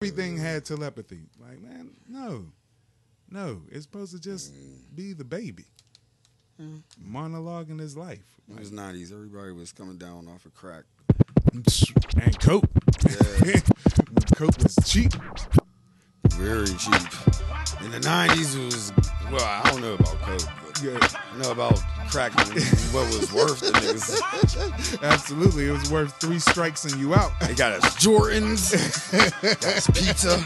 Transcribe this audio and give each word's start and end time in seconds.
everything 0.00 0.36
had 0.36 0.64
telepathy. 0.64 1.22
Like, 1.40 1.60
man, 1.60 1.90
no, 2.08 2.46
no. 3.30 3.62
It's 3.70 3.84
supposed 3.84 4.12
to 4.12 4.20
just 4.20 4.54
mm. 4.54 4.78
be 4.94 5.12
the 5.12 5.24
baby 5.24 5.64
mm. 6.60 6.82
monologuing 7.04 7.80
his 7.80 7.96
life. 7.96 8.36
It 8.48 8.58
was 8.58 8.70
nineties. 8.70 9.12
Everybody 9.12 9.52
was 9.52 9.72
coming 9.72 9.98
down 9.98 10.28
off 10.28 10.46
of 10.46 10.54
crack. 10.54 10.84
And 11.52 12.38
coke. 12.40 12.64
Yeah, 13.08 13.60
coke 14.36 14.56
was 14.62 14.76
cheap. 14.84 15.12
very 16.30 16.66
cheap. 16.66 17.47
In 17.84 17.90
the 17.92 18.00
nineties, 18.00 18.54
it 18.54 18.64
was 18.64 18.92
well. 19.30 19.44
I 19.44 19.70
don't 19.70 19.80
know 19.80 19.94
about 19.94 20.20
coke, 20.20 20.42
but 20.66 20.82
Yeah, 20.82 20.98
I 21.00 21.38
know 21.42 21.50
about 21.52 21.80
crack 22.10 22.32
what 22.34 23.06
was 23.06 23.32
worth 23.32 23.60
the 23.60 23.70
niggas. 23.72 25.02
absolutely. 25.02 25.66
It 25.68 25.72
was 25.72 25.90
worth 25.90 26.14
three 26.20 26.38
strikes 26.38 26.84
and 26.84 26.94
you 27.00 27.14
out. 27.14 27.32
They 27.40 27.54
got 27.54 27.72
us 27.72 27.96
Jordans, 27.96 28.72
got 29.42 29.64
us 29.64 29.86
pizza. 29.88 30.38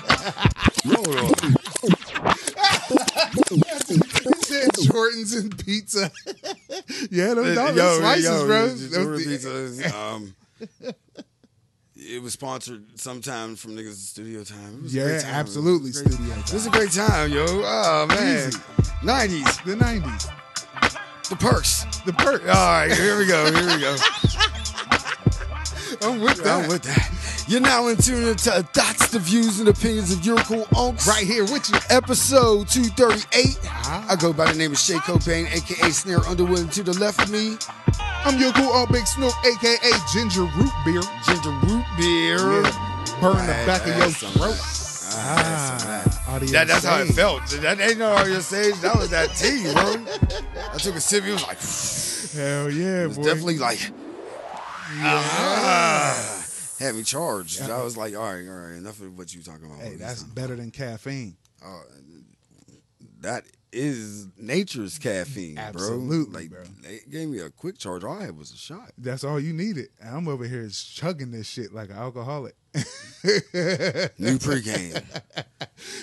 Hold 0.87 1.17
on. 1.17 1.33
It 3.55 4.45
said 4.45 4.71
Jordans 4.87 5.39
and 5.41 5.65
pizza. 5.65 6.11
yeah, 7.11 7.35
those 7.35 7.55
dollar 7.57 7.73
Yo, 7.73 7.99
slices, 7.99 8.25
yo, 8.25 8.47
bro. 8.47 8.69
the 8.69 8.89
Those- 8.99 9.25
pizza 9.79 9.97
um, 9.99 10.35
it 12.07 12.23
was 12.23 12.33
sponsored 12.33 12.83
sometime 12.99 13.57
from 13.57 13.77
niggas 13.77 13.95
studio 13.95 14.45
time. 14.45 14.77
It 14.79 14.83
was 14.83 14.95
a 14.95 14.99
Yeah, 14.99 15.05
great 15.05 15.21
time. 15.23 15.35
absolutely, 15.35 15.91
It 15.91 15.95
was, 15.95 16.01
a 16.01 16.05
great- 16.05 16.15
studio 16.15 16.35
It 16.39 16.53
was 16.53 16.67
a 16.67 16.71
great 16.71 16.93
time, 16.93 17.31
yo. 17.33 17.45
Oh 17.49 18.07
man, 18.09 18.53
nineties, 19.03 19.59
The 19.67 19.77
nineties. 19.77 20.27
the 21.31 21.37
perks. 21.37 21.85
The 22.05 22.13
perk. 22.13 22.43
All 22.43 22.49
right, 22.49 22.93
here 22.93 23.17
we 23.19 23.27
go. 23.27 23.45
Here 23.53 23.67
we 23.67 23.81
go. 23.81 23.97
I'm 26.05 26.21
with 26.21 26.43
that. 26.43 26.47
I'm 26.63 26.69
with 26.69 26.83
that. 26.83 27.45
You're 27.49 27.61
now 27.61 27.89
in 27.89 27.97
tune 27.97 28.29
into 28.29 28.67
That's 28.75 29.09
the 29.09 29.19
views 29.19 29.61
and 29.61 29.69
opinions 29.69 30.13
of 30.13 30.25
your 30.25 30.37
cool 30.39 30.65
unks. 30.73 31.07
right 31.07 31.25
here 31.27 31.45
with 31.45 31.69
you. 31.71 31.79
Episode 31.91 32.69
238. 32.69 33.59
Ah. 33.65 34.07
I 34.11 34.17
go 34.17 34.33
by 34.33 34.51
the 34.53 34.59
name 34.59 34.73
of 34.73 34.79
Shay 34.79 34.95
Cobain, 34.95 35.47
aka 35.53 35.91
Snare 35.91 36.21
Underwood. 36.29 36.59
And 36.61 36.73
to 36.73 36.83
the 36.83 36.93
left 36.99 37.21
of 37.23 37.31
me, 37.31 37.57
I'm 38.25 38.39
your 38.39 38.53
cool 38.53 38.87
big 38.91 39.07
snook, 39.07 39.35
aka 39.45 39.91
Ginger 40.13 40.43
Root 40.43 40.73
Beer. 40.85 41.03
Ginger 41.27 41.51
Root 41.67 41.85
Beer. 41.99 42.63
Yeah. 42.63 43.19
Burn 43.21 43.37
the 43.47 43.53
back 43.67 43.87
of 43.87 43.97
your 43.97 44.11
some- 44.11 44.33
throat. 44.33 44.59
Ah, 45.15 46.05
that's 46.41 46.51
that. 46.53 46.69
that's 46.69 46.85
how 46.85 46.99
it 47.01 47.09
felt. 47.09 47.47
That 47.61 47.79
ain't 47.81 47.99
no 47.99 48.13
audio 48.13 48.41
stage. 48.41 48.75
That 48.81 48.97
was 48.97 49.11
that 49.11 49.29
tea, 49.37 49.71
bro. 49.73 50.03
I 50.73 50.79
took 50.79 50.95
a 50.95 51.01
sip. 51.01 51.25
It 51.25 51.33
was 51.33 51.43
like, 51.43 51.61
Hell 52.35 52.71
yeah, 52.71 53.03
it 53.05 53.09
was 53.09 53.19
boy. 53.19 53.25
definitely 53.25 53.59
like, 53.59 53.91
ah, 54.95 56.45
had 56.79 56.95
me 56.95 57.03
charged. 57.03 57.63
I 57.63 57.83
was 57.83 57.97
like, 57.97 58.15
all 58.17 58.23
right, 58.23 58.47
all 58.49 58.55
right, 58.55 58.75
enough 58.77 59.01
of 59.01 59.17
what 59.17 59.35
you 59.35 59.43
talking 59.43 59.67
about. 59.67 59.79
Hey, 59.81 59.97
that's 59.97 60.23
better 60.23 60.57
than 60.57 60.71
caffeine. 60.71 61.37
talking- 61.63 61.85
that 63.21 63.45
is 63.73 64.27
nature's 64.37 64.99
caffeine, 64.99 65.57
Absolutely, 65.57 66.49
bro. 66.49 66.59
Like, 66.61 66.67
bro. 66.67 66.75
they 66.83 67.01
gave 67.11 67.29
me 67.29 67.39
a 67.39 67.51
quick 67.51 67.79
charge. 67.79 68.03
All 68.05 68.19
I 68.19 68.25
had 68.25 68.37
was 68.37 68.53
a 68.53 68.57
shot. 68.57 68.91
That's 68.99 69.23
all 69.25 69.39
you 69.41 69.53
needed. 69.53 69.89
I'm 70.05 70.27
over 70.29 70.45
here 70.45 70.63
chugging 70.83 71.31
this 71.31 71.47
shit 71.47 71.73
like 71.73 71.89
an 71.91 71.97
alcoholic. 71.97 72.55
New 72.75 72.83
pregame. 74.39 75.03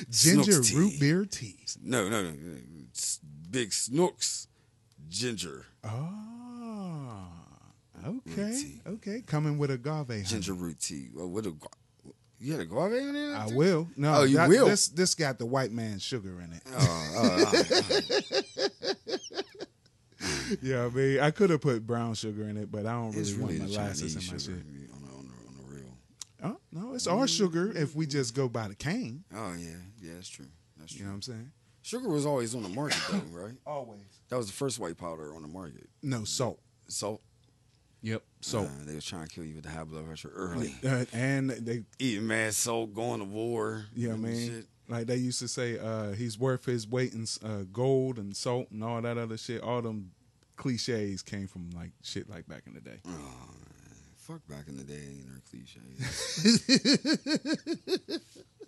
Ginger 0.10 0.62
root 0.78 0.94
beer 1.00 1.26
tea. 1.26 1.58
No, 1.84 2.08
no, 2.10 2.23
no. 2.23 2.34
It's 2.90 3.20
Big 3.52 3.73
Snooks 3.73 4.48
ginger. 5.10 5.66
Oh, 5.84 6.48
okay, 8.05 8.64
okay. 8.88 9.22
Coming 9.22 9.58
with 9.58 9.72
agave. 9.72 10.08
honey. 10.08 10.23
Ginger 10.23 10.53
root 10.53 10.80
tea. 10.80 11.09
Well, 11.14 11.28
what 11.30 11.45
a, 11.45 11.53
you 12.39 12.53
had 12.53 12.61
agave 12.61 13.08
on 13.08 13.14
there? 13.14 13.36
I 13.36 13.50
too? 13.50 13.55
will. 13.55 13.89
No, 13.95 14.16
Oh, 14.16 14.23
you 14.23 14.38
that- 14.38 14.50
will? 14.50 14.66
This 14.67 14.88
this 14.89 15.16
got 15.16 15.38
the 15.39 15.45
white 15.45 15.72
man 15.72 16.00
sugar 16.00 16.42
in 16.42 16.53
it. 16.53 16.64
Oh, 16.73 17.11
oh, 17.17 17.52
oh. 17.53 18.95
Yeah, 20.61 20.86
I 20.86 20.89
mean, 20.89 21.20
I 21.20 21.31
could 21.31 21.49
have 21.52 21.61
put 21.61 21.86
brown 21.86 22.15
sugar 22.15 22.43
in 22.49 22.58
it, 22.58 22.71
but 22.71 22.86
I 22.86 22.93
don't 22.93 23.11
really, 23.11 23.33
really 23.33 23.60
want 23.60 23.71
molasses 23.71 24.14
Chinese 24.14 24.16
in 24.16 24.33
my 24.33 24.39
sugar 24.39 24.64
shit. 24.64 24.92
on 24.93 25.02
the, 25.02 25.10
on, 25.10 25.31
on 25.48 25.55
the 25.58 25.76
real. 25.76 25.98
Oh 26.43 26.60
no, 26.71 26.95
it's 26.95 27.08
our 27.08 27.26
mm. 27.26 27.37
sugar 27.37 27.71
if 27.76 27.95
we 27.95 28.05
just 28.05 28.33
go 28.36 28.49
by 28.49 28.67
the 28.67 28.76
cane. 28.76 29.23
Oh, 29.33 29.54
yeah. 29.58 29.70
Yeah, 30.02 30.14
that's 30.16 30.27
true. 30.30 30.48
That's 30.77 30.92
true. 30.92 30.99
You 30.99 31.05
know 31.05 31.11
what 31.11 31.16
I'm 31.16 31.21
saying? 31.21 31.52
Sugar 31.81 32.10
was 32.10 32.26
always 32.26 32.55
on 32.55 32.64
the 32.64 32.70
market, 32.70 32.99
though, 33.10 33.21
right? 33.31 33.54
Always. 33.66 34.02
That 34.30 34.37
was 34.37 34.48
the 34.48 34.54
first 34.54 34.80
white 34.80 34.98
powder 34.98 35.33
on 35.36 35.42
the 35.42 35.48
market. 35.48 35.87
No 36.02 36.23
salt. 36.23 36.60
Salt. 36.87 37.21
Yep. 38.02 38.23
So 38.42 38.60
Uh, 38.61 38.70
they 38.86 38.95
was 38.95 39.05
trying 39.05 39.27
to 39.27 39.33
kill 39.33 39.43
you 39.45 39.55
with 39.55 39.65
the 39.65 39.70
high 39.71 39.83
blood 39.83 40.05
pressure 40.08 40.32
early. 40.33 40.73
Uh, 40.86 41.05
and 41.14 41.49
they, 41.49 41.83
Eating 41.99 42.27
mad 42.27 42.54
salt, 42.54 42.93
going 42.93 43.20
to 43.20 43.26
war. 43.26 43.86
yeah, 43.95 44.15
man. 44.15 44.36
shit. 44.48 44.65
like 44.87 45.05
they 45.08 45.17
used 45.17 45.39
to 45.39 45.48
say, 45.48 45.77
uh, 45.77 46.11
he's 46.14 46.39
worth 46.39 46.65
his 46.65 46.87
weight 46.87 47.14
in 47.14 47.26
uh, 47.43 47.64
gold 47.73 48.17
and 48.17 48.36
salt 48.36 48.71
and 48.71 48.83
all 48.83 49.02
that 49.02 49.17
other 49.17 49.37
shit. 49.37 49.61
All 49.61 49.82
them 49.82 50.11
cliches 50.55 51.21
came 51.21 51.48
from 51.48 51.70
like 51.71 51.92
shit 52.04 52.30
like 52.30 52.48
back 52.48 52.64
in 52.67 52.73
the 52.73 52.82
day. 52.82 52.99
Oh, 53.05 53.10
man. 53.10 53.17
Fuck 54.17 54.48
back 54.48 54.67
in 54.67 54.77
the 54.77 54.83
day 54.83 54.93
and 54.95 55.27
their 55.30 55.42
cliches. 55.49 56.61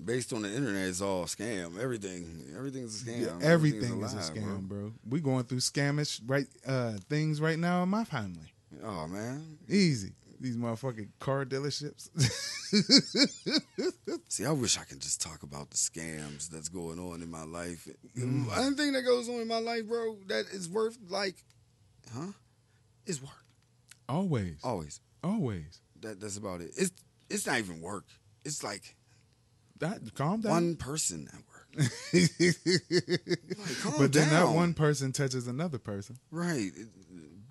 Based 0.03 0.33
on 0.33 0.41
the 0.41 0.49
internet, 0.51 0.87
it's 0.87 0.99
all 0.99 1.25
scam. 1.25 1.79
Everything, 1.79 2.43
everything's 2.57 3.01
a 3.01 3.05
scam. 3.05 3.21
Yeah, 3.21 3.47
everything 3.47 4.01
is 4.01 4.13
a 4.13 4.17
scam, 4.17 4.61
bro. 4.67 4.91
We 5.07 5.19
going 5.19 5.43
through 5.43 5.59
scamish 5.59 6.19
right 6.25 6.47
uh, 6.67 6.93
things 7.07 7.39
right 7.39 7.59
now 7.59 7.83
in 7.83 7.89
my 7.89 8.03
family. 8.03 8.51
Oh 8.83 9.07
man, 9.07 9.57
Easy. 9.69 10.13
These 10.39 10.57
motherfucking 10.57 11.09
car 11.19 11.45
dealerships. 11.45 12.09
see, 14.27 14.43
I 14.45 14.51
wish 14.51 14.79
I 14.79 14.83
could 14.85 14.99
just 14.99 15.21
talk 15.21 15.43
about 15.43 15.69
the 15.69 15.77
scams 15.77 16.49
that's 16.49 16.67
going 16.67 16.97
on 16.97 17.21
in 17.21 17.29
my 17.29 17.43
life. 17.43 17.87
Mm. 18.17 18.47
Anything 18.57 18.93
that 18.93 19.03
goes 19.03 19.29
on 19.29 19.35
in 19.35 19.47
my 19.47 19.59
life, 19.59 19.87
bro, 19.87 20.17
that 20.29 20.45
is 20.51 20.67
worth 20.67 20.97
like, 21.09 21.35
huh? 22.15 22.31
Is 23.05 23.21
work 23.21 23.31
always. 24.09 24.57
always. 24.63 24.99
Always. 25.23 25.79
That 26.01 26.19
that's 26.19 26.37
about 26.37 26.61
it. 26.61 26.71
It's 26.75 26.91
it's 27.29 27.45
not 27.45 27.59
even 27.59 27.79
work. 27.81 28.05
It's 28.43 28.63
like 28.63 28.95
That 29.79 29.99
calm 30.15 30.41
down. 30.41 30.51
one 30.51 30.75
person 30.75 31.27
at 31.31 31.35
work. 31.35 31.45
Like, 32.13 32.29
but 33.97 34.13
then 34.13 34.29
that 34.29 34.49
one 34.49 34.73
person 34.73 35.11
touches 35.11 35.47
another 35.47 35.77
person. 35.77 36.17
Right. 36.31 36.71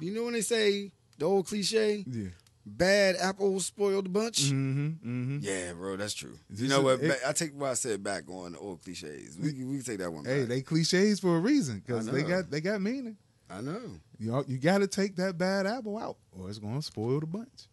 You 0.01 0.15
know 0.15 0.25
when 0.25 0.33
they 0.35 0.41
say 0.43 0.93
the 1.21 1.27
old 1.27 1.47
cliche, 1.47 2.05
Yeah. 2.11 2.29
bad 2.67 3.15
apples 3.21 3.67
spoil 3.67 4.03
the 4.03 4.09
bunch? 4.09 4.43
Mm-hmm. 4.51 4.87
Mm-hmm. 4.89 5.39
Yeah, 5.43 5.73
bro, 5.75 5.97
that's 5.97 6.15
true. 6.15 6.37
This 6.49 6.61
you 6.63 6.69
know 6.69 6.83
what? 6.83 7.01
it- 7.01 7.21
I 7.27 7.33
take 7.33 7.55
what 7.55 7.71
I 7.71 7.75
said 7.75 8.03
back 8.03 8.25
on 8.29 8.53
the 8.53 8.59
old 8.59 8.83
cliches. 8.83 9.39
We, 9.39 9.53
can- 9.53 9.69
we 9.71 9.77
can 9.77 9.85
take 9.87 9.99
that 9.99 10.13
one 10.13 10.25
Hey, 10.25 10.41
back. 10.41 10.49
they 10.49 10.63
cliches 10.63 11.21
for 11.21 11.37
a 11.37 11.41
reason 11.41 11.83
because 11.87 12.07
they 12.07 12.23
got 12.23 12.51
they 12.51 12.61
got 12.61 12.81
meaning. 12.81 13.17
I 13.49 13.61
know. 13.61 13.81
You 14.19 14.31
know, 14.33 14.45
you 14.47 14.59
got 14.59 14.79
to 14.79 14.87
take 14.87 15.17
that 15.17 15.37
bad 15.39 15.67
apple 15.67 15.99
out, 15.99 16.17
or 16.39 16.49
it's 16.49 16.59
gonna 16.59 16.83
spoil 16.83 17.21
the 17.21 17.27
bunch. 17.27 17.69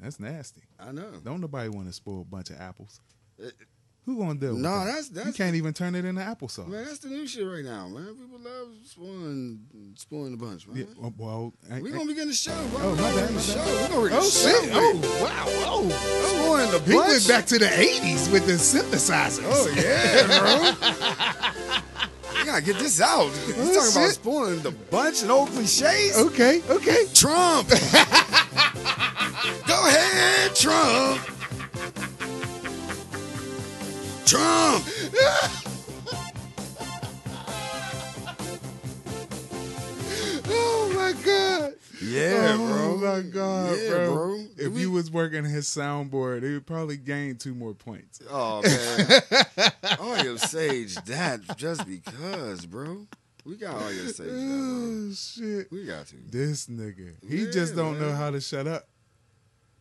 That's 0.00 0.18
nasty. 0.20 0.62
I 0.78 0.92
know. 0.92 1.10
Don't 1.24 1.40
nobody 1.40 1.68
want 1.68 1.86
to 1.88 1.92
spoil 1.92 2.20
a 2.22 2.24
bunch 2.24 2.50
of 2.50 2.60
apples. 2.60 3.00
Uh, 3.42 3.48
Who 4.08 4.16
gonna 4.16 4.36
do? 4.36 4.54
No, 4.54 4.86
that? 4.86 5.04
that's- 5.12 5.26
you 5.26 5.32
can't 5.34 5.54
even 5.54 5.74
turn 5.74 5.94
it 5.94 6.06
into 6.06 6.22
applesauce. 6.22 6.66
Man, 6.66 6.82
that's 6.86 7.00
the 7.00 7.10
new 7.10 7.26
shit 7.26 7.46
right 7.46 7.62
now, 7.62 7.88
man. 7.88 8.06
People 8.14 8.38
love 8.42 8.68
spoiling, 8.86 9.60
spoiling 9.96 10.30
the 10.30 10.38
bunch, 10.38 10.66
man. 10.66 10.78
Yeah, 10.78 10.84
well, 10.96 11.12
well, 11.18 11.52
ain't- 11.70 11.82
We're 11.82 11.88
ain't- 11.88 11.96
gonna 11.98 12.08
begin 12.08 12.28
the 12.28 12.32
show, 12.32 12.56
bro. 12.68 12.80
Oh, 12.84 12.94
my 12.94 13.02
bad, 13.02 13.14
my 13.14 13.20
the 13.20 13.32
bad. 13.34 13.90
show. 13.90 14.00
We're 14.00 14.08
gonna 14.08 14.20
Oh 14.22 14.24
shit! 14.30 14.64
show. 14.64 14.70
Oh 14.72 15.20
wow! 15.22 15.44
Oh, 15.66 15.90
spoiling 16.40 16.70
the 16.70 16.78
he 16.90 16.96
went 16.96 17.28
back 17.28 17.44
to 17.48 17.58
the 17.58 17.66
'80s 17.66 18.30
with 18.32 18.46
the 18.46 18.54
synthesizers. 18.54 19.44
Oh 19.44 19.68
yeah, 19.76 20.26
bro. 20.38 20.72
we 22.40 22.44
gotta 22.46 22.62
get 22.62 22.78
this 22.78 23.02
out. 23.02 23.28
He's 23.30 23.58
Oh, 23.58 23.74
talking 23.74 23.92
about 24.04 24.14
spoiling 24.14 24.60
the 24.60 24.70
bunch 24.70 25.20
and 25.20 25.30
old 25.30 25.50
cliches. 25.50 26.16
Okay, 26.16 26.62
okay. 26.70 27.04
Trump. 27.12 27.68
Go 29.66 29.86
ahead, 29.86 30.56
Trump. 30.56 31.20
Trump. 34.28 34.84
Oh 40.50 40.92
my 40.94 41.12
god. 41.24 41.74
Yeah, 42.00 42.56
oh 42.58 42.98
bro. 43.00 43.14
my 43.14 43.22
god, 43.22 43.76
Yeah, 43.78 43.88
bro. 43.90 44.14
bro. 44.14 44.44
If 44.56 44.72
We- 44.72 44.82
you 44.82 44.90
was 44.90 45.10
working 45.10 45.44
his 45.44 45.66
soundboard, 45.66 46.42
he 46.44 46.52
would 46.54 46.66
probably 46.66 46.96
gain 46.96 47.36
two 47.36 47.54
more 47.54 47.74
points. 47.74 48.20
Oh 48.30 48.62
man. 48.62 49.72
Audio 50.00 50.36
Sage 50.36 50.94
that 51.06 51.56
just 51.56 51.86
because, 51.86 52.64
bro. 52.66 53.06
We 53.44 53.56
got 53.56 53.74
all 53.82 53.92
your 53.92 54.08
Sage. 54.08 54.28
Oh 54.30 55.12
shit. 55.12 55.70
We 55.72 55.84
got 55.86 56.06
to. 56.08 56.16
This 56.30 56.66
nigga. 56.68 57.14
He 57.28 57.44
Yeah, 57.44 57.50
just 57.50 57.74
don't 57.74 57.98
know 58.00 58.12
how 58.12 58.30
to 58.30 58.40
shut 58.40 58.66
up. 58.66 58.86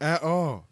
At 0.02 0.22
all. 0.24 0.68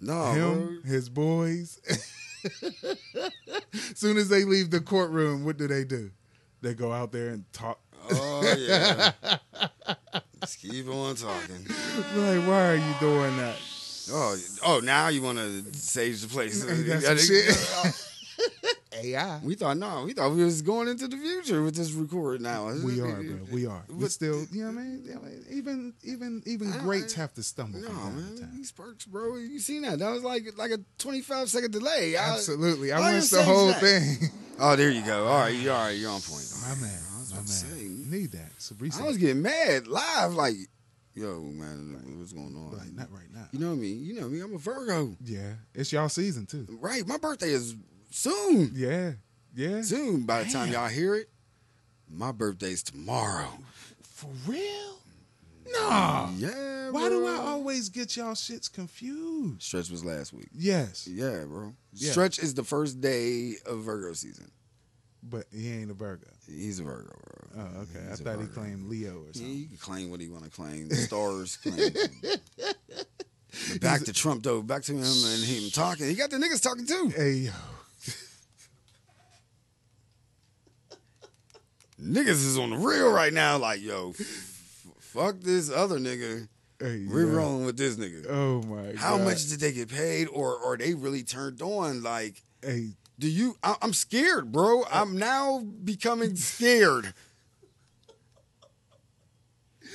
No, 0.00 0.32
Him, 0.32 0.64
bro. 0.82 0.90
his 0.90 1.08
boys. 1.08 1.78
Soon 3.94 4.16
as 4.16 4.28
they 4.28 4.44
leave 4.44 4.70
the 4.70 4.80
courtroom, 4.80 5.44
what 5.44 5.56
do 5.56 5.66
they 5.68 5.84
do? 5.84 6.10
They 6.60 6.74
go 6.74 6.92
out 6.92 7.12
there 7.12 7.28
and 7.30 7.44
talk. 7.52 7.78
Oh 8.10 8.54
yeah. 8.58 9.12
Just 10.40 10.60
keep 10.60 10.88
on 10.88 11.14
talking. 11.14 11.66
Like, 12.16 12.46
why 12.48 12.70
are 12.70 12.76
you 12.76 12.94
doing 13.00 13.36
that? 13.36 13.56
Oh, 14.10 14.36
oh! 14.64 14.80
Now 14.82 15.08
you 15.08 15.22
want 15.22 15.38
to 15.38 15.62
sage 15.74 16.22
the 16.22 16.28
place? 16.28 16.68
Ain't 16.68 16.86
that 16.86 17.02
some 17.02 17.18
shit? 17.18 18.81
AI. 19.02 19.40
We 19.42 19.54
thought 19.54 19.76
no, 19.76 20.04
we 20.04 20.12
thought 20.12 20.32
we 20.32 20.44
was 20.44 20.62
going 20.62 20.88
into 20.88 21.08
the 21.08 21.16
future 21.16 21.62
with 21.62 21.74
this 21.74 21.92
record 21.92 22.40
now. 22.40 22.66
We 22.84 23.00
are, 23.00 23.22
bro. 23.22 23.38
We 23.50 23.66
are. 23.66 23.84
We 23.88 23.94
But- 24.02 24.10
still, 24.12 24.44
you 24.52 24.64
know 24.64 24.70
what 24.72 24.80
I 24.80 24.84
mean? 24.84 25.02
Yeah, 25.04 25.16
I 25.18 25.54
Even, 25.54 25.94
even, 26.02 26.42
even 26.46 26.72
I- 26.72 26.78
greats 26.78 27.14
have 27.14 27.32
to 27.34 27.42
stumble 27.42 27.80
No 27.80 27.88
from 27.88 27.96
time 27.96 28.36
to 28.36 28.42
man, 28.42 28.52
these 28.56 28.72
perks, 28.72 29.04
bro. 29.06 29.36
You 29.36 29.58
seen 29.58 29.82
that? 29.82 29.98
That 29.98 30.10
was 30.10 30.22
like 30.22 30.44
like 30.56 30.70
a 30.70 30.78
twenty 30.98 31.20
five 31.20 31.48
second 31.50 31.72
delay. 31.72 32.16
I- 32.16 32.34
Absolutely. 32.34 32.92
I 32.92 33.00
why 33.00 33.14
watched 33.14 33.30
the 33.30 33.42
whole 33.42 33.68
that? 33.68 33.80
thing. 33.80 34.30
Oh, 34.64 34.76
there 34.76 34.90
you 34.90 35.02
go. 35.04 35.26
All 35.26 35.40
right, 35.40 35.48
you 35.48 35.72
all 35.72 35.86
right? 35.86 35.90
You're 35.96 36.10
on 36.10 36.20
point. 36.20 36.44
My 36.62 36.74
man. 36.80 37.00
I 37.16 37.18
was 37.18 37.30
My 37.30 37.36
man. 37.38 37.46
say, 37.46 37.88
Need 38.16 38.32
that. 38.32 38.50
Some 38.58 38.76
I 38.80 38.84
research. 38.84 39.04
was 39.06 39.16
getting 39.16 39.42
mad 39.42 39.88
live, 39.88 40.34
like, 40.34 40.54
yo, 41.14 41.40
man, 41.40 41.98
what's 42.18 42.32
going 42.32 42.54
on? 42.54 42.78
Like, 42.78 42.92
not 42.92 43.10
right 43.10 43.26
now. 43.34 43.48
You 43.50 43.58
know 43.58 43.74
me. 43.74 43.88
You 43.88 44.14
know 44.20 44.28
me. 44.28 44.38
I'm 44.40 44.54
a 44.54 44.58
Virgo. 44.58 45.16
Yeah. 45.24 45.54
It's 45.74 45.90
y'all 45.90 46.08
season, 46.10 46.46
too. 46.46 46.66
Right. 46.80 47.04
My 47.08 47.16
birthday 47.16 47.48
is 47.50 47.74
soon. 48.12 48.72
Yeah. 48.74 49.12
Yeah. 49.54 49.82
Soon. 49.82 50.22
By 50.22 50.44
the 50.44 50.50
time 50.50 50.66
Damn. 50.70 50.74
y'all 50.82 50.88
hear 50.88 51.14
it, 51.14 51.28
my 52.08 52.32
birthday's 52.32 52.82
tomorrow. 52.82 53.48
For 54.02 54.28
real? 54.46 54.98
Nah. 55.72 56.30
Yeah. 56.36 56.90
Why 56.90 57.08
do 57.08 57.26
I 57.26 57.36
always 57.36 57.88
get 57.88 58.16
y'all 58.16 58.34
shits 58.34 58.70
confused? 58.72 59.62
Stretch 59.62 59.90
was 59.90 60.04
last 60.04 60.32
week. 60.32 60.48
Yes. 60.52 61.06
Yeah, 61.08 61.44
bro. 61.46 61.72
Yeah. 61.94 62.10
Stretch 62.12 62.38
is 62.38 62.54
the 62.54 62.64
first 62.64 63.00
day 63.00 63.54
of 63.66 63.78
Virgo 63.80 64.12
season. 64.12 64.50
But 65.22 65.44
he 65.52 65.70
ain't 65.72 65.90
a 65.90 65.94
Virgo. 65.94 66.26
He's 66.48 66.80
a 66.80 66.82
Virgo, 66.82 67.14
bro. 67.54 67.62
Oh, 67.64 67.80
okay. 67.82 68.06
He's 68.10 68.20
I 68.20 68.24
thought 68.24 68.40
he 68.40 68.46
claimed 68.48 68.88
Leo 68.90 69.12
or 69.20 69.26
Yeah, 69.26 69.32
something. 69.34 69.54
he 69.54 69.66
can 69.66 69.76
claim 69.78 70.10
what 70.10 70.20
he 70.20 70.28
want 70.28 70.44
to 70.44 70.50
claim. 70.50 70.88
The 70.88 70.96
stars 70.96 71.56
claim. 71.58 71.90
Back 73.80 74.02
to 74.04 74.12
Trump 74.12 74.42
though. 74.42 74.62
Back 74.62 74.82
to 74.84 74.92
him 74.92 75.02
and 75.02 75.44
him 75.44 75.70
talking. 75.70 76.06
He 76.08 76.14
got 76.14 76.30
the 76.30 76.38
niggas 76.38 76.62
talking 76.62 76.86
too. 76.86 77.12
Hey, 77.14 77.50
Niggas 82.02 82.28
is 82.28 82.58
on 82.58 82.70
the 82.70 82.76
real 82.76 83.10
right 83.12 83.32
now. 83.32 83.58
Like 83.58 83.80
yo, 83.82 84.10
f- 84.10 84.16
fuck 84.98 85.40
this 85.40 85.70
other 85.70 85.98
nigga. 85.98 86.48
Hey, 86.80 87.06
We're 87.08 87.28
yo. 87.30 87.36
rolling 87.36 87.64
with 87.66 87.76
this 87.76 87.96
nigga. 87.96 88.26
Oh, 88.28 88.60
my 88.62 88.94
How 88.96 89.16
God. 89.16 89.24
much 89.26 89.48
did 89.48 89.60
they 89.60 89.70
get 89.72 89.88
paid, 89.88 90.26
or 90.28 90.56
or 90.56 90.76
they 90.76 90.94
really 90.94 91.22
turned 91.22 91.62
on? 91.62 92.02
Like, 92.02 92.42
Hey, 92.60 92.88
do 93.18 93.28
you? 93.28 93.56
I, 93.62 93.76
I'm 93.82 93.92
scared, 93.92 94.50
bro. 94.50 94.82
Uh, 94.82 94.86
I'm 94.90 95.16
now 95.16 95.60
becoming 95.84 96.34
scared. 96.36 97.14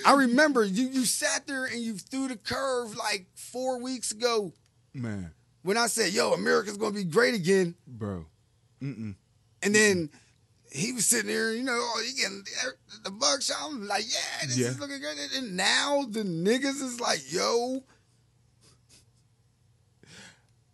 I 0.05 0.13
remember 0.13 0.63
you 0.63 0.87
you 0.87 1.05
sat 1.05 1.47
there 1.47 1.65
and 1.65 1.81
you 1.81 1.95
threw 1.95 2.27
the 2.27 2.37
curve 2.37 2.95
like 2.95 3.25
four 3.35 3.81
weeks 3.81 4.11
ago 4.11 4.53
man. 4.93 5.31
when 5.63 5.75
I 5.77 5.87
said, 5.87 6.13
"Yo, 6.13 6.33
America's 6.33 6.77
gonna 6.77 6.93
be 6.93 7.03
great 7.03 7.33
again," 7.33 7.75
Bro. 7.87 8.25
Mm-mm. 8.81 9.15
and 9.63 9.75
then 9.75 10.09
he 10.71 10.91
was 10.93 11.05
sitting 11.05 11.27
there, 11.27 11.53
you 11.53 11.63
know, 11.63 11.73
oh, 11.79 12.03
he 12.05 12.13
getting 12.21 12.43
the 13.03 13.11
buckshot. 13.11 13.57
I'm 13.63 13.87
like, 13.87 14.05
"Yeah, 14.07 14.47
this 14.47 14.57
Yeah. 14.57 14.67
is 14.67 14.79
looking 14.79 14.99
good," 14.99 15.17
and 15.35 15.55
now 15.57 16.03
the 16.09 16.23
niggas 16.23 16.81
is 16.81 16.99
like, 16.99 17.31
"Yo." 17.31 17.83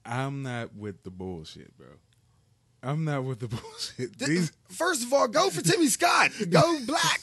I'm 0.05 0.43
not 0.43 0.75
with 0.75 1.03
the 1.03 1.09
bullshit, 1.11 1.77
bro. 1.77 1.87
I'm 2.85 3.05
not 3.05 3.23
with 3.23 3.39
the 3.39 3.47
bullshit. 3.55 4.19
These, 4.19 4.51
First 4.69 5.03
of 5.03 5.13
all, 5.13 5.27
go 5.29 5.49
for 5.49 5.61
Timmy 5.61 5.87
Scott. 5.87 6.31
Go 6.49 6.79
black. 6.85 7.21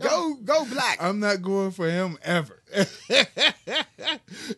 go 0.00 0.34
go 0.44 0.64
black. 0.66 0.98
I'm 1.02 1.18
not 1.18 1.42
going 1.42 1.72
for 1.72 1.90
him 1.90 2.16
ever. 2.22 2.62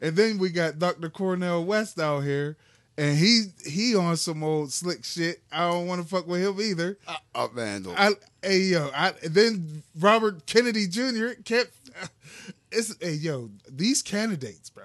and 0.02 0.16
then 0.16 0.38
we 0.38 0.50
got 0.50 0.78
Dr. 0.78 1.08
Cornel 1.08 1.64
West 1.64 1.98
out 1.98 2.20
here, 2.20 2.58
and 3.00 3.16
he 3.16 3.46
he 3.64 3.96
on 3.96 4.14
some 4.18 4.44
old 4.44 4.70
slick 4.70 5.04
shit. 5.04 5.40
I 5.50 5.70
don't 5.70 5.86
want 5.86 6.02
to 6.02 6.06
fuck 6.06 6.26
with 6.26 6.42
him 6.42 6.60
either. 6.60 6.98
Uh, 7.34 7.48
man, 7.54 7.82
though. 7.82 7.94
I 7.96 8.10
hey 8.42 8.58
yo, 8.58 8.90
I 8.94 9.14
then 9.22 9.82
Robert 9.98 10.44
Kennedy 10.44 10.86
Jr. 10.86 11.30
kept 11.42 11.72
it's 12.70 12.94
hey 13.00 13.14
yo, 13.14 13.48
these 13.66 14.02
candidates, 14.02 14.68
bro. 14.68 14.84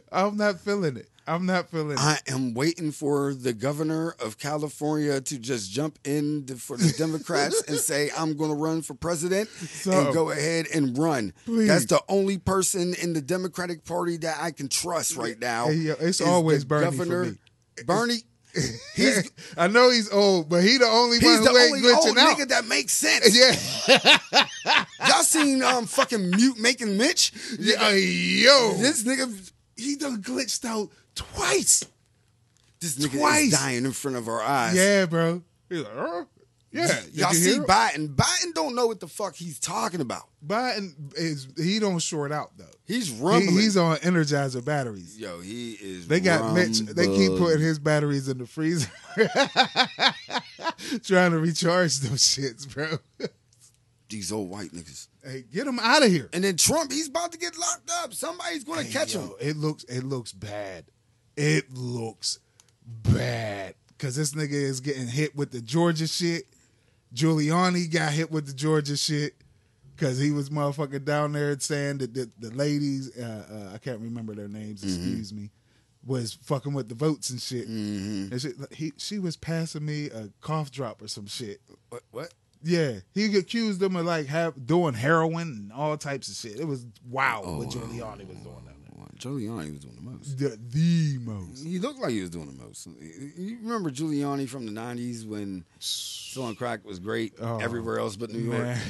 I'm 0.12 0.36
not 0.36 0.60
feeling 0.60 0.98
it. 0.98 1.08
I'm 1.28 1.44
not 1.46 1.70
feeling 1.70 1.92
it. 1.92 1.98
I 1.98 2.18
am 2.28 2.54
waiting 2.54 2.92
for 2.92 3.34
the 3.34 3.52
governor 3.52 4.14
of 4.20 4.38
California 4.38 5.20
to 5.20 5.38
just 5.38 5.70
jump 5.72 5.98
in 6.04 6.46
for 6.56 6.76
the 6.76 6.92
Democrats 6.96 7.62
and 7.66 7.78
say, 7.78 8.10
I'm 8.16 8.36
going 8.36 8.50
to 8.50 8.56
run 8.56 8.82
for 8.82 8.94
president 8.94 9.48
So- 9.48 9.90
and 9.92 10.14
go 10.14 10.30
ahead 10.30 10.66
and 10.72 10.96
run. 10.96 11.32
Please. 11.44 11.68
That's 11.68 11.86
the 11.86 12.00
only 12.08 12.38
person 12.38 12.94
in 12.94 13.12
the 13.12 13.20
Democratic 13.20 13.84
Party 13.84 14.16
that 14.18 14.38
I 14.40 14.50
can 14.52 14.68
trust 14.68 15.16
right 15.16 15.38
now. 15.38 15.66
Hey, 15.68 15.94
it's 16.00 16.20
always 16.20 16.64
Bernie 16.64 16.84
governor. 16.84 17.36
Bernie, 17.84 18.22
he's, 18.94 19.30
I 19.58 19.66
know 19.68 19.90
he's 19.90 20.10
old, 20.10 20.48
but 20.48 20.62
he 20.62 20.78
the 20.78 20.86
only 20.86 21.18
he's 21.18 21.40
one 21.40 21.44
the 21.44 21.50
who 21.50 21.56
ain't 21.58 21.72
only 21.74 21.80
glitching 21.82 22.06
old 22.08 22.18
out. 22.18 22.38
nigga 22.38 22.48
that 22.48 22.66
makes 22.66 22.92
sense. 22.92 23.36
Yeah, 23.36 24.86
Y'all 25.08 25.22
seen 25.22 25.62
um 25.62 25.86
fucking 25.86 26.30
mute 26.30 26.58
making 26.58 26.96
Mitch? 26.96 27.32
yeah 27.58 27.90
yo, 27.90 28.72
This 28.78 29.02
nigga, 29.02 29.52
he 29.76 29.96
done 29.96 30.22
glitched 30.22 30.64
out 30.64 30.88
twice. 31.16 31.84
this 32.80 32.96
nigga 32.96 33.18
Twice. 33.18 33.44
is 33.46 33.52
dying 33.58 33.84
in 33.84 33.92
front 33.92 34.16
of 34.16 34.28
our 34.28 34.40
eyes. 34.42 34.76
Yeah, 34.76 35.06
bro. 35.06 35.42
He's 35.68 35.80
like, 35.82 36.26
yeah. 36.70 37.00
Y'all 37.12 37.32
see 37.32 37.54
him? 37.54 37.64
Biden. 37.64 38.14
Biden 38.14 38.52
don't 38.54 38.74
know 38.74 38.86
what 38.86 39.00
the 39.00 39.08
fuck 39.08 39.34
he's 39.34 39.58
talking 39.58 40.00
about. 40.02 40.24
Biden 40.46 40.92
is 41.16 41.48
he 41.56 41.78
don't 41.78 41.98
short 42.00 42.30
out 42.32 42.50
though. 42.58 42.64
He's 42.84 43.08
He, 43.08 43.20
rumbling. 43.24 43.54
he's 43.54 43.76
on 43.78 43.96
Energizer 43.98 44.62
batteries. 44.64 45.18
Yo, 45.18 45.40
he 45.40 45.72
is. 45.72 46.06
They 46.06 46.20
got 46.20 46.52
Mitch. 46.54 46.80
They 46.80 47.06
keep 47.06 47.36
putting 47.38 47.60
his 47.62 47.78
batteries 47.78 48.28
in 48.28 48.38
the 48.38 48.46
freezer, 48.46 48.90
trying 51.02 51.30
to 51.32 51.38
recharge 51.38 51.98
those 52.00 52.20
shits, 52.22 52.68
bro. 52.72 52.98
these 54.08 54.30
old 54.30 54.50
white 54.50 54.70
niggas. 54.72 55.08
hey, 55.24 55.44
get 55.52 55.66
him 55.66 55.78
out 55.80 56.04
of 56.04 56.10
here. 56.10 56.28
And 56.32 56.44
then 56.44 56.56
Trump, 56.56 56.92
he's 56.92 57.08
about 57.08 57.32
to 57.32 57.38
get 57.38 57.58
locked 57.58 57.90
up. 58.02 58.12
Somebody's 58.14 58.64
going 58.64 58.80
to 58.80 58.84
Hey, 58.86 58.92
catch 58.92 59.14
yo, 59.14 59.22
him. 59.22 59.30
It 59.40 59.56
looks. 59.56 59.84
It 59.84 60.04
looks 60.04 60.32
bad. 60.32 60.84
It 61.36 61.72
looks 61.74 62.38
bad 62.86 63.74
because 63.88 64.16
this 64.16 64.32
nigga 64.32 64.52
is 64.52 64.80
getting 64.80 65.06
hit 65.06 65.36
with 65.36 65.50
the 65.50 65.60
Georgia 65.60 66.06
shit. 66.06 66.44
Giuliani 67.14 67.92
got 67.92 68.12
hit 68.12 68.30
with 68.30 68.46
the 68.46 68.52
Georgia 68.52 68.96
shit 68.96 69.34
because 69.94 70.18
he 70.18 70.30
was 70.30 70.50
motherfucking 70.50 71.04
down 71.04 71.32
there 71.32 71.58
saying 71.58 71.98
that 71.98 72.14
the, 72.14 72.30
the 72.38 72.50
ladies, 72.54 73.16
uh, 73.18 73.44
uh, 73.70 73.74
I 73.74 73.78
can't 73.78 74.00
remember 74.00 74.34
their 74.34 74.48
names, 74.48 74.82
excuse 74.82 75.32
me, 75.32 75.50
was 76.04 76.34
fucking 76.34 76.74
with 76.74 76.88
the 76.88 76.94
votes 76.94 77.30
and 77.30 77.40
shit. 77.40 77.68
Mm-hmm. 77.68 78.32
And 78.32 78.40
shit, 78.40 78.54
he, 78.72 78.92
she 78.96 79.18
was 79.18 79.36
passing 79.36 79.84
me 79.84 80.06
a 80.06 80.28
cough 80.40 80.70
drop 80.70 81.02
or 81.02 81.08
some 81.08 81.26
shit. 81.26 81.60
What? 81.88 82.02
What? 82.10 82.34
Yeah, 82.62 83.00
he 83.14 83.36
accused 83.36 83.80
them 83.80 83.96
of 83.96 84.06
like 84.06 84.26
have 84.26 84.66
doing 84.66 84.94
heroin 84.94 85.48
and 85.48 85.72
all 85.72 85.96
types 85.96 86.28
of 86.28 86.34
shit. 86.34 86.58
It 86.58 86.66
was 86.66 86.86
wild 87.08 87.44
Oh, 87.46 87.58
what. 87.58 87.68
Giuliani 87.68 88.26
was 88.26 88.38
doing 88.38 88.64
Well, 88.64 88.75
Giuliani 89.16 89.72
was 89.72 89.80
doing 89.80 89.96
the 89.96 90.10
most. 90.10 90.38
The, 90.38 90.58
the 90.70 91.18
most. 91.18 91.64
He 91.64 91.78
looked 91.78 92.00
like 92.00 92.12
he 92.12 92.20
was 92.20 92.30
doing 92.30 92.46
the 92.46 92.64
most. 92.64 92.86
You 92.86 93.58
remember 93.62 93.90
Giuliani 93.90 94.48
from 94.48 94.66
the 94.66 94.72
'90s 94.72 95.26
when 95.26 95.64
selling 95.78 96.56
crack 96.56 96.84
was 96.84 96.98
great 96.98 97.34
Oh, 97.40 97.58
everywhere 97.58 97.98
else 97.98 98.16
but 98.16 98.30
New 98.30 98.40
York. 98.40 98.58
Man. 98.58 98.80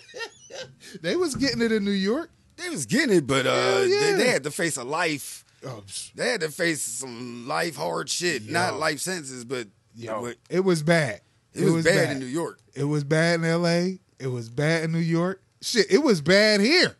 they 1.02 1.16
was 1.16 1.34
getting 1.34 1.62
it 1.62 1.72
in 1.72 1.84
New 1.84 1.90
York. 1.90 2.30
They 2.56 2.70
was 2.70 2.86
getting 2.86 3.16
it, 3.16 3.26
but 3.26 3.46
uh, 3.46 3.84
yeah. 3.86 4.00
they, 4.00 4.12
they 4.12 4.28
had 4.28 4.44
to 4.44 4.50
face 4.50 4.76
a 4.76 4.84
life. 4.84 5.44
Oh, 5.64 5.82
They 6.14 6.30
had 6.30 6.40
to 6.42 6.48
face 6.50 6.80
some 6.82 7.46
life 7.46 7.76
hard 7.76 8.08
shit. 8.08 8.42
Yo. 8.42 8.52
Not 8.52 8.78
life 8.78 9.00
sentences, 9.00 9.44
but 9.44 9.66
yo, 9.94 10.26
it, 10.26 10.38
it 10.48 10.60
was 10.60 10.82
bad. 10.82 11.20
it 11.54 11.64
was, 11.64 11.84
bad, 11.84 12.12
in 12.12 12.20
New 12.20 12.26
York. 12.26 12.60
It 12.74 12.84
was 12.84 13.04
bad 13.04 13.40
in 13.40 13.44
L.A. 13.44 13.98
It 14.18 14.28
was 14.28 14.48
bad 14.48 14.84
in 14.84 14.92
New 14.92 14.98
York. 14.98 15.42
Shit, 15.60 15.90
it 15.90 16.02
was 16.02 16.20
bad 16.20 16.60
here. 16.60 16.96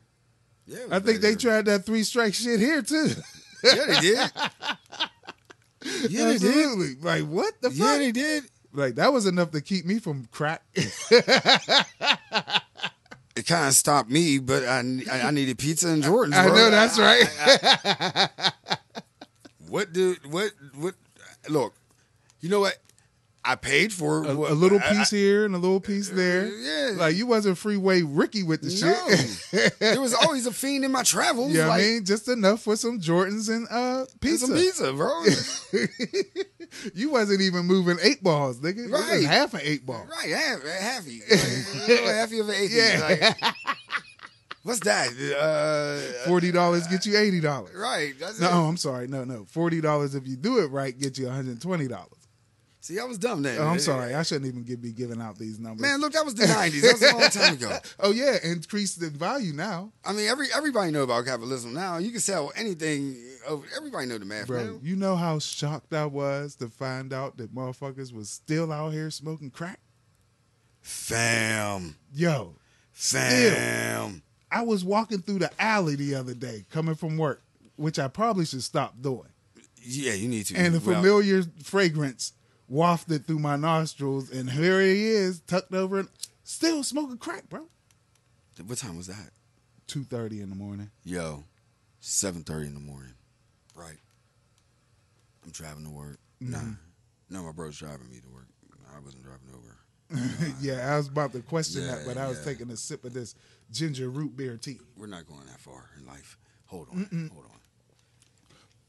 Yeah, 0.67 0.79
I 0.91 0.99
think 0.99 1.21
they 1.21 1.35
tried 1.37 1.67
that 1.67 1.87
three 1.87 2.03
strike 2.03 2.35
shit 2.35 2.59
here 2.61 2.83
too. 2.83 3.11
Yeah, 3.65 3.85
they 3.87 4.01
did. 4.01 4.19
Yeah, 6.11 6.25
they 6.25 6.39
did. 6.39 6.49
Absolutely. 6.57 6.95
Like 7.01 7.23
what 7.25 7.55
the 7.61 7.71
fuck? 7.71 7.79
Yeah, 7.79 7.99
they 7.99 8.11
did. 8.11 8.45
like 8.73 8.97
that 8.97 9.13
was 9.13 9.25
enough 9.25 9.53
to 9.53 9.61
keep 9.61 9.87
me 9.87 10.01
from 10.01 10.27
crack. 10.33 10.63
It 13.37 13.47
kind 13.47 13.69
of 13.69 13.75
stopped 13.75 14.09
me, 14.09 14.39
but 14.39 14.65
I, 14.65 14.79
I, 15.13 15.21
I 15.27 15.31
needed 15.31 15.59
pizza 15.59 15.89
and 15.89 16.03
Jordans. 16.03 16.33
I 16.33 16.47
bro. 16.47 16.57
know 16.57 16.71
that's 16.71 16.99
right. 16.99 17.29
I- 17.39 18.53
what 19.69 19.93
do 19.93 20.17
what 20.31 20.53
what? 20.75 20.95
Look, 21.51 21.75
you 22.41 22.49
know 22.49 22.61
what? 22.61 22.79
I 23.47 23.55
paid 23.55 23.93
for 23.93 24.25
a, 24.25 24.33
a 24.33 24.55
little 24.55 24.81
I- 24.83 24.89
piece 24.93 25.11
here 25.11 25.45
and 25.45 25.55
a 25.55 25.59
little 25.59 25.81
piece 25.81 26.09
there. 26.09 26.47
yeah. 26.49 26.93
Like 26.97 27.15
you 27.17 27.27
wasn't 27.27 27.59
freeway 27.59 28.03
Ricky 28.03 28.43
with 28.43 28.61
the 28.63 28.69
No, 28.85 29.17
shit. 29.61 29.79
there 29.79 30.01
was 30.01 30.15
always 30.15 30.47
a 30.47 30.53
fiend 30.53 30.85
in 30.85 30.91
my 30.93 31.03
travels. 31.05 31.53
Yeah, 31.53 31.69
like, 31.69 31.81
I 31.83 31.85
mean, 31.85 32.05
just 32.05 32.29
enough 32.29 32.63
for 32.63 32.75
some 32.77 33.01
Jordans 33.01 33.49
and 33.49 33.67
uh 33.71 34.01
and 34.11 34.21
pizza. 34.21 34.47
some 34.47 34.57
pizza, 34.57 34.93
bro. 34.93 35.23
you 36.95 37.11
wasn't 37.11 37.41
even 37.41 37.67
moving 37.67 37.99
eight 38.03 38.23
balls, 38.23 38.59
nigga. 38.59 38.91
Right. 38.91 39.25
half 39.25 39.55
an 39.55 39.61
eight 39.63 39.87
ball. 39.87 40.07
right, 40.11 40.31
half, 40.31 40.61
a 41.07 41.89
little 41.89 42.09
halfy 42.09 42.41
of 42.41 42.49
an 42.49 42.55
eighty. 42.55 42.75
Yeah. 42.75 43.01
Like, 43.41 43.55
What's 44.63 44.81
that? 44.81 45.11
Uh, 45.39 46.27
Forty 46.29 46.51
dollars 46.51 46.89
get 46.89 47.07
you 47.07 47.17
eighty 47.17 47.39
dollars. 47.41 47.73
right. 47.77 48.15
No. 48.41 48.65
I'm 48.67 48.77
sorry. 48.77 49.07
No, 49.07 49.23
no. 49.23 49.45
Forty 49.45 49.81
dollars 49.81 50.17
if 50.17 50.27
you 50.27 50.35
do 50.37 50.59
it 50.59 50.73
right 50.73 50.99
get 50.99 51.19
you 51.19 51.27
one 51.27 51.37
hundred 51.37 51.61
twenty 51.63 51.87
dollars. 51.87 52.11
See, 52.87 53.01
I 53.01 53.05
was 53.05 53.19
dumb 53.19 53.43
then. 53.43 53.59
Oh, 53.59 53.67
I'm 53.67 53.81
sorry. 53.81 54.15
I 54.15 54.23
shouldn't 54.23 54.47
even 54.47 54.63
give, 54.63 54.81
be 54.81 54.93
giving 54.93 55.21
out 55.21 55.37
these 55.37 55.59
numbers. 55.59 55.83
Man, 55.83 56.01
look, 56.01 56.13
that 56.13 56.25
was 56.25 56.37
the 56.37 56.45
'90s. 56.45 56.83
That 56.83 56.93
was 56.93 57.03
a 57.03 57.17
long 57.17 57.31
time 57.31 57.55
ago. 57.55 57.79
Oh 57.99 58.13
yeah, 58.13 58.37
increased 58.45 59.01
the 59.01 59.11
value 59.11 59.53
now, 59.53 59.91
I 60.05 60.13
mean, 60.13 60.29
every 60.29 60.47
everybody 60.55 60.93
know 60.93 61.03
about 61.03 61.25
capitalism 61.25 61.75
now. 61.75 61.99
You 61.99 62.13
can 62.13 62.21
sell 62.21 62.53
anything. 62.55 63.17
Oh, 63.49 63.65
everybody 63.77 64.07
know 64.07 64.19
the 64.19 64.25
math, 64.25 64.47
bro. 64.47 64.63
man. 64.63 64.81
You 64.85 64.95
know 64.95 65.17
how 65.17 65.41
shocked 65.41 65.93
I 65.95 66.05
was 66.07 66.55
to 66.57 66.69
find 66.69 67.13
out 67.13 67.39
that 67.39 67.53
motherfuckers 67.53 68.13
was 68.13 68.31
still 68.31 68.71
out 68.71 68.93
here 68.93 69.11
smoking 69.11 69.51
crack. 69.51 69.81
Fam, 70.81 71.97
Yo, 72.15 72.55
fam. 72.93 74.23
I 74.49 74.63
was 74.63 74.85
walking 74.85 75.23
through 75.23 75.41
the 75.41 75.51
alley 75.61 75.97
the 75.97 76.15
other 76.15 76.35
day 76.35 76.65
coming 76.71 76.95
from 76.95 77.17
work, 77.17 77.43
which 77.75 77.99
I 77.99 78.07
probably 78.07 78.45
should 78.45 78.63
stop 78.63 78.95
doing. 79.01 79.27
Yeah, 79.83 80.13
you 80.13 80.29
need 80.29 80.47
to. 80.47 80.55
And 80.55 80.73
the 80.73 80.79
Well, 80.79 81.03
familiar 81.03 81.43
fragrance 81.65 82.33
wafted 82.69 83.27
through 83.27 83.39
my 83.39 83.57
nostrils, 83.57 84.31
and 84.31 84.51
here 84.51 84.81
he 84.81 85.07
is, 85.07 85.41
tucked 85.41 85.73
over, 85.75 85.99
and 86.01 86.09
still 86.45 86.83
smoking 86.83 87.19
crack, 87.19 87.49
bro. 87.49 87.67
What 88.67 88.79
time 88.79 88.97
was 88.97 89.07
that? 89.09 89.31
Two 89.87 90.03
thirty 90.05 90.41
in 90.41 90.49
the 90.51 90.57
morning. 90.57 90.91
Yo, 91.05 91.45
seven 92.01 92.43
thirty 92.43 92.67
in 92.67 92.75
the 92.75 92.81
morning. 92.81 93.13
Right. 93.75 93.99
I'm 95.45 95.51
driving 95.51 95.85
to 95.85 95.91
work. 95.91 96.19
Nah, 96.41 96.59
Mm-hmm. 96.59 96.73
no, 97.31 97.43
my 97.45 97.53
bro's 97.53 97.79
driving 97.79 98.11
me 98.11 98.19
to 98.21 98.29
work. 98.29 98.47
I 98.95 98.99
wasn't 99.01 99.23
driving 99.25 99.49
over. 99.55 99.77
yeah, 100.61 100.93
I 100.93 100.97
was 100.97 101.09
about 101.09 101.33
to 101.33 101.41
question 101.41 101.83
Yeah, 101.83 101.97
that, 101.97 102.07
but 102.07 102.17
I 102.17 102.29
was 102.29 102.39
yeah. 102.39 102.45
taking 102.53 102.71
a 102.71 102.77
sip 102.77 103.05
of 103.05 103.13
this 103.13 103.35
ginger 103.71 104.09
root 104.09 104.37
beer 104.37 104.57
tea. 104.57 104.79
We're 104.97 105.07
not 105.07 105.27
going 105.27 105.45
that 105.47 105.61
far 105.61 105.91
in 105.99 106.07
life. 106.07 106.39
Hold 106.67 106.89
on, 106.91 107.31
hold 107.33 107.45
on. 107.45 107.51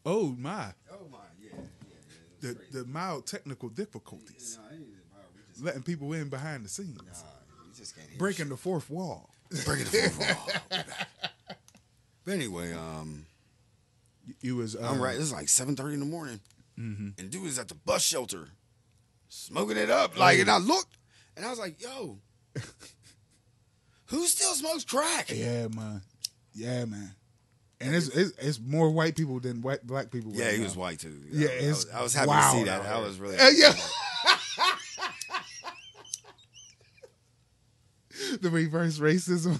Oh 0.05 0.35
my! 0.39 0.71
Oh 0.91 1.07
my, 1.11 1.17
yeah, 1.41 1.51
The 2.41 2.57
the 2.71 2.85
mild 2.85 3.25
technical 3.25 3.69
difficulties, 3.69 4.59
letting 5.61 5.81
people 5.83 6.13
in 6.13 6.29
behind 6.29 6.63
the 6.65 6.69
scenes, 6.69 6.97
you 7.65 7.73
just 7.75 7.95
can't 7.95 8.07
hear 8.09 8.17
breaking 8.19 8.49
the 8.49 8.57
fourth 8.57 8.89
wall. 8.89 9.29
breaking 9.65 9.85
the 9.85 10.09
fourth 10.09 10.69
wall. 10.71 10.79
But 12.25 12.33
anyway, 12.33 12.73
um, 12.73 13.25
You 14.41 14.57
was 14.57 14.75
uh, 14.75 14.81
I'm 14.81 15.01
right. 15.01 15.15
Is 15.15 15.31
like 15.31 15.49
seven 15.49 15.75
thirty 15.75 15.93
in 15.95 15.99
the 15.99 16.05
morning, 16.05 16.39
and 16.75 17.13
dude 17.31 17.45
is 17.45 17.57
at 17.57 17.69
the 17.69 17.75
bus 17.75 18.03
shelter, 18.03 18.49
smoking 19.29 19.77
it 19.77 19.89
up. 19.89 20.17
Like, 20.17 20.39
and 20.39 20.51
I 20.51 20.57
looked, 20.57 20.97
and 21.35 21.45
I 21.45 21.49
was 21.49 21.57
like, 21.59 21.81
"Yo, 21.81 22.19
who 24.07 24.25
still 24.27 24.53
smokes 24.53 24.83
crack?" 24.83 25.29
Yeah, 25.33 25.67
man. 25.69 26.01
Yeah, 26.53 26.85
man. 26.85 27.15
And 27.79 27.95
it's, 27.95 28.07
it's 28.07 28.31
it's 28.39 28.59
more 28.59 28.89
white 28.89 29.15
people 29.15 29.39
than 29.39 29.61
white 29.61 29.85
black 29.85 30.09
people. 30.09 30.31
Yeah, 30.33 30.45
right 30.45 30.53
he 30.53 30.59
now. 30.59 30.65
was 30.65 30.75
white 30.75 30.99
too. 30.99 31.21
Yeah, 31.31 31.49
I, 31.49 31.51
it's 31.51 31.85
was, 31.85 31.93
I 31.93 32.01
was 32.01 32.13
happy 32.13 32.31
to 32.31 32.51
see 32.51 32.63
that. 32.63 32.85
I 32.85 32.99
was 32.99 33.19
really. 33.19 33.37
Uh, 33.37 33.49
yeah. 33.49 33.73
the 38.41 38.49
reverse 38.49 38.99
racism. 38.99 39.59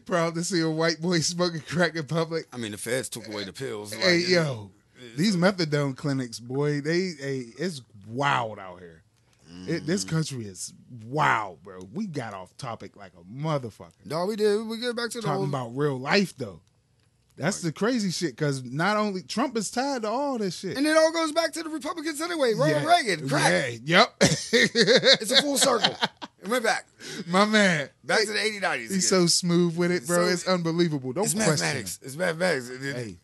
Proud 0.06 0.34
to 0.34 0.44
see 0.44 0.60
a 0.60 0.70
white 0.70 1.00
boy 1.00 1.20
smoking 1.20 1.60
crack 1.60 1.96
in 1.96 2.06
public. 2.06 2.46
I 2.52 2.56
mean, 2.56 2.72
the 2.72 2.78
feds 2.78 3.08
took 3.08 3.28
away 3.28 3.44
the 3.44 3.52
pills. 3.52 3.94
Like, 3.94 4.04
hey, 4.04 4.24
yo, 4.26 4.70
these 5.16 5.36
methadone 5.36 5.96
clinics, 5.96 6.40
boy, 6.40 6.80
they, 6.80 7.12
hey, 7.20 7.44
it's 7.58 7.82
wild 8.06 8.58
out 8.58 8.80
here. 8.80 9.02
It, 9.66 9.86
this 9.86 10.04
country 10.04 10.44
is 10.46 10.72
wild, 11.06 11.62
bro. 11.62 11.80
We 11.92 12.06
got 12.06 12.34
off 12.34 12.56
topic 12.56 12.96
like 12.96 13.12
a 13.18 13.22
motherfucker. 13.32 14.06
No, 14.06 14.26
we 14.26 14.36
did. 14.36 14.66
We 14.66 14.78
get 14.78 14.94
back 14.96 15.10
to 15.10 15.18
the 15.20 15.26
Talking 15.26 15.36
whole. 15.36 15.48
about 15.48 15.76
real 15.76 15.98
life 15.98 16.36
though. 16.36 16.60
That's 17.36 17.62
the 17.62 17.72
crazy 17.72 18.10
shit. 18.10 18.36
Because 18.36 18.62
not 18.64 18.96
only 18.96 19.22
Trump 19.22 19.56
is 19.56 19.70
tied 19.70 20.02
to 20.02 20.08
all 20.08 20.36
this 20.38 20.58
shit. 20.58 20.76
and 20.76 20.86
it 20.86 20.96
all 20.96 21.10
goes 21.12 21.32
back 21.32 21.52
to 21.54 21.62
the 21.62 21.70
Republicans 21.70 22.20
anyway. 22.20 22.52
Ronald 22.54 22.82
Yeah. 22.82 22.88
Reagan, 22.88 23.28
crack. 23.28 23.72
Yeah, 23.84 23.98
yep. 23.98 24.14
It's 24.20 25.30
a 25.32 25.42
full 25.42 25.56
circle. 25.58 25.94
It 26.42 26.48
went 26.48 26.64
back. 26.64 26.86
My 27.26 27.44
man. 27.44 27.90
Back 28.02 28.20
to 28.20 28.26
the 28.32 28.38
80s, 28.38 28.62
90s. 28.62 28.78
He's 28.78 28.90
again. 28.92 29.00
so 29.02 29.26
smooth 29.26 29.76
with 29.76 29.90
it, 29.90 30.06
bro. 30.06 30.24
So- 30.26 30.32
it's 30.32 30.48
unbelievable. 30.48 31.12
Don't 31.12 31.24
It's 31.26 31.34
question 31.34 31.50
mathematics. 31.66 31.98
It's 32.02 32.16
mathematics. 32.16 32.68
It- 32.70 32.96
Hey, 32.96 33.16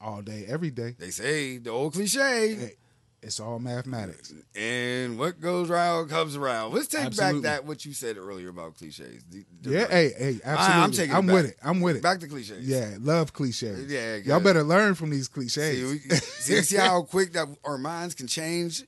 all 0.00 0.22
day, 0.22 0.44
every 0.46 0.70
day. 0.70 0.94
They 0.96 1.10
say 1.10 1.58
the 1.58 1.70
old 1.70 1.94
cliche. 1.94 2.54
Hey, 2.54 2.74
it's 3.22 3.38
all 3.38 3.58
mathematics. 3.58 4.32
And 4.56 5.18
what 5.18 5.40
goes 5.40 5.70
around 5.70 6.08
comes 6.08 6.34
around. 6.36 6.74
Let's 6.74 6.88
take 6.88 7.02
Absolutely. 7.04 7.40
back 7.42 7.60
that 7.60 7.64
what 7.66 7.84
you 7.84 7.92
said 7.92 8.16
earlier 8.16 8.48
about 8.48 8.74
cliches. 8.76 9.22
The- 9.30 9.44
the- 9.62 9.70
Yeah, 9.70 9.86
hey, 9.88 10.12
hey, 10.18 10.40
absolutely. 10.44 10.82
I'm 10.82 10.90
taking 10.92 11.14
I'm 11.14 11.26
back. 11.26 11.34
with 11.34 11.44
it. 11.46 11.56
I'm 11.62 11.80
with 11.80 11.96
it. 11.96 12.02
Back 12.02 12.20
to 12.20 12.26
cliches. 12.28 12.66
Yeah, 12.66 12.96
love 13.00 13.32
cliches. 13.32 13.90
Yeah, 13.90 14.16
Y'all 14.16 14.40
better 14.40 14.62
learn 14.64 14.94
from 14.94 15.10
these 15.10 15.28
cliches. 15.28 15.54
See, 15.54 15.84
we, 15.84 15.98
see, 16.16 16.62
see 16.62 16.76
how 16.76 17.02
quick 17.02 17.32
that 17.34 17.48
our 17.64 17.78
minds 17.78 18.14
can 18.14 18.26
change 18.26 18.82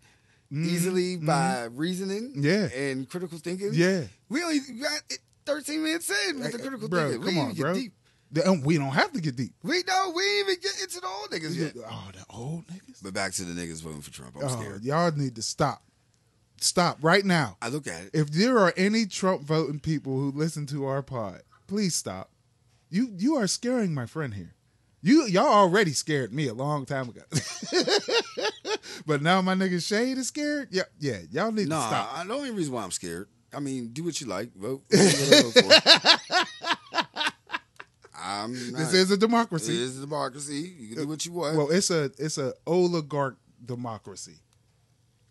easily 0.52 1.16
by 1.16 1.64
reasoning 1.72 2.32
Mm-hmm. 2.36 2.44
Yeah. 2.44 2.68
and 2.80 3.08
critical 3.08 3.38
thinking? 3.38 3.70
Yeah. 3.72 4.02
We 4.28 4.42
only 4.42 4.60
got 4.80 5.00
13 5.46 5.82
minutes 5.82 6.10
in 6.28 6.40
with 6.40 6.52
the 6.52 6.58
critical 6.58 6.88
bro, 6.88 7.10
thinking. 7.10 7.22
Come 7.22 7.34
didn't 7.34 7.48
on, 7.48 7.54
get 7.54 7.60
bro. 7.62 7.74
deep. 7.74 7.92
The- 8.34 8.48
um, 8.48 8.60
we 8.62 8.76
don't 8.76 8.90
have 8.90 9.12
to 9.12 9.20
get 9.20 9.36
deep. 9.36 9.54
We 9.62 9.82
know 9.86 10.12
we 10.14 10.40
even 10.40 10.56
get 10.60 10.72
into 10.82 11.00
the 11.00 11.06
old 11.06 11.30
niggas 11.30 11.56
yet. 11.56 11.72
Oh, 11.88 12.10
the 12.12 12.24
old 12.30 12.66
niggas. 12.66 12.98
But 13.02 13.14
back 13.14 13.32
to 13.34 13.44
the 13.44 13.58
niggas 13.60 13.80
voting 13.82 14.02
for 14.02 14.10
Trump. 14.12 14.36
I'm 14.36 14.44
Oh, 14.44 14.48
scared. 14.48 14.84
y'all 14.84 15.10
need 15.12 15.36
to 15.36 15.42
stop. 15.42 15.82
Stop 16.60 16.98
right 17.02 17.24
now. 17.24 17.56
I 17.62 17.68
look 17.68 17.86
at 17.86 18.02
it. 18.04 18.10
If 18.12 18.30
there 18.30 18.58
are 18.58 18.72
any 18.76 19.06
Trump 19.06 19.42
voting 19.42 19.80
people 19.80 20.14
who 20.18 20.30
listen 20.32 20.66
to 20.66 20.84
our 20.86 21.02
pod, 21.02 21.42
please 21.66 21.94
stop. 21.94 22.30
You 22.90 23.10
you 23.18 23.36
are 23.36 23.46
scaring 23.46 23.92
my 23.94 24.06
friend 24.06 24.34
here. 24.34 24.54
You 25.02 25.26
y'all 25.26 25.46
already 25.46 25.92
scared 25.92 26.32
me 26.32 26.48
a 26.48 26.54
long 26.54 26.86
time 26.86 27.08
ago. 27.10 27.22
but 29.06 29.20
now 29.20 29.42
my 29.42 29.54
nigga 29.54 29.84
Shade 29.86 30.16
is 30.18 30.28
scared. 30.28 30.68
Yeah, 30.70 30.84
yeah. 30.98 31.18
Y'all 31.30 31.52
need 31.52 31.68
No, 31.68 31.76
to 31.76 31.82
stop. 31.86 32.10
I, 32.18 32.24
the 32.24 32.32
only 32.34 32.50
reason 32.50 32.72
why 32.72 32.82
I'm 32.82 32.90
scared. 32.90 33.28
I 33.52 33.60
mean, 33.60 33.88
do 33.92 34.02
what 34.04 34.20
you 34.20 34.26
like. 34.26 34.54
Vote. 34.54 34.82
Vote 34.90 35.04
what 35.04 35.30
you 35.30 35.62
vote 35.62 35.80
for. 36.92 37.20
I'm 38.24 38.52
not, 38.72 38.78
This 38.78 38.94
is 38.94 39.10
a 39.10 39.14
it 39.14 39.20
democracy. 39.20 39.80
is 39.82 39.98
a 39.98 40.00
democracy. 40.02 40.74
You 40.78 40.88
can 40.94 41.04
do 41.04 41.08
what 41.08 41.26
you 41.26 41.32
want. 41.32 41.56
Well, 41.56 41.70
it's 41.70 41.90
a 41.90 42.10
it's 42.18 42.38
a 42.38 42.54
oligarch 42.66 43.36
democracy. 43.64 44.36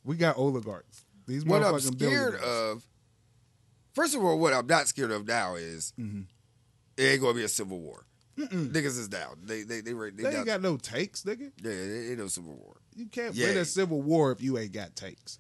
We 0.04 0.16
got 0.16 0.38
oligarchs. 0.38 1.06
These 1.28 1.46
what 1.46 1.64
I'm 1.64 1.80
scared 1.80 1.98
billionaires. 1.98 2.42
of, 2.44 2.86
first 3.94 4.16
of 4.16 4.24
all, 4.24 4.38
what 4.38 4.54
I'm 4.54 4.68
not 4.68 4.88
scared 4.88 5.12
of 5.12 5.26
now 5.28 5.56
is 5.56 5.94
Mhm. 6.00 6.26
it 6.98 7.04
ain't 7.04 7.22
gonna 7.22 7.34
be 7.34 7.44
a 7.44 7.48
civil 7.50 7.80
war. 7.80 8.06
Niggas 8.38 8.98
is 9.00 9.08
down. 9.08 9.38
They 9.44 9.64
they 9.64 9.82
they 9.82 9.94
they, 9.94 10.10
they, 10.10 10.24
They 10.24 10.36
ain't 10.38 10.46
got 10.46 10.62
no 10.62 10.76
takes, 10.78 11.24
nigga. 11.24 11.52
yeah, 11.64 11.72
it 11.72 12.10
ain't 12.12 12.20
no 12.20 12.28
civil 12.28 12.56
war. 12.56 12.78
You 12.96 13.06
can't 13.08 13.34
Yeah. 13.36 13.48
win 13.50 13.58
a 13.58 13.66
civil 13.66 14.02
war 14.02 14.32
if 14.32 14.42
you 14.42 14.58
ain't 14.58 14.72
got 14.72 14.96
takes. 14.96 15.40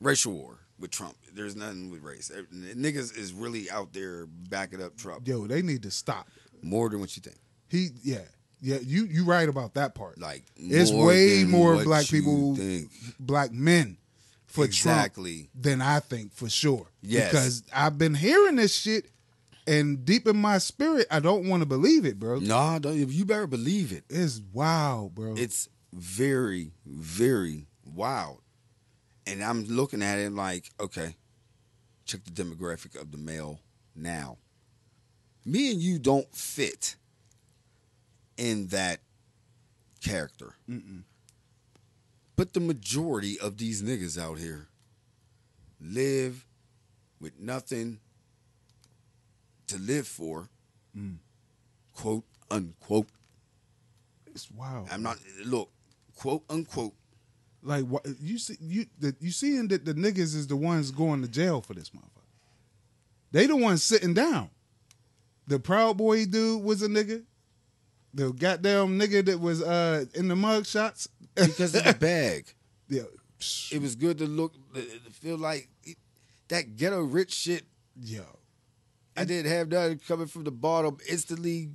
Racial 0.00 0.32
war 0.32 0.58
with 0.78 0.90
Trump. 0.90 1.16
There's 1.34 1.54
nothing 1.56 1.90
with 1.90 2.02
race. 2.02 2.30
Niggas 2.52 3.16
is 3.16 3.32
really 3.34 3.70
out 3.70 3.92
there 3.92 4.26
backing 4.26 4.82
up 4.82 4.96
Trump 4.96 5.28
Yo, 5.28 5.46
they 5.46 5.60
need 5.62 5.82
to 5.82 5.90
stop. 5.90 6.26
More 6.62 6.88
than 6.88 7.00
what 7.00 7.16
you 7.16 7.22
think. 7.22 7.36
He, 7.68 7.88
yeah, 8.02 8.18
yeah. 8.60 8.78
You 8.82 9.04
you 9.04 9.24
right 9.24 9.48
about 9.48 9.74
that 9.74 9.94
part. 9.94 10.18
Like 10.20 10.44
It's 10.56 10.90
way 10.92 11.44
more 11.44 11.82
black 11.84 12.06
people 12.06 12.56
think. 12.56 12.90
black 13.18 13.52
men 13.52 13.96
for 14.46 14.64
Exactly. 14.64 15.48
Trump 15.52 15.62
than 15.64 15.82
I 15.82 16.00
think 16.00 16.32
for 16.34 16.48
sure. 16.48 16.86
Yes. 17.02 17.30
because 17.30 17.62
I've 17.72 17.96
been 17.98 18.14
hearing 18.14 18.56
this 18.56 18.74
shit, 18.74 19.06
and 19.66 20.04
deep 20.04 20.26
in 20.26 20.36
my 20.36 20.58
spirit, 20.58 21.06
I 21.10 21.20
don't 21.20 21.48
want 21.48 21.62
to 21.62 21.66
believe 21.66 22.04
it, 22.04 22.18
bro. 22.18 22.40
Nah, 22.40 22.80
don't, 22.80 22.96
you 22.96 23.24
better 23.24 23.46
believe 23.46 23.92
it. 23.92 24.04
It's 24.10 24.40
wild, 24.52 25.14
bro. 25.14 25.34
It's 25.36 25.68
very, 25.92 26.72
very 26.84 27.66
wild. 27.84 28.40
And 29.26 29.44
I'm 29.44 29.64
looking 29.66 30.02
at 30.02 30.18
it 30.18 30.32
like, 30.32 30.70
okay, 30.80 31.14
check 32.04 32.24
the 32.24 32.30
demographic 32.32 33.00
of 33.00 33.12
the 33.12 33.18
male 33.18 33.60
now. 33.94 34.38
Me 35.44 35.72
and 35.72 35.80
you 35.80 35.98
don't 35.98 36.32
fit 36.34 36.96
in 38.36 38.68
that 38.68 39.00
character. 40.02 40.54
But 42.36 42.54
the 42.54 42.60
majority 42.60 43.38
of 43.38 43.58
these 43.58 43.82
niggas 43.82 44.18
out 44.18 44.38
here 44.38 44.68
live 45.80 46.46
with 47.20 47.38
nothing 47.38 48.00
to 49.66 49.78
live 49.78 50.06
for, 50.06 50.48
mm. 50.96 51.16
quote 51.94 52.24
unquote. 52.50 53.08
it's 54.26 54.50
wild. 54.50 54.88
I'm 54.90 55.02
not 55.02 55.18
look, 55.44 55.70
quote 56.16 56.42
unquote. 56.48 56.94
like 57.62 57.84
what 57.84 58.06
you 58.20 58.38
see 58.38 58.56
you 58.60 58.86
the, 58.98 59.14
you 59.20 59.30
seeing 59.30 59.68
that 59.68 59.84
the 59.84 59.94
niggas 59.94 60.34
is 60.34 60.46
the 60.46 60.56
ones 60.56 60.90
going 60.90 61.22
to 61.22 61.28
jail 61.28 61.60
for 61.60 61.74
this 61.74 61.90
motherfucker. 61.90 62.24
They 63.32 63.46
the 63.46 63.56
ones 63.56 63.82
sitting 63.82 64.14
down. 64.14 64.50
The 65.50 65.58
Proud 65.58 65.96
Boy 65.98 66.26
dude 66.26 66.62
was 66.62 66.80
a 66.80 66.88
nigga. 66.88 67.24
The 68.14 68.32
goddamn 68.32 68.98
nigga 68.98 69.24
that 69.26 69.40
was 69.40 69.60
uh 69.62 70.04
in 70.14 70.28
the 70.28 70.36
mug 70.36 70.64
shots. 70.64 71.08
because 71.34 71.74
of 71.74 71.82
the 71.84 71.94
bag. 72.00 72.46
yeah, 72.88 73.02
It 73.72 73.82
was 73.82 73.96
good 73.96 74.18
to 74.18 74.26
look, 74.26 74.54
to 74.74 74.80
feel 75.12 75.36
like 75.38 75.68
it- 75.84 75.98
that 76.48 76.76
ghetto 76.76 77.00
rich 77.02 77.32
shit. 77.34 77.64
yo, 78.00 78.22
I 79.16 79.24
didn't 79.24 79.50
have 79.50 79.70
that 79.70 80.00
coming 80.06 80.26
from 80.28 80.44
the 80.44 80.50
bottom 80.52 80.98
instantly. 81.08 81.70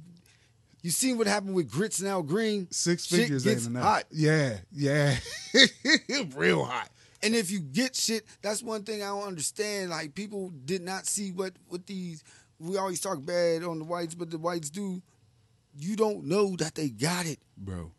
You 0.82 0.92
seen 0.92 1.18
what 1.18 1.28
happened 1.28 1.56
with 1.56 1.70
grits 1.70 2.02
now 2.02 2.22
green? 2.22 2.68
Six 2.72 3.08
Shit 3.08 3.20
figures 3.22 3.44
gets 3.44 3.62
ain't 3.66 3.72
enough. 3.76 3.84
hot. 3.84 4.04
Yeah, 4.12 4.58
yeah, 4.72 5.18
real 6.36 6.64
hot. 6.64 6.90
And 7.24 7.34
if 7.36 7.50
you 7.52 7.60
get 7.60 7.96
shit, 7.96 8.26
that's 8.42 8.62
one 8.62 8.84
thing 8.84 9.02
I 9.02 9.08
don't 9.08 9.28
understand. 9.28 9.90
Like 9.90 10.14
people 10.16 10.52
did 10.66 10.82
not 10.82 11.06
see 11.08 11.32
what 11.32 11.54
what 11.68 11.86
these. 11.88 12.24
We 12.60 12.78
always 12.78 13.00
talk 13.02 13.24
bad 13.26 13.64
on 13.64 13.80
the 13.80 13.86
whites, 13.86 14.16
but 14.16 14.32
the 14.32 14.38
whites 14.38 14.70
do. 14.70 15.02
You 15.78 15.96
don't 15.96 16.24
know 16.26 16.56
that 16.58 16.76
they 16.76 16.90
got 16.90 17.26
it, 17.26 17.40
bro. 17.58 17.92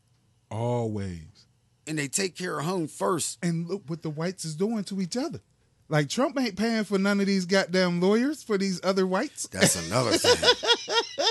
Always. 0.50 1.46
and 1.86 1.98
they 1.98 2.08
take 2.08 2.36
care 2.36 2.58
of 2.58 2.64
home 2.64 2.88
first. 2.88 3.38
And 3.42 3.68
look 3.68 3.82
what 3.86 4.02
the 4.02 4.10
whites 4.10 4.44
is 4.44 4.54
doing 4.56 4.82
to 4.84 5.00
each 5.00 5.16
other. 5.16 5.40
Like 5.88 6.08
Trump 6.08 6.36
ain't 6.40 6.56
paying 6.56 6.82
for 6.84 6.98
none 6.98 7.20
of 7.20 7.26
these 7.26 7.44
goddamn 7.46 8.00
lawyers 8.00 8.42
for 8.42 8.58
these 8.58 8.80
other 8.82 9.06
whites. 9.06 9.46
That's 9.48 9.76
another 9.86 10.12
thing. 10.16 11.24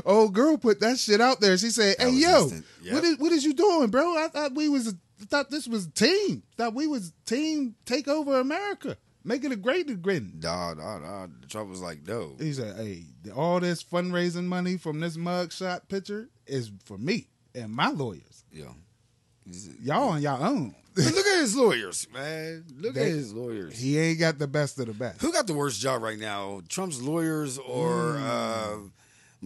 Old 0.04 0.32
girl 0.34 0.56
put 0.56 0.80
that 0.80 0.98
shit 0.98 1.20
out 1.20 1.40
there. 1.40 1.56
She 1.56 1.70
said, 1.70 1.96
That 1.98 2.08
"Hey 2.08 2.14
yo. 2.16 2.50
Yep. 2.82 2.94
what 2.94 3.04
is 3.04 3.18
what 3.18 3.32
is 3.32 3.44
you 3.44 3.54
doing, 3.54 3.90
bro? 3.90 4.16
I 4.16 4.28
thought 4.28 4.54
we 4.54 4.68
was 4.68 4.94
thought 5.28 5.50
this 5.50 5.68
was 5.68 5.86
team. 5.88 6.42
Thought 6.56 6.74
we 6.74 6.86
was 6.88 7.12
team 7.26 7.76
take 7.84 8.08
over 8.08 8.40
America, 8.40 8.96
make 9.24 9.44
it 9.44 9.52
a 9.52 9.56
great 9.56 9.88
again." 9.90 10.38
Nah, 10.42 10.74
nah, 10.74 10.98
nah. 10.98 11.26
Trump 11.48 11.70
was 11.70 11.80
like, 11.80 12.06
no. 12.06 12.36
He 12.38 12.52
said, 12.52 12.76
"Hey, 12.76 13.04
all 13.34 13.60
this 13.60 13.82
fundraising 13.82 14.44
money 14.44 14.76
from 14.76 15.00
this 15.00 15.16
mugshot 15.16 15.88
picture 15.88 16.28
is 16.46 16.70
for 16.84 16.98
me 16.98 17.28
and 17.54 17.72
my 17.72 17.88
lawyers. 17.90 18.44
He's- 18.50 19.68
Y'all 19.82 20.10
on 20.10 20.22
y'all 20.22 20.42
own." 20.42 20.74
Look 20.94 21.26
at 21.26 21.40
his 21.40 21.56
lawyers, 21.56 22.06
man. 22.12 22.64
Look 22.76 22.94
They- 22.94 23.02
at 23.02 23.08
his 23.08 23.32
lawyers. 23.32 23.78
he 23.78 23.98
ain't 23.98 24.18
got 24.18 24.38
the 24.38 24.46
best 24.46 24.78
of 24.78 24.86
the 24.86 24.92
best. 24.92 25.20
Who 25.22 25.32
got 25.32 25.46
the 25.46 25.54
worst 25.54 25.80
job 25.80 26.02
right 26.02 26.18
now? 26.18 26.60
Trump's 26.68 27.00
lawyers 27.00 27.56
or 27.58 28.18
Hmm. 28.18 28.22
uh, 28.24 28.76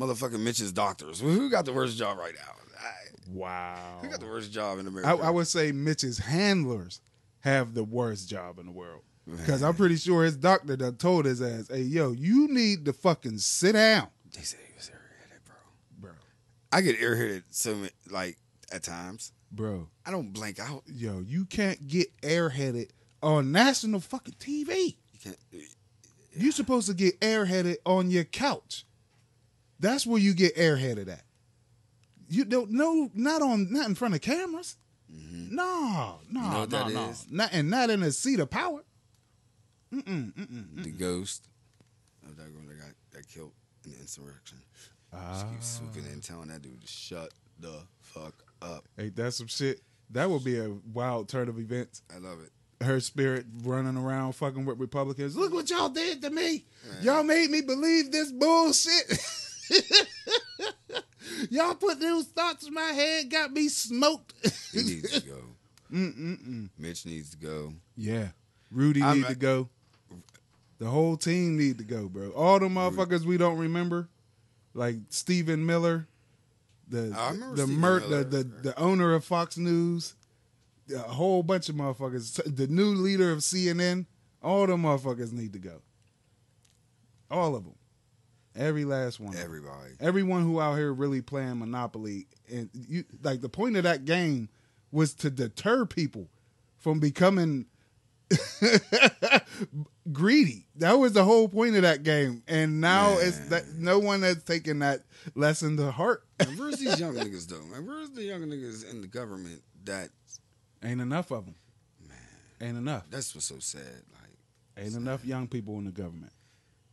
motherfucking 0.07 0.41
Mitch's 0.41 0.73
doctors? 0.73 1.21
Who 1.21 1.49
got 1.49 1.65
the 1.65 1.73
worst 1.73 1.97
job 1.97 2.19
right 2.19 2.35
now? 2.35 2.53
I, 2.81 2.93
Wow. 3.31 3.99
who 4.03 4.09
got 4.09 4.19
the 4.21 4.27
worst 4.27 4.51
job 4.53 4.79
in 4.81 4.87
America? 4.89 5.09
I, 5.09 5.29
I 5.29 5.31
would 5.31 5.47
say 5.47 5.71
Mitch's 5.73 6.19
handlers 6.19 7.01
have 7.41 7.75
the 7.75 7.85
worst 7.85 8.29
job 8.29 8.59
in 8.59 8.67
the 8.67 8.73
world. 8.73 9.03
Because 9.29 9.63
I'm 9.63 9.75
pretty 9.75 9.97
sure 9.97 10.23
his 10.25 10.37
doctor 10.37 10.77
done 10.77 10.97
told 10.97 11.25
his 11.25 11.43
ass, 11.43 11.69
hey, 11.69 11.81
yo, 11.83 12.13
you 12.13 12.47
need 12.49 12.85
to 12.85 12.93
fucking 12.93 13.39
sit 13.39 13.73
down, 13.73 14.09
They 14.35 14.43
said 14.43 14.61
he 14.69 14.75
was 14.77 14.89
airheaded, 14.91 15.45
bro. 15.45 15.57
bro. 15.99 16.11
I 16.73 16.81
get 16.81 16.99
airheaded 17.01 17.43
so 17.51 17.77
like 18.11 18.37
at 18.73 18.83
times. 18.85 19.33
Bro, 19.51 19.89
I 20.05 20.11
don't 20.11 20.33
blank 20.33 20.59
out. 20.61 20.83
yo, 20.87 21.21
you 21.21 21.45
can't 21.45 21.87
get 21.89 22.09
airheaded 22.21 22.91
on 23.23 23.51
national 23.53 24.01
fucking 24.01 24.35
TV. 24.35 24.97
You 25.13 25.19
can't. 25.23 25.37
you 26.35 26.53
supposed 26.53 26.87
to 26.89 26.95
get 26.95 27.19
airheaded 27.21 27.77
on 27.85 28.11
your 28.11 28.25
couch. 28.25 28.85
That's 29.81 30.07
where 30.07 30.21
you 30.21 30.35
get 30.35 30.57
airheaded 30.57 31.09
at. 31.09 31.23
You 32.29 32.45
don't 32.45 32.71
no, 32.73 33.11
not 33.15 33.41
on 33.43 33.73
not 33.73 33.89
in 33.89 33.95
front 33.95 34.15
of 34.15 34.21
cameras. 34.21 34.77
No, 35.09 36.19
no, 36.31 36.41
Mm-hmm. 36.41 36.45
You 36.45 36.51
know 36.51 36.51
no, 36.59 36.67
that 36.67 36.93
no. 36.93 37.09
is? 37.11 37.27
Not 37.31 37.51
and 37.53 37.71
not 37.71 37.91
in 37.91 38.03
a 38.03 38.11
seat 38.13 38.41
of 38.41 38.51
power. 38.51 38.83
Mm-mm, 39.93 40.33
mm-mm. 40.35 40.83
The 40.85 40.91
ghost 40.91 41.49
of 42.29 42.37
that 42.37 42.53
girl 42.53 42.63
that 42.69 42.79
got, 42.79 42.91
got 43.15 43.29
killed 43.29 43.53
in 43.85 43.93
the 43.93 43.99
insurrection. 43.99 44.59
Ah. 45.13 45.39
She 45.39 45.55
keep 45.55 45.63
swooping 45.63 46.13
in, 46.13 46.21
telling 46.21 46.49
that 46.49 46.63
dude 46.63 46.81
to 46.81 46.87
shut 46.87 47.33
the 47.61 47.83
fuck 48.01 48.35
up. 48.63 48.85
Ain't 48.99 49.17
that 49.17 49.33
some 49.33 49.47
shit? 49.47 49.81
That 50.11 50.29
would 50.31 50.45
be 50.45 50.59
a 50.59 50.71
wild 50.93 51.29
turn 51.29 51.49
of 51.49 51.59
events. 51.59 52.03
I 52.15 52.19
love 52.19 52.39
it. 52.41 52.51
Her 52.85 53.01
spirit 53.01 53.47
running 53.63 53.97
around 53.97 54.35
fucking 54.35 54.67
with 54.67 54.79
Republicans. 54.79 55.37
Look 55.37 55.53
what 55.55 55.71
y'all 55.71 55.89
did 55.89 56.21
to 56.23 56.31
me. 56.31 56.65
Y'all 57.01 57.23
made 57.23 57.51
me 57.51 57.63
believe 57.63 58.13
this 58.13 58.31
bullshit. 58.31 59.19
y'all 61.51 61.75
put 61.75 61.99
those 62.01 62.27
thoughts 62.27 62.67
in 62.67 62.75
my 62.75 62.83
head, 62.93 63.31
got 63.31 63.53
me 63.53 63.69
smoked. 63.69 64.35
He 64.73 64.83
needs 64.83 65.21
to 65.21 65.27
go. 65.27 65.43
Mm-mm-mm. 65.93 66.69
Mitch 66.79 67.07
needs 67.07 67.31
to 67.31 67.37
go. 67.37 67.73
Yeah. 67.97 68.29
Rudy 68.71 69.03
I'm- 69.03 69.23
to 69.25 69.35
go. 69.35 69.69
The 70.79 70.87
whole 70.87 71.17
team 71.17 71.57
need 71.57 71.79
to 71.79 71.85
go, 71.85 72.09
bro. 72.09 72.31
All 72.31 72.59
the 72.59 72.67
motherfuckers 72.67 73.25
we 73.25 73.39
don't 73.39 73.59
remember, 73.59 74.09
like 74.75 74.97
Stephen 75.09 75.65
Miller, 75.65 76.07
the 76.89 77.15
the 77.55 77.67
mer- 77.67 78.01
the, 78.01 78.25
the 78.25 78.45
the 78.45 78.79
owner 78.79 79.15
of 79.15 79.25
Fox 79.25 79.57
News, 79.57 80.15
a 80.95 80.99
whole 80.99 81.43
bunch 81.43 81.69
of 81.69 81.77
motherfuckers. 81.77 82.41
The 82.57 82.67
new 82.67 82.91
leader 82.91 83.33
of 83.33 83.39
CNN. 83.39 84.07
All 84.43 84.67
the 84.67 84.75
motherfuckers 84.75 85.33
need 85.33 85.55
to 85.55 85.59
go. 85.59 85.81
All 87.31 87.57
of 87.57 87.65
them. 87.65 87.75
Every 88.55 88.85
last 88.85 89.19
one. 89.19 89.37
Everybody. 89.37 89.93
Everyone 89.99 90.43
who 90.43 90.61
out 90.61 90.77
here 90.77 90.93
really 90.93 91.21
playing 91.21 91.59
Monopoly, 91.59 92.27
and 92.51 92.71
you 92.73 93.05
like 93.23 93.41
the 93.41 93.49
point 93.49 93.77
of 93.77 93.83
that 93.83 94.05
game 94.05 94.49
was 94.93 95.15
to 95.15 95.31
deter 95.31 95.85
people 95.85 96.29
from 96.79 97.01
becoming 97.01 97.67
greedy. 100.13 100.67
That 100.77 100.95
was 100.99 101.13
the 101.13 101.25
whole 101.25 101.49
point 101.49 101.77
of 101.77 101.83
that 101.83 102.03
game, 102.03 102.43
and 102.49 102.81
now 102.81 103.17
it's 103.19 103.39
that 103.49 103.65
no 103.79 103.99
one 103.99 104.23
has 104.23 104.43
taken 104.43 104.81
that 104.81 105.01
lesson 105.35 105.77
to 105.79 105.91
heart. 105.91 106.23
And 106.39 106.59
where's 106.59 106.77
these 106.77 107.01
young 107.01 107.15
niggas 107.15 107.49
though? 107.49 107.63
Man, 107.63 107.87
where's 107.87 108.11
the 108.11 108.23
young 108.23 108.43
niggas 108.43 108.91
in 108.91 109.01
the 109.01 109.07
government 109.07 109.63
that 109.85 110.11
Ain't 110.85 111.01
enough 111.01 111.31
of 111.31 111.47
them. 111.47 111.55
Man, 112.07 112.19
ain't 112.61 112.77
enough. 112.77 113.05
that's 113.11 113.35
what's 113.35 113.47
so 113.47 113.59
sad. 113.59 114.03
Like 114.13 114.85
Ain't 114.85 114.95
enough 114.95 115.25
young 115.25 115.49
people 115.49 115.79
in 115.79 115.87
the 115.87 115.91
government, 115.93 116.33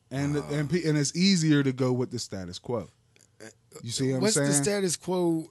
and 0.09 0.37
Uh. 0.37 0.43
and 0.51 0.71
and 0.71 0.97
it's 0.97 1.13
easier 1.15 1.61
to 1.61 1.73
go 1.73 1.91
with 1.91 2.11
the 2.11 2.19
status 2.19 2.57
quo. 2.57 2.87
You 3.81 3.91
see 3.91 4.09
what 4.11 4.15
I'm 4.17 4.21
what's 4.21 4.35
saying? 4.35 4.47
the 4.47 4.53
status 4.53 4.95
quo? 4.95 5.49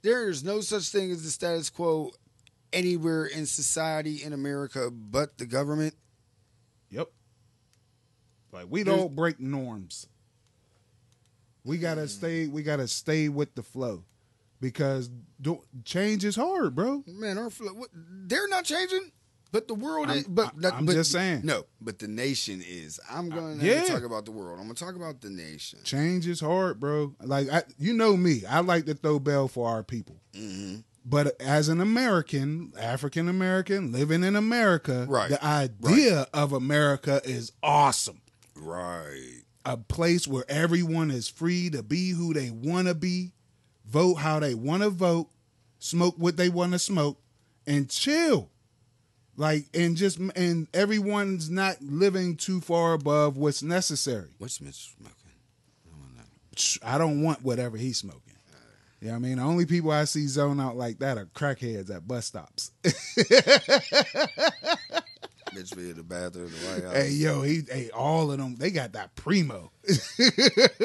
There 0.00 0.30
is 0.30 0.42
no 0.42 0.62
such 0.62 0.88
thing 0.88 1.10
as 1.10 1.22
the 1.22 1.30
status 1.30 1.68
quo 1.68 2.12
anywhere 2.74 3.24
in 3.24 3.46
society 3.46 4.22
in 4.22 4.32
America 4.34 4.90
but 4.90 5.38
the 5.38 5.46
government. 5.46 5.94
Yep. 6.90 7.08
Like 8.52 8.66
we 8.68 8.82
There's- 8.82 8.98
don't 9.00 9.16
break 9.16 9.40
norms. 9.40 10.06
We 11.64 11.78
gotta 11.78 12.06
stay. 12.08 12.46
We 12.46 12.62
gotta 12.62 12.86
stay 12.86 13.30
with 13.30 13.54
the 13.54 13.62
flow, 13.62 14.04
because 14.60 15.08
change 15.84 16.22
is 16.24 16.36
hard, 16.36 16.74
bro. 16.74 17.02
Man, 17.06 17.38
our 17.38 17.48
flow. 17.48 17.72
What, 17.72 17.88
they're 17.94 18.48
not 18.48 18.64
changing, 18.66 19.12
but 19.50 19.66
the 19.66 19.72
world 19.74 20.10
is. 20.10 20.24
I'm- 20.24 20.34
But 20.34 20.52
I- 20.62 20.82
but- 20.82 20.92
just 20.92 21.10
saying. 21.10 21.40
No, 21.42 21.64
but 21.80 21.98
the 22.00 22.06
nation 22.06 22.62
is. 22.62 23.00
I'm 23.10 23.30
going 23.30 23.60
to 23.60 23.64
yeah. 23.66 23.84
talk 23.84 24.02
about 24.02 24.26
the 24.26 24.30
world. 24.32 24.58
I'm 24.60 24.66
going 24.66 24.74
to 24.76 24.84
talk 24.84 24.94
about 24.94 25.22
the 25.22 25.30
nation. 25.30 25.78
Change 25.84 26.26
is 26.28 26.40
hard, 26.40 26.80
bro. 26.80 27.14
Like 27.22 27.48
I, 27.48 27.62
you 27.78 27.94
know 27.94 28.14
me, 28.14 28.44
I 28.46 28.60
like 28.60 28.84
to 28.84 28.94
throw 28.94 29.18
bell 29.18 29.48
for 29.48 29.66
our 29.66 29.82
people. 29.82 30.20
hmm 30.36 30.76
But 31.04 31.38
as 31.40 31.68
an 31.68 31.80
American, 31.80 32.72
African 32.78 33.28
American, 33.28 33.92
living 33.92 34.24
in 34.24 34.36
America, 34.36 35.04
Right. 35.08 35.28
the 35.28 35.44
idea 35.44 36.26
of 36.32 36.52
America 36.52 37.20
is 37.24 37.52
awesome. 37.62 38.20
Right. 38.56 39.40
a 39.66 39.76
place 39.78 40.28
where 40.28 40.44
everyone 40.48 41.10
is 41.10 41.26
free 41.28 41.70
to 41.70 41.82
be 41.82 42.10
who 42.10 42.32
they 42.34 42.50
want 42.50 42.86
to 42.86 42.94
be, 42.94 43.32
vote 43.86 44.16
how 44.16 44.38
they 44.38 44.54
want 44.54 44.82
to 44.82 44.90
vote, 44.90 45.28
smoke 45.78 46.14
what 46.18 46.36
they 46.36 46.48
want 46.50 46.72
to 46.72 46.78
smoke, 46.78 47.18
and 47.66 47.88
chill. 47.90 48.50
Like 49.36 49.64
and 49.74 49.96
just 49.96 50.18
and 50.18 50.68
everyone's 50.72 51.50
not 51.50 51.76
living 51.82 52.36
too 52.36 52.60
far 52.60 52.92
above 52.92 53.36
what's 53.36 53.62
necessary. 53.62 54.28
What's 54.38 54.60
Mitch 54.60 54.94
smoking? 54.96 55.32
I 55.92 55.98
want 55.98 56.16
that. 56.18 56.58
Sh- 56.58 56.78
I 56.82 56.96
don't 56.98 57.22
want 57.22 57.42
whatever 57.42 57.76
he's 57.76 57.98
smoking. 57.98 58.23
Yeah, 59.04 59.16
I 59.16 59.18
mean, 59.18 59.36
the 59.36 59.42
only 59.42 59.66
people 59.66 59.90
I 59.90 60.04
see 60.04 60.26
zone 60.26 60.58
out 60.58 60.78
like 60.78 61.00
that 61.00 61.18
are 61.18 61.26
crackheads 61.26 61.94
at 61.94 62.08
bus 62.08 62.24
stops. 62.24 62.70
Mitch 65.54 65.76
be 65.76 65.90
in 65.90 65.96
the 65.96 66.02
bathroom, 66.02 66.50
the 66.50 66.56
White 66.66 66.84
House. 66.84 66.94
hey, 66.94 67.10
yo, 67.10 67.42
he, 67.42 67.60
hey, 67.70 67.90
all 67.90 68.32
of 68.32 68.38
them, 68.38 68.56
they 68.56 68.70
got 68.70 68.94
that 68.94 69.14
primo. 69.14 69.70
that 69.82 70.80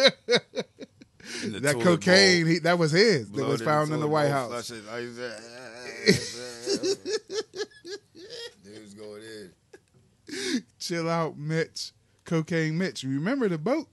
cocaine, 1.79 2.43
bowl, 2.43 2.51
he, 2.51 2.59
that 2.59 2.77
was 2.77 2.91
his. 2.91 3.31
That 3.31 3.47
was 3.47 3.61
found 3.61 3.93
in 3.93 4.01
the 4.01 4.07
White 4.07 4.31
House. 4.31 4.49
flush 4.49 4.71
it 4.71 4.85
like 4.85 5.15
that. 5.15 5.41
Dude's 8.65 8.93
going 8.95 9.23
in. 9.23 9.53
Chill 10.77 11.09
out, 11.09 11.37
Mitch. 11.37 11.93
Cocaine 12.25 12.77
Mitch. 12.77 13.03
You 13.03 13.11
remember 13.11 13.47
the 13.47 13.57
boat? 13.57 13.87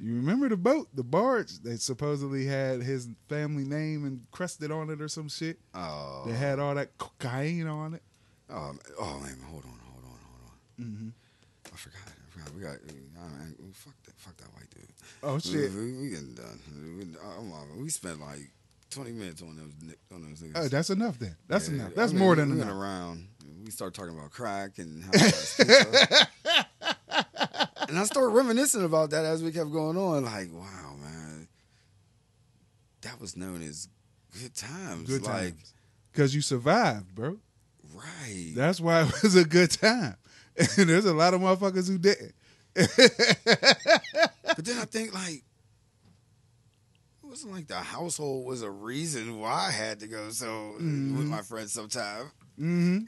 You 0.00 0.14
remember 0.16 0.48
the 0.48 0.56
boat? 0.56 0.88
The 0.94 1.02
barge? 1.04 1.58
They 1.60 1.76
supposedly 1.76 2.44
had 2.46 2.82
his 2.82 3.08
family 3.28 3.64
name 3.64 4.06
encrusted 4.06 4.70
on 4.70 4.90
it 4.90 5.00
or 5.00 5.08
some 5.08 5.28
shit. 5.28 5.58
Oh. 5.74 6.24
They 6.26 6.34
had 6.34 6.58
all 6.58 6.74
that 6.74 6.96
cocaine 6.98 7.66
on 7.66 7.94
it. 7.94 8.02
Oh, 8.50 8.68
man. 8.68 8.78
oh 9.00 9.18
man, 9.20 9.36
hold 9.48 9.64
on, 9.64 9.80
hold 9.84 10.04
on, 10.04 10.20
hold 10.20 10.50
on. 10.78 10.84
Mm-hmm. 10.84 11.08
I 11.72 11.76
forgot. 11.76 11.98
I 12.06 12.30
forgot. 12.30 12.54
We 12.54 12.60
got. 12.62 12.74
I 12.74 12.92
mean, 12.92 13.72
fuck 13.72 13.94
that. 14.04 14.14
Fuck 14.18 14.36
that 14.36 14.48
white 14.54 14.70
dude. 14.70 14.86
Oh 15.22 15.38
shit! 15.38 15.72
We, 15.72 15.92
we, 15.92 15.98
we 16.02 16.08
getting 16.10 16.34
done. 16.34 16.60
We, 17.76 17.82
we 17.82 17.88
spent 17.88 18.20
like 18.20 18.50
20 18.90 19.12
minutes 19.12 19.42
on 19.42 19.56
those 19.56 19.94
on 20.14 20.22
those 20.22 20.40
niggas. 20.40 20.52
Oh, 20.54 20.68
that's 20.68 20.90
enough 20.90 21.18
then. 21.18 21.36
That's 21.48 21.68
Yeah, 21.68 21.74
enough. 21.76 21.90
I 21.92 21.94
That's 21.96 22.12
mean, 22.12 22.20
more 22.22 22.36
than 22.36 22.54
we 22.54 22.60
enough. 22.62 22.74
around. 22.74 23.28
We 23.64 23.70
start 23.72 23.94
talking 23.94 24.16
about 24.16 24.30
crack 24.30 24.78
and 24.78 25.02
how. 25.04 25.10
And 27.88 27.98
I 27.98 28.04
started 28.04 28.30
reminiscing 28.30 28.84
about 28.84 29.10
that 29.10 29.24
as 29.24 29.42
we 29.42 29.52
kept 29.52 29.72
going 29.72 29.96
on. 29.96 30.24
Like, 30.24 30.52
wow, 30.52 30.94
man, 31.00 31.48
that 33.02 33.20
was 33.20 33.36
known 33.36 33.62
as 33.62 33.88
good 34.40 34.54
times. 34.54 35.08
Good 35.08 35.22
like, 35.22 35.54
times. 35.54 35.74
Because 36.12 36.34
you 36.34 36.40
survived, 36.40 37.14
bro. 37.14 37.38
right? 37.94 38.52
That's 38.54 38.80
why 38.80 39.02
it 39.02 39.22
was 39.22 39.36
a 39.36 39.44
good 39.44 39.70
time. 39.70 40.16
And 40.78 40.88
there's 40.88 41.04
a 41.04 41.12
lot 41.12 41.34
of 41.34 41.42
motherfuckers 41.42 41.86
who 41.86 41.98
didn't. 41.98 42.34
but 42.74 44.64
then 44.64 44.78
I 44.78 44.86
think 44.86 45.12
like. 45.12 45.42
It 47.22 47.28
wasn't 47.28 47.52
like 47.52 47.66
the 47.66 47.74
household 47.76 48.46
was 48.46 48.62
a 48.62 48.70
reason 48.70 49.38
why 49.38 49.66
I 49.68 49.70
had 49.70 50.00
to 50.00 50.06
go 50.06 50.30
so 50.30 50.76
with 50.78 51.26
my 51.26 51.42
friends 51.42 51.74
sometime. 51.74 52.30
Mm-hmm. 52.58 53.04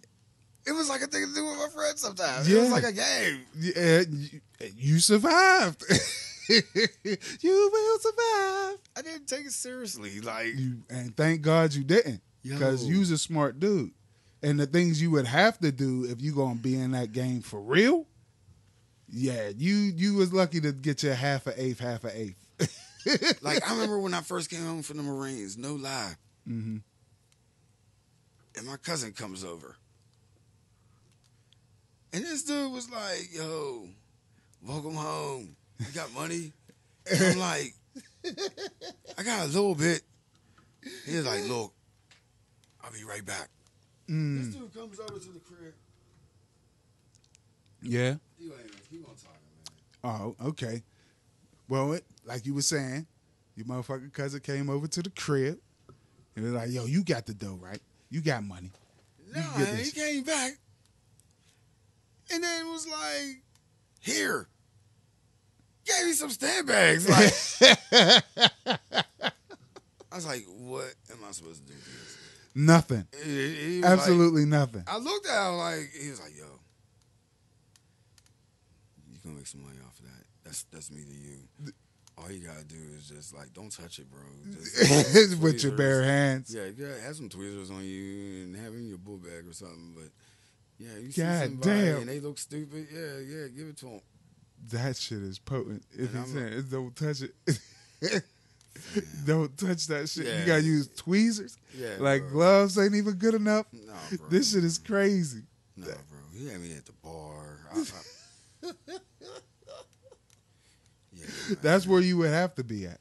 It 0.68 0.72
was 0.72 0.90
like 0.90 1.00
a 1.00 1.06
thing 1.06 1.26
to 1.26 1.34
do 1.34 1.46
with 1.46 1.56
my 1.56 1.68
friends 1.68 2.00
sometimes. 2.02 2.46
It 2.46 2.60
was 2.60 2.70
like 2.70 2.84
a 2.84 2.92
game. 2.92 3.40
Yeah, 3.58 4.02
you, 4.10 4.40
you 4.76 4.98
survived. 4.98 5.82
you 6.48 7.70
will 7.72 7.98
survive. 7.98 8.78
I 8.96 9.02
didn't 9.02 9.26
take 9.26 9.46
it 9.46 9.52
seriously. 9.52 10.20
Like 10.20 10.54
You 10.56 10.82
and 10.90 11.16
thank 11.16 11.40
God 11.40 11.72
you 11.72 11.84
didn't, 11.84 12.20
because 12.42 12.84
Yo. 12.84 12.96
you's 12.96 13.10
a 13.10 13.18
smart 13.18 13.58
dude. 13.60 13.92
And 14.42 14.60
the 14.60 14.66
things 14.66 15.00
you 15.00 15.10
would 15.12 15.26
have 15.26 15.58
to 15.60 15.72
do 15.72 16.04
if 16.04 16.20
you 16.20 16.34
gonna 16.34 16.56
be 16.56 16.78
in 16.78 16.90
that 16.92 17.12
game 17.12 17.40
for 17.40 17.60
real, 17.60 18.06
yeah, 19.10 19.50
you 19.56 19.74
you 19.74 20.14
was 20.14 20.32
lucky 20.32 20.60
to 20.60 20.72
get 20.72 21.02
your 21.02 21.14
half 21.14 21.46
a 21.46 21.60
eighth, 21.60 21.80
half 21.80 22.04
a 22.04 22.16
eighth. 22.16 23.42
like 23.42 23.66
I 23.66 23.72
remember 23.72 23.98
when 23.98 24.12
I 24.12 24.20
first 24.20 24.50
came 24.50 24.64
home 24.64 24.82
from 24.82 24.98
the 24.98 25.02
Marines, 25.02 25.56
no 25.56 25.74
lie. 25.74 26.14
Mm-hmm. 26.46 26.76
And 28.56 28.66
my 28.66 28.76
cousin 28.76 29.12
comes 29.12 29.44
over. 29.44 29.76
And 32.12 32.24
this 32.24 32.42
dude 32.44 32.72
was 32.72 32.90
like, 32.90 33.28
yo, 33.32 33.86
welcome 34.62 34.94
home. 34.94 35.56
You 35.80 35.86
got 35.94 36.12
money? 36.12 36.52
And 37.10 37.22
I'm 37.22 37.38
like, 37.38 37.74
I 39.18 39.22
got 39.22 39.44
a 39.44 39.46
little 39.46 39.74
bit. 39.74 40.02
He 41.06 41.16
was 41.16 41.26
like, 41.26 41.46
look, 41.48 41.72
I'll 42.82 42.92
be 42.92 43.04
right 43.04 43.24
back. 43.24 43.48
This 44.06 44.14
Mm, 44.14 44.52
dude 44.52 44.74
comes 44.74 44.98
over 45.00 45.18
to 45.18 45.32
the 45.32 45.40
crib. 45.40 45.74
yeah. 47.82 48.14
He 48.38 48.48
gonna 48.98 49.14
talk, 49.14 49.36
man. 50.02 50.34
Oh, 50.42 50.48
okay. 50.48 50.82
Well, 51.68 51.92
it, 51.92 52.04
like 52.24 52.46
you 52.46 52.54
were 52.54 52.62
saying, 52.62 53.06
your 53.54 53.66
motherfucking 53.66 54.12
cousin 54.14 54.40
came 54.40 54.70
over 54.70 54.86
to 54.88 55.02
the 55.02 55.10
crib 55.10 55.58
and 56.34 56.44
was 56.44 56.54
like, 56.54 56.70
"Yo, 56.70 56.86
you 56.86 57.04
got 57.04 57.26
the 57.26 57.34
dough, 57.34 57.58
right? 57.60 57.80
You 58.10 58.22
got 58.22 58.44
money." 58.44 58.70
No, 59.34 59.42
You 59.58 59.66
he 59.66 59.90
came 59.90 60.22
back. 60.24 60.52
And 62.30 62.42
then 62.44 62.66
was 62.70 62.86
like, 62.86 63.42
here. 64.00 64.48
Gave 65.86 66.06
me 66.06 66.12
some 66.12 66.30
stamp 66.30 66.66
bags. 66.68 67.08
Like 67.08 67.32
I 70.10 70.14
was 70.14 70.26
like, 70.26 70.44
what 70.58 70.94
am 71.10 71.18
I 71.26 71.32
supposed 71.32 71.66
to 71.66 71.72
do 71.72 71.74
with 71.74 71.84
this? 71.84 72.16
Nothing. 72.54 73.06
He- 73.24 73.54
he 73.54 73.74
was 73.76 73.82
like- 73.84 73.92
Absolutely 73.98 74.44
nothing. 74.44 74.84
I 74.86 74.98
looked 74.98 75.26
at 75.28 75.48
him 75.48 75.56
like 75.58 75.90
he 75.98 76.10
was 76.10 76.20
like, 76.20 76.36
yo, 76.36 76.44
you 79.12 79.18
gonna 79.24 79.36
make 79.36 79.46
some 79.46 79.62
money 79.62 79.78
off 79.86 79.98
of 79.98 80.04
that. 80.06 80.24
That's 80.44 80.64
that's 80.72 80.90
me 80.90 81.02
to 81.04 81.10
you. 81.14 81.72
All 82.16 82.30
you 82.30 82.40
gotta 82.46 82.64
do 82.64 82.76
is 82.96 83.08
just 83.08 83.34
like 83.34 83.52
don't 83.52 83.70
touch 83.70 83.98
it, 83.98 84.10
bro. 84.10 84.20
Just 85.12 85.38
With 85.40 85.62
your 85.62 85.72
bare 85.72 86.02
hands. 86.02 86.52
Yeah, 86.54 86.66
yeah, 86.76 86.98
have 87.04 87.14
some 87.16 87.28
tweezers 87.28 87.70
on 87.70 87.84
you 87.84 88.42
and 88.44 88.56
have 88.56 88.74
it 88.74 88.78
in 88.78 88.88
your 88.88 88.98
bull 88.98 89.18
bag 89.18 89.46
or 89.46 89.52
something. 89.52 89.94
But 89.94 90.08
yeah, 90.78 90.96
you 90.98 91.10
see 91.10 91.22
God 91.22 91.44
somebody 91.44 91.70
damn. 91.70 91.96
and 91.98 92.08
they 92.08 92.20
look 92.20 92.38
stupid. 92.38 92.86
Yeah, 92.92 93.18
yeah, 93.18 93.48
give 93.48 93.66
it 93.68 93.76
to 93.78 93.86
them. 93.86 94.00
That 94.70 94.96
shit 94.96 95.18
is 95.22 95.38
potent. 95.38 95.82
If 95.92 96.14
And 96.14 96.24
he's 96.24 96.32
saying, 96.34 96.64
don't 96.70 96.94
touch 96.96 97.22
it. 97.22 98.22
don't 99.26 99.56
touch 99.56 99.86
that 99.88 100.08
shit. 100.08 100.26
Yeah. 100.26 100.40
You 100.40 100.46
gotta 100.46 100.62
use 100.62 100.88
tweezers. 100.96 101.56
Yeah, 101.76 101.96
Like 101.98 102.22
bro. 102.22 102.30
gloves 102.30 102.78
ain't 102.78 102.94
even 102.94 103.14
good 103.14 103.34
enough. 103.34 103.66
No, 103.72 103.92
bro. 104.16 104.28
This 104.28 104.52
shit 104.52 104.64
is 104.64 104.78
crazy. 104.78 105.42
No, 105.76 105.86
bro. 105.86 105.94
He 106.36 106.48
had 106.48 106.60
me 106.60 106.74
at 106.76 106.86
the 106.86 106.92
bar. 107.02 107.58
I, 107.72 107.80
I, 108.66 108.70
yeah, 111.12 111.24
That's 111.62 111.86
where 111.86 112.00
you 112.00 112.18
would 112.18 112.30
have 112.30 112.54
to 112.56 112.64
be 112.64 112.86
at. 112.86 112.98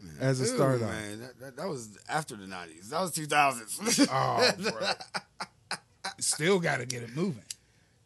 man. 0.00 0.14
as 0.20 0.40
a 0.40 0.44
Dude, 0.46 0.54
start 0.56 0.80
man. 0.80 1.20
That, 1.20 1.40
that, 1.40 1.56
that 1.56 1.68
was 1.68 1.98
after 2.08 2.36
the 2.36 2.46
nineties. 2.46 2.90
That 2.90 3.00
was 3.00 3.12
two 3.12 3.26
thousands. 3.26 3.78
Oh, 4.10 4.50
bro. 4.58 4.72
Still 6.18 6.58
got 6.60 6.78
to 6.78 6.86
get 6.86 7.02
it 7.02 7.14
moving. 7.14 7.42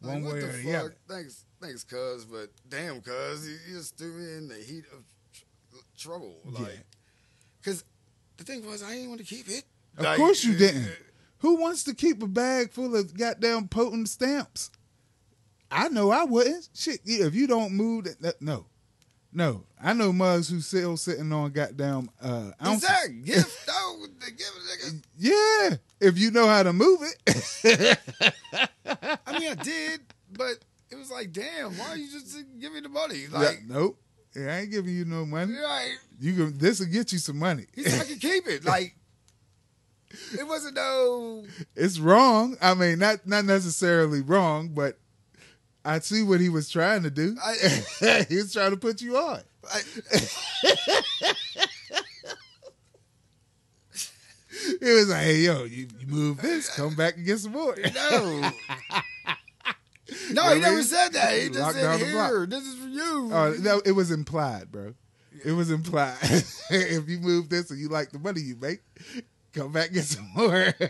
Like, 0.01 0.13
One 0.15 0.23
what 0.23 0.33
way 0.35 0.39
the 0.41 0.47
or 0.47 0.51
the 0.51 0.75
other. 0.75 0.95
Thanks, 1.07 1.45
thanks, 1.61 1.83
cuz. 1.83 2.25
But 2.25 2.49
damn, 2.69 3.01
cuz, 3.01 3.47
you, 3.47 3.57
you 3.69 3.77
just 3.77 3.97
threw 3.97 4.13
me 4.13 4.33
in 4.37 4.47
the 4.47 4.55
heat 4.55 4.85
of 4.93 5.03
tr- 5.33 5.43
trouble. 5.97 6.35
Yeah. 6.53 6.59
Like, 6.59 6.79
cause 7.63 7.83
the 8.37 8.43
thing 8.45 8.65
was, 8.65 8.81
I 8.83 8.93
didn't 8.93 9.09
want 9.09 9.19
to 9.21 9.25
keep 9.27 9.47
it. 9.49 9.63
Of 9.97 10.05
Like, 10.05 10.17
course 10.17 10.43
you 10.43 10.55
uh, 10.55 10.59
didn't. 10.59 10.91
Who 11.39 11.55
wants 11.55 11.83
to 11.85 11.93
keep 11.93 12.21
a 12.23 12.27
bag 12.27 12.71
full 12.71 12.95
of 12.95 13.17
goddamn 13.17 13.67
potent 13.67 14.07
stamps? 14.09 14.71
I 15.71 15.87
know 15.89 16.09
I 16.11 16.23
wouldn't. 16.23 16.67
Shit, 16.73 17.01
yeah, 17.03 17.25
if 17.25 17.35
you 17.35 17.45
don't 17.47 17.73
move, 17.73 18.05
that, 18.05 18.21
that- 18.21 18.41
no, 18.41 18.65
no. 19.31 19.65
I 19.81 19.93
know 19.93 20.11
mugs 20.11 20.49
who 20.49 20.59
still 20.61 20.97
sitting 20.97 21.31
on 21.31 21.51
goddamn 21.51 22.09
uh, 22.21 22.51
Is 22.61 22.67
ounces. 22.67 22.89
that 22.89 23.05
a 23.05 23.09
gift? 23.11 23.67
No, 23.67 24.05
the 24.19 24.31
gift, 24.31 24.51
nigga. 24.83 25.03
Yeah, 25.17 25.77
if 25.99 26.17
you 26.17 26.31
know 26.31 26.47
how 26.47 26.63
to 26.63 26.73
move 26.73 26.99
it. 27.01 27.99
I 29.25 29.39
mean, 29.39 29.51
I 29.51 29.55
did, 29.55 30.01
but 30.31 30.53
it 30.91 30.95
was 30.95 31.11
like, 31.11 31.31
damn, 31.31 31.77
why 31.77 31.95
you 31.95 32.09
just 32.11 32.37
give 32.59 32.73
me 32.73 32.79
the 32.79 32.89
money? 32.89 33.25
Yeah, 33.31 33.37
Like, 33.37 33.61
nope. 33.67 33.99
Yeah, 34.35 34.55
I 34.55 34.59
ain't 34.61 34.71
giving 34.71 34.93
you 34.95 35.05
no 35.05 35.25
money. 35.25 35.53
like 35.53 35.89
You 36.19 36.35
can. 36.35 36.57
This 36.57 36.79
will 36.79 36.87
get 36.87 37.11
you 37.11 37.17
some 37.17 37.37
money. 37.39 37.65
he 37.73 37.83
said 37.83 38.01
I 38.01 38.05
can 38.05 38.19
keep 38.19 38.47
it. 38.47 38.63
Like, 38.63 38.95
it 40.39 40.47
wasn't 40.47 40.75
no. 40.75 41.45
it's 41.75 41.99
wrong. 41.99 42.55
I 42.61 42.73
mean, 42.75 42.99
not 42.99 43.25
not 43.25 43.45
necessarily 43.45 44.21
wrong, 44.21 44.69
but 44.69 44.99
I 45.83 45.97
see 45.99 46.21
what 46.23 46.39
he 46.41 46.49
was 46.49 46.69
trying 46.69 47.03
to 47.03 47.09
do. 47.09 47.35
I- 47.43 48.25
he 48.29 48.35
was 48.37 48.53
trying 48.53 48.71
to 48.71 48.77
put 48.77 49.01
you 49.01 49.17
on. 49.17 49.41
I, 49.71 49.81
He 54.79 54.91
was 54.91 55.09
like, 55.09 55.23
"Hey, 55.23 55.37
yo, 55.37 55.63
you, 55.63 55.87
you 55.99 56.07
move 56.07 56.41
this, 56.41 56.69
come 56.75 56.95
back 56.95 57.17
and 57.17 57.25
get 57.25 57.39
some 57.39 57.53
more." 57.53 57.75
no. 57.95 58.51
No, 60.31 60.43
I 60.43 60.55
he 60.55 60.61
never 60.61 60.77
mean, 60.77 60.83
said 60.83 61.09
that. 61.13 61.39
He 61.39 61.49
just 61.49 61.59
lock 61.59 61.73
said. 61.73 61.99
"Here, 61.99 62.47
this 62.47 62.63
is 62.63 62.75
for 62.75 62.87
you." 62.87 63.29
Oh, 63.31 63.55
no, 63.59 63.79
it 63.85 63.91
was 63.91 64.09
implied, 64.09 64.71
bro. 64.71 64.95
It 65.45 65.51
was 65.51 65.69
implied. 65.69 66.17
if 66.21 67.07
you 67.07 67.19
move 67.19 67.49
this 67.49 67.69
and 67.69 67.79
you 67.79 67.89
like 67.89 68.11
the 68.11 68.17
money 68.17 68.41
you 68.41 68.55
make, 68.55 68.81
come 69.53 69.71
back 69.71 69.87
and 69.87 69.95
get 69.95 70.05
some 70.05 70.27
more. 70.35 70.73
it 70.79 70.81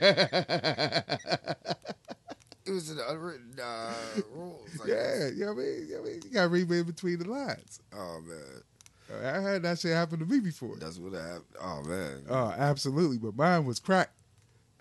was 2.67 2.89
an 2.89 2.99
unwritten 3.09 3.55
uh, 3.61 3.93
rules. 4.33 4.69
Yeah, 4.85 5.27
you 5.27 5.45
know 5.45 5.53
what 5.53 5.61
I 5.61 5.65
mean? 5.65 5.87
You, 5.87 5.95
know 5.95 6.01
what 6.01 6.07
I 6.07 6.11
mean? 6.11 6.21
you 6.23 6.29
got 6.31 6.43
to 6.43 6.47
read 6.49 6.71
in 6.71 6.83
between 6.83 7.19
the 7.19 7.29
lines. 7.29 7.81
Oh 7.93 8.21
man, 8.21 8.63
I 9.11 9.39
had 9.39 9.63
that 9.63 9.79
shit 9.79 9.93
happen 9.93 10.19
to 10.19 10.25
me 10.25 10.39
before. 10.39 10.75
that's 10.77 10.97
what 10.97 11.13
happened. 11.13 11.43
Oh 11.61 11.81
man. 11.83 12.23
Oh, 12.29 12.53
absolutely. 12.57 13.17
But 13.17 13.35
mine 13.35 13.65
was 13.65 13.79
crack. 13.79 14.11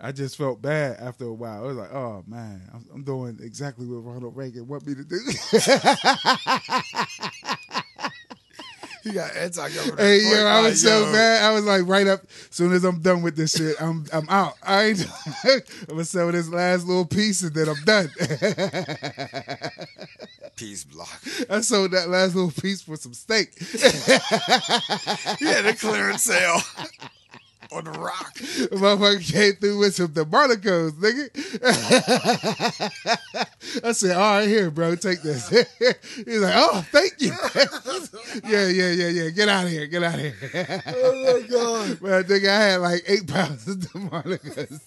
I 0.01 0.11
just 0.13 0.37
felt 0.37 0.61
bad 0.61 0.97
after 0.99 1.25
a 1.25 1.33
while. 1.33 1.63
I 1.63 1.67
was 1.67 1.77
like, 1.77 1.93
oh 1.93 2.23
man, 2.25 2.61
I'm, 2.73 2.85
I'm 2.93 3.03
doing 3.03 3.39
exactly 3.41 3.85
what 3.85 4.05
Ronald 4.05 4.35
Reagan 4.35 4.67
want 4.67 4.87
me 4.87 4.95
to 4.95 5.03
do. 5.03 5.19
He 9.03 9.11
got 9.13 9.35
anti-government. 9.35 9.99
hey, 9.99 10.19
yo, 10.29 10.45
I 10.45 10.61
was 10.61 10.81
so 10.81 11.05
mad. 11.11 11.43
I 11.43 11.53
was 11.53 11.63
like, 11.63 11.87
right 11.87 12.05
up. 12.05 12.21
As 12.23 12.47
soon 12.51 12.73
as 12.73 12.83
I'm 12.83 12.99
done 12.99 13.21
with 13.21 13.35
this 13.35 13.55
shit, 13.55 13.75
I'm 13.81 14.05
I'm 14.11 14.27
out. 14.29 14.55
I 14.61 14.83
ain't. 14.85 15.07
I'm 15.43 15.61
gonna 15.87 16.03
sell 16.05 16.31
this 16.31 16.49
last 16.49 16.85
little 16.85 17.05
piece 17.05 17.41
and 17.41 17.53
then 17.53 17.69
I'm 17.69 17.81
done. 17.85 18.09
Peace 20.57 20.83
block. 20.83 21.21
I 21.49 21.61
sold 21.61 21.91
that 21.91 22.09
last 22.09 22.35
little 22.35 22.51
piece 22.51 22.81
for 22.81 22.97
some 22.97 23.13
steak. 23.13 23.53
Yeah, 25.39 25.61
the 25.61 25.77
clearance 25.79 26.23
sale 26.23 26.61
on 27.71 27.85
the 27.85 27.91
rock. 27.91 28.35
Motherfucker 28.39 29.31
came 29.31 29.53
through 29.53 29.79
with 29.79 29.95
some 29.95 30.09
Demarcos, 30.09 30.91
nigga. 30.93 31.29
I 33.83 33.91
said, 33.91 34.15
all 34.15 34.37
right, 34.37 34.47
here, 34.47 34.71
bro, 34.71 34.95
take 34.95 35.21
this. 35.21 35.49
He's 36.15 36.41
like, 36.41 36.53
oh, 36.55 36.85
thank 36.91 37.13
you. 37.19 37.33
yeah, 38.49 38.67
yeah, 38.67 38.91
yeah, 38.91 39.09
yeah. 39.09 39.29
Get 39.29 39.49
out 39.49 39.65
of 39.65 39.71
here. 39.71 39.87
Get 39.87 40.03
out 40.03 40.15
of 40.15 40.19
here. 40.21 40.83
Oh 40.87 41.41
my 41.41 41.47
god. 41.47 42.01
Well, 42.01 42.23
nigga, 42.23 42.49
I 42.49 42.61
had 42.61 42.77
like 42.77 43.03
eight 43.07 43.27
pounds 43.27 43.67
of 43.67 43.77
Demarcos 43.77 44.81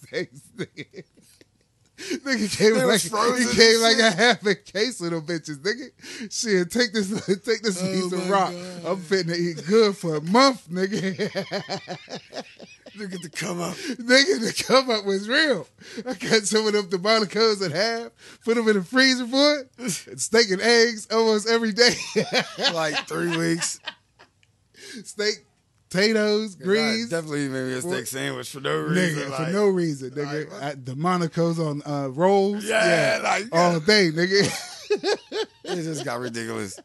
nigga. 2.11 2.19
Nigga 2.21 2.57
came 2.57 2.75
They 2.75 2.85
like 2.85 3.01
he 3.01 3.57
came 3.57 3.81
like 3.81 3.99
a 3.99 4.11
half 4.11 4.47
a 4.47 4.55
case 4.55 5.01
of 5.01 5.11
them 5.11 5.23
bitches, 5.23 5.59
nigga. 5.59 5.91
Shit, 6.33 6.71
take 6.71 6.93
this, 6.93 7.09
take 7.45 7.62
this 7.62 7.83
Oh 7.83 7.87
piece 7.87 8.12
of 8.12 8.29
rock. 8.31 8.53
God. 8.53 8.87
I'm 8.87 9.01
fitting 9.01 9.33
to 9.33 9.38
eat 9.38 9.65
good 9.67 9.97
for 9.97 10.17
a 10.17 10.21
month, 10.21 10.69
nigga. 10.69 11.19
Look 12.95 13.15
at 13.15 13.23
the 13.23 13.31
come 13.31 13.61
up. 13.61 13.75
Nigga, 13.77 14.38
the 14.41 14.65
come 14.67 14.91
up 14.91 15.07
was 15.07 15.27
real. 15.27 15.67
I 16.07 16.12
cut 16.12 16.45
some 16.45 16.67
of 16.67 16.75
them 16.75 16.91
Delmonicos 16.91 17.65
in 17.65 17.73
half, 17.73 18.11
put 18.45 18.57
them 18.57 18.69
in 18.69 18.77
the 18.77 18.83
freezer 18.85 19.27
for 19.27 19.61
it, 19.61 19.71
and 19.79 19.91
steak 20.21 20.51
and 20.51 20.61
eggs 20.61 21.09
almost 21.11 21.49
every 21.49 21.73
day. 21.73 21.95
Like 22.75 23.09
three 23.09 23.35
weeks. 23.37 23.81
steak, 25.05 25.47
potatoes, 25.92 26.57
I 26.61 26.64
greens. 26.64 27.09
definitely 27.11 27.48
made 27.48 27.66
me 27.66 27.72
a 27.74 27.81
steak 27.83 28.07
sandwich 28.07 28.50
for 28.50 28.61
no 28.61 28.76
reason. 28.81 29.22
Nigga, 29.24 29.31
like, 29.31 29.46
for 29.46 29.52
no 29.52 29.66
reason, 29.68 30.11
nigga. 30.11 30.50
like? 30.52 30.62
I, 30.62 30.74
the 30.74 30.94
Monaco's 30.94 31.59
on 31.61 31.83
uh, 31.87 32.09
rolls. 32.09 32.64
Yeah, 32.64 33.20
like- 33.22 33.48
all 33.52 33.78
day, 33.81 34.11
nigga. 34.11 34.68
it 35.64 35.83
just 35.83 36.05
got 36.05 36.20
ridiculous. 36.20 36.78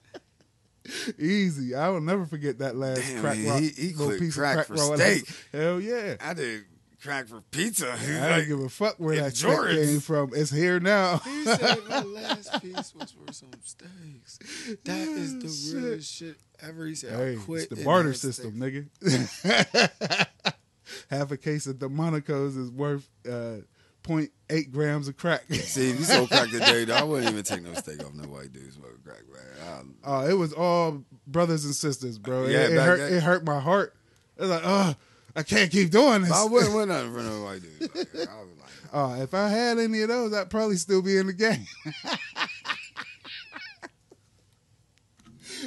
Easy. 1.20 1.76
I 1.76 1.90
will 1.90 2.00
never 2.02 2.26
forget 2.26 2.60
that 2.60 2.78
last 2.78 3.02
Damn, 3.02 3.22
crack 3.22 3.38
man, 3.38 3.48
rock. 3.50 3.60
he- 3.62 3.70
he 3.88 3.94
little 3.94 4.18
piece 4.18 4.36
of 4.38 4.42
crack 4.42 4.68
for 4.68 4.76
roll. 4.76 4.96
steak. 4.96 5.24
Hell 5.52 5.82
yeah. 5.82 6.16
I 6.22 6.34
did 6.34 6.64
crack 7.08 7.28
for 7.28 7.42
pizza. 7.52 7.96
He's 7.98 8.10
I 8.18 8.20
like, 8.22 8.30
don't 8.40 8.48
give 8.48 8.60
a 8.66 8.70
fuck 8.70 8.96
where 9.00 9.14
in 9.16 9.24
that 9.24 9.36
steak 9.36 9.52
Jordans. 9.52 9.86
came 9.86 10.00
from. 10.02 10.32
It's 10.36 10.52
here 10.52 10.80
now. 10.80 11.18
He 11.20 11.44
said 11.46 11.80
my 11.90 12.02
last 12.04 12.62
piece 12.62 12.94
was 12.96 13.12
for 13.12 13.34
some 13.34 13.50
steaks. 13.64 14.40
That 14.84 14.98
is 14.98 15.40
the 15.40 15.50
Shit. 15.50 15.82
realest 15.84 16.14
shit 16.14 16.36
ever. 16.62 16.86
He 16.86 16.96
said, 16.96 17.14
Hey, 17.14 17.34
I 17.34 17.36
quit. 17.44 17.60
it's 17.64 17.70
the 17.70 17.76
and 17.78 17.86
barter 17.86 18.10
had 18.10 18.18
system, 18.18 18.60
steaks. 18.62 19.42
nigga. 19.44 20.28
Half 21.10 21.32
a 21.32 21.38
case 21.38 21.68
of 21.68 21.80
Delmonico's 21.80 22.56
is 22.56 22.72
worth 22.72 23.10
uh, 23.28 23.58
0.8 24.04 24.72
grams 24.72 25.08
of 25.10 25.18
crack. 25.18 25.44
See, 25.52 25.90
if 25.90 26.00
you 26.00 26.06
sold 26.06 26.30
crack 26.30 26.50
today, 26.50 26.86
though, 26.86 26.96
I 26.96 27.04
wouldn't 27.04 27.30
even 27.32 27.44
take 27.44 27.62
no 27.62 27.74
steak 27.74 28.04
off 28.06 28.14
no 28.14 28.24
white 28.28 28.54
dude 28.54 28.72
smoking 28.74 28.98
crack, 29.04 29.24
man. 29.34 29.96
Oh, 30.04 30.26
it 30.28 30.34
was 30.34 30.54
all 30.54 31.04
brothers 31.26 31.66
and 31.66 31.76
sisters, 31.76 32.18
bro. 32.18 32.44
It- 32.46 32.52
Yeah, 32.52 32.60
it, 32.68 32.76
back 32.76 32.86
hurt. 32.86 32.98
then. 33.00 33.14
It 33.14 33.24
hurt 33.24 33.46
my 33.46 33.60
heart. 33.60 33.96
It 34.38 34.42
was 34.42 34.50
like, 34.50 34.62
oh, 34.64 34.96
I 35.38 35.44
can't 35.44 35.72
keep 35.72 35.92
doing 35.92 36.24
this. 36.24 36.32
I, 36.32 36.46
wouldn't 36.50 36.74
want 36.74 36.90
nothing 36.90 37.14
for 37.14 37.22
no 37.22 37.44
white 37.44 37.62
dude. 37.62 37.82
Like, 37.82 38.28
I 38.28 38.42
was 38.42 38.58
like, 38.60 38.72
Oh, 38.94 39.22
if 39.22 39.34
I 39.36 39.50
had 39.50 39.78
any 39.78 40.02
of 40.02 40.08
those, 40.10 40.34
I'd 40.34 40.50
probably 40.50 40.78
still 40.78 41.04
be 41.04 41.18
in 41.18 41.28
the 41.28 41.34
game. 41.34 41.66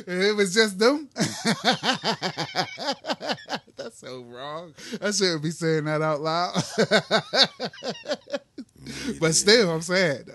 it 0.06 0.36
was 0.36 0.54
just 0.54 0.78
them. 0.78 1.08
That's 3.76 3.98
so 3.98 4.22
wrong. 4.22 4.74
I 5.00 5.10
shouldn't 5.12 5.42
be 5.42 5.50
saying 5.50 5.84
that 5.84 6.00
out 6.02 6.20
loud. 6.20 6.54
but 9.20 9.34
still, 9.34 9.70
I'm 9.70 9.82
sad. 9.82 10.30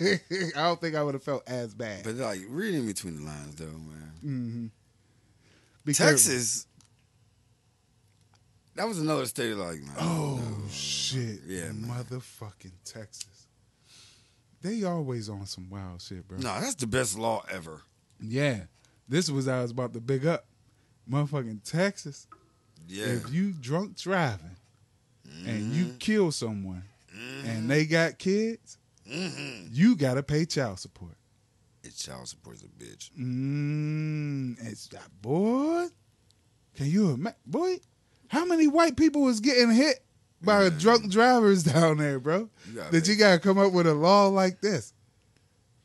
I 0.00 0.18
don't 0.56 0.80
think 0.80 0.94
I 0.96 1.02
would 1.02 1.14
have 1.14 1.22
felt 1.22 1.48
as 1.48 1.74
bad. 1.74 2.04
but 2.04 2.16
like 2.16 2.40
reading 2.48 2.86
between 2.86 3.16
the 3.16 3.22
lines, 3.22 3.54
though, 3.56 3.66
man. 3.66 4.12
hmm 4.20 4.66
Be. 5.84 5.92
Texas, 5.94 6.66
that 8.76 8.86
was 8.88 8.98
another 8.98 9.26
state 9.26 9.54
like, 9.54 9.80
man. 9.80 9.94
Oh 9.98 10.36
no. 10.42 10.68
shit! 10.70 11.40
Yeah, 11.46 11.68
motherfucking 11.70 12.72
Texas. 12.84 13.46
They 14.62 14.82
always 14.84 15.28
on 15.28 15.46
some 15.46 15.68
wild 15.68 16.00
shit, 16.00 16.26
bro. 16.26 16.38
No, 16.38 16.60
that's 16.60 16.74
the 16.76 16.86
best 16.86 17.18
law 17.18 17.44
ever. 17.50 17.82
Yeah, 18.20 18.62
this 19.08 19.28
was 19.30 19.46
I 19.48 19.60
was 19.62 19.70
about 19.72 19.92
to 19.94 20.00
big 20.00 20.26
up, 20.26 20.46
motherfucking 21.10 21.62
Texas. 21.64 22.26
Yeah. 22.88 23.06
If 23.06 23.32
you 23.32 23.52
drunk 23.52 23.96
driving 23.96 24.56
and 25.46 25.72
you 25.74 25.84
Mhm. 25.86 25.98
kill 25.98 26.32
someone 26.32 26.84
Mhm. 27.14 27.44
and 27.44 27.70
they 27.70 27.84
got 27.86 28.18
kids, 28.18 28.78
Mhm. 29.06 29.68
you 29.70 29.96
gotta 29.96 30.22
pay 30.22 30.46
child 30.46 30.80
support. 30.80 31.16
It's 31.82 32.02
child 32.02 32.28
support's 32.28 32.62
a 32.62 32.66
bitch. 32.68 33.10
Mm, 33.18 34.56
it's 34.66 34.86
that 34.88 35.10
boy. 35.20 35.88
Can 36.74 36.86
you 36.86 37.10
imagine, 37.10 37.38
boy? 37.46 37.80
How 38.34 38.44
many 38.44 38.66
white 38.66 38.96
people 38.96 39.22
was 39.22 39.38
getting 39.38 39.70
hit 39.70 40.00
by 40.42 40.68
drunk 40.68 41.08
drivers 41.08 41.62
down 41.72 41.98
there, 41.98 42.18
bro? 42.18 42.50
You 42.68 42.82
that 42.90 43.06
you 43.06 43.14
gotta 43.14 43.38
come 43.38 43.58
up 43.58 43.72
with 43.72 43.86
a 43.86 43.94
law 43.94 44.26
like 44.26 44.60
this. 44.60 44.92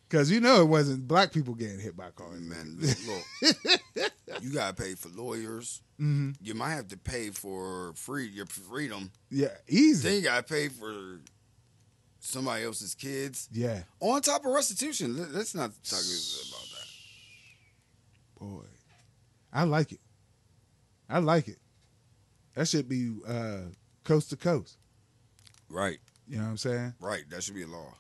Cause 0.10 0.32
you 0.32 0.40
know 0.40 0.64
it 0.64 0.66
wasn't 0.66 1.08
black 1.08 1.32
people 1.32 1.54
getting 1.54 1.80
hit 1.80 1.96
by 1.96 2.10
cars. 2.10 2.42
Man, 2.42 2.80
look, 2.80 4.12
you 4.42 4.52
gotta 4.52 4.74
pay 4.74 4.96
for 4.96 5.10
lawyers. 5.10 5.84
hmm 6.00 6.32
You 6.42 6.56
might 6.56 6.72
have 6.72 6.88
to 6.88 6.98
pay 6.98 7.30
for 7.30 7.94
free 7.94 8.26
your 8.26 8.48
freedom. 8.48 9.12
Yeah, 9.30 9.50
easy. 9.68 10.10
Then 10.10 10.18
you 10.18 10.24
gotta 10.24 10.42
pay 10.42 10.70
for 10.70 11.20
somebody 12.20 12.64
else's 12.64 12.96
kids 12.96 13.48
yeah, 13.52 13.84
on 14.00 14.24
top 14.24 14.44
of 14.44 14.52
restitution. 14.52 15.16
Let's 15.32 15.54
not 15.54 15.70
talk 15.84 16.00
about 16.00 16.66
that. 16.74 18.40
boy, 18.40 18.66
I 19.54 19.66
like 19.66 19.92
it. 19.92 20.02
I 21.08 21.20
like 21.20 21.48
it. 21.48 21.60
That 22.56 22.68
should 22.68 22.90
be 22.90 23.14
uh, 23.28 23.70
coast 24.04 24.30
to 24.32 24.38
coast. 24.38 24.78
Right, 25.70 26.00
You 26.28 26.38
know 26.38 26.44
what 26.46 26.50
I'm 26.50 26.58
saying? 26.58 26.94
right. 27.00 27.24
That 27.30 27.44
should 27.44 27.54
be 27.56 27.62
a 27.64 27.68
law. 27.68 27.94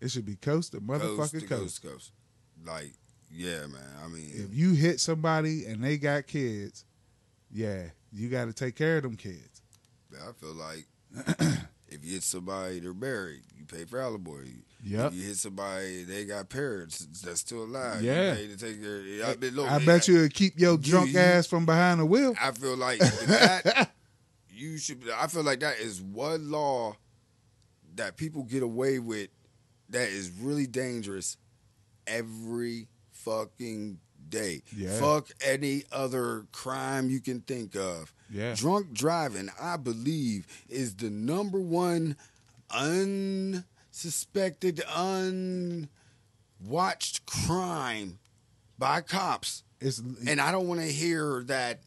It 0.00 0.10
should 0.12 0.24
be 0.24 0.36
coast 0.36 0.70
to 0.72 0.80
motherfucking 0.80 1.16
coast 1.18 1.32
coast. 1.32 1.40
to 1.40 1.46
coast, 1.48 1.82
to 1.82 1.88
coast. 1.88 2.12
Like, 2.64 2.92
yeah, 3.30 3.66
man. 3.66 3.80
I 4.04 4.08
mean, 4.08 4.30
If 4.32 4.54
you 4.54 4.72
hit 4.74 5.00
somebody 5.00 5.66
and 5.66 5.82
they 5.82 5.96
got 5.98 6.26
kids, 6.28 6.84
yeah, 7.50 7.86
you 8.12 8.28
got 8.28 8.44
to 8.44 8.52
take 8.52 8.76
care 8.76 8.98
of 8.98 9.02
them 9.02 9.16
kids. 9.16 9.62
I 10.14 10.32
feel 10.32 10.54
like 10.54 10.86
if 11.88 12.04
you 12.04 12.12
hit 12.14 12.22
somebody, 12.22 12.78
they're 12.80 12.94
married. 12.94 13.42
Pay 13.68 13.84
for 13.84 14.00
alimony. 14.00 14.54
Yep. 14.84 15.12
If 15.12 15.14
you 15.18 15.22
hit 15.24 15.36
somebody, 15.36 16.04
they 16.04 16.24
got 16.24 16.48
parents 16.48 17.06
that's 17.24 17.40
still 17.40 17.64
alive. 17.64 18.02
Yeah. 18.02 18.36
You 18.36 18.56
take 18.56 18.80
care. 18.82 19.00
I, 19.26 19.36
mean, 19.36 19.54
look, 19.54 19.70
I 19.70 19.84
bet 19.84 20.06
you 20.08 20.28
keep 20.28 20.58
your 20.58 20.72
You- 20.72 20.78
drunk 20.78 21.12
you- 21.12 21.18
ass 21.18 21.46
from 21.46 21.66
behind 21.66 22.00
the 22.00 22.06
wheel. 22.06 22.34
I 22.40 22.52
feel 22.52 22.76
like 22.76 22.98
that 23.26 23.90
you 24.50 24.78
should. 24.78 25.02
I 25.16 25.26
feel 25.26 25.42
like 25.42 25.60
that 25.60 25.78
is 25.78 26.00
one 26.00 26.50
law 26.50 26.96
that 27.96 28.16
people 28.16 28.44
get 28.44 28.62
away 28.62 28.98
with 29.00 29.28
that 29.90 30.08
is 30.08 30.30
really 30.40 30.66
dangerous 30.66 31.36
every 32.06 32.88
fucking 33.12 33.98
day. 34.28 34.62
Yeah. 34.76 34.98
Fuck 34.98 35.28
any 35.44 35.84
other 35.92 36.46
crime 36.52 37.10
you 37.10 37.20
can 37.20 37.40
think 37.40 37.74
of. 37.76 38.12
Yeah. 38.30 38.54
Drunk 38.54 38.92
driving, 38.92 39.48
I 39.60 39.76
believe, 39.76 40.46
is 40.68 40.94
the 40.96 41.10
number 41.10 41.60
one 41.60 42.16
unsuspected, 42.70 44.82
unwatched 44.94 45.88
crime 47.26 48.18
by 48.78 49.00
cops. 49.00 49.64
It's 49.80 49.98
And 49.98 50.40
I 50.40 50.52
don't 50.52 50.66
want 50.66 50.80
to 50.80 50.86
hear 50.86 51.44
that 51.46 51.80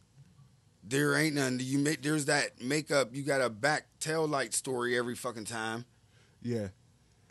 there 0.82 1.16
ain't 1.16 1.34
none. 1.34 1.58
You 1.60 1.78
make 1.78 2.02
there's 2.02 2.26
that 2.26 2.62
makeup. 2.62 3.10
You 3.12 3.22
got 3.22 3.40
a 3.40 3.50
back 3.50 3.86
tail 4.00 4.26
light 4.26 4.54
story 4.54 4.98
every 4.98 5.14
fucking 5.14 5.44
time. 5.44 5.84
yeah. 6.42 6.68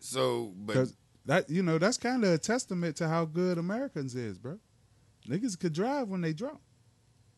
So, 0.04 0.52
but 0.58 0.88
that 1.26 1.48
you 1.50 1.62
know 1.62 1.78
that's 1.78 1.98
kind 1.98 2.24
of 2.24 2.32
a 2.32 2.38
testament 2.38 2.96
to 2.98 3.08
how 3.08 3.26
good 3.26 3.60
Americans 3.60 4.16
is, 4.16 4.40
bro. 4.40 4.58
Niggas 5.28 5.60
could 5.60 5.74
drive 5.74 6.08
when 6.08 6.22
they 6.22 6.34
drunk. 6.34 6.60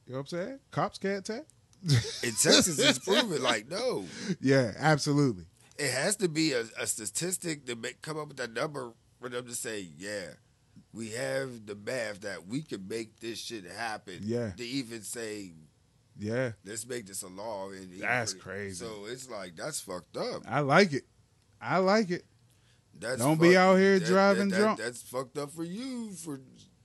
You 0.06 0.14
know 0.14 0.20
what 0.20 0.34
I'm 0.34 0.40
saying? 0.40 0.60
Cops 0.72 0.98
can't 0.98 1.26
tell. 1.26 1.46
in 1.84 2.32
Texas, 2.32 2.80
it's 2.80 3.00
proven 3.00 3.44
like 3.44 3.70
no. 3.70 4.06
Yeah, 4.42 4.72
absolutely. 4.78 5.46
It 5.78 5.92
has 5.92 6.16
to 6.18 6.30
be 6.30 6.54
a, 6.54 6.64
a 6.80 6.86
statistic 6.88 7.66
to 7.66 7.76
make, 7.76 8.02
come 8.02 8.18
up 8.18 8.28
with 8.28 8.38
that 8.38 8.54
number 8.54 8.94
for 9.20 9.30
them 9.30 9.46
to 9.48 9.56
say, 9.56 9.88
yeah, 9.98 10.26
we 10.94 11.10
have 11.12 11.66
the 11.66 11.76
math 11.76 12.22
that 12.22 12.48
we 12.48 12.62
can 12.62 12.88
make 12.88 13.20
this 13.20 13.40
shit 13.40 13.66
happen. 13.66 14.20
Yeah. 14.22 14.52
To 14.52 14.64
even 14.64 15.02
say, 15.02 15.54
Yeah, 16.20 16.52
let's 16.66 16.86
make 16.86 17.08
this 17.08 17.24
a 17.24 17.28
law. 17.28 17.70
And 17.72 18.00
That's 18.00 18.34
crazy. 18.34 18.86
So 18.86 19.06
it's 19.08 19.30
like 19.30 19.56
that's 19.56 19.80
fucked 19.80 20.16
up. 20.18 20.44
I 20.48 20.60
like 20.60 20.94
it. 20.94 21.04
I 21.60 21.78
like 21.80 22.12
it. 22.12 22.24
That's 23.00 23.18
Don't 23.20 23.42
be 23.42 23.58
out 23.58 23.78
here 23.78 24.00
driving 24.00 24.50
drunk. 24.50 24.78
That's 24.80 25.02
fucked 25.02 25.38
up 25.40 25.50
for 25.52 25.64
you 25.64 26.12
for 26.12 26.40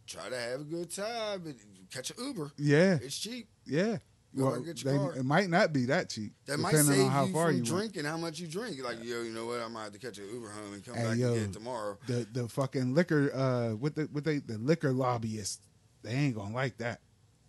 trying 0.07 0.31
to 0.31 0.39
have 0.39 0.61
a 0.61 0.65
good 0.65 0.91
time 0.91 1.45
and 1.45 1.57
catch 1.93 2.11
an 2.11 2.17
Uber. 2.25 2.53
Yeah, 2.57 2.99
It's 3.03 3.19
cheap. 3.19 3.49
yeah. 3.67 3.99
Well, 4.47 4.55
out 4.57 4.65
get 4.65 4.83
your 4.83 4.93
they, 4.93 4.99
car. 4.99 5.17
it 5.17 5.25
might 5.25 5.49
not 5.51 5.73
be 5.73 5.87
that 5.87 6.09
cheap, 6.11 6.33
That 6.47 6.59
might 6.59 6.71
depending 6.71 6.95
save 6.95 7.05
on 7.07 7.11
how 7.11 7.25
you 7.27 7.33
far 7.33 7.47
from 7.49 7.57
you 7.57 7.63
drinking, 7.65 8.05
how 8.05 8.17
much 8.17 8.39
you 8.41 8.47
drink. 8.47 8.83
Like, 8.83 9.03
yo, 9.05 9.23
you 9.23 9.31
know 9.33 9.47
what? 9.47 9.61
I 9.61 9.69
might 9.69 9.85
have 9.85 9.93
to 9.93 9.99
catch 9.99 10.19
an 10.19 10.29
Uber 10.33 10.49
home 10.51 10.75
and 10.75 10.85
come 10.85 10.95
Hey, 10.95 11.05
back 11.05 11.17
yo. 11.19 11.33
again 11.35 11.53
tomorrow. 11.53 11.99
The 12.07 12.27
the 12.33 12.49
fucking 12.49 12.95
liquor, 12.95 13.31
uh, 13.35 13.71
what 13.77 13.95
the 13.95 14.09
what 14.13 14.25
they 14.25 14.39
the 14.39 14.59
liquor 14.59 14.93
lobbyists, 14.93 15.61
they 16.03 16.11
ain't 16.13 16.35
gonna 16.37 16.55
like 16.55 16.79
that. 16.79 17.01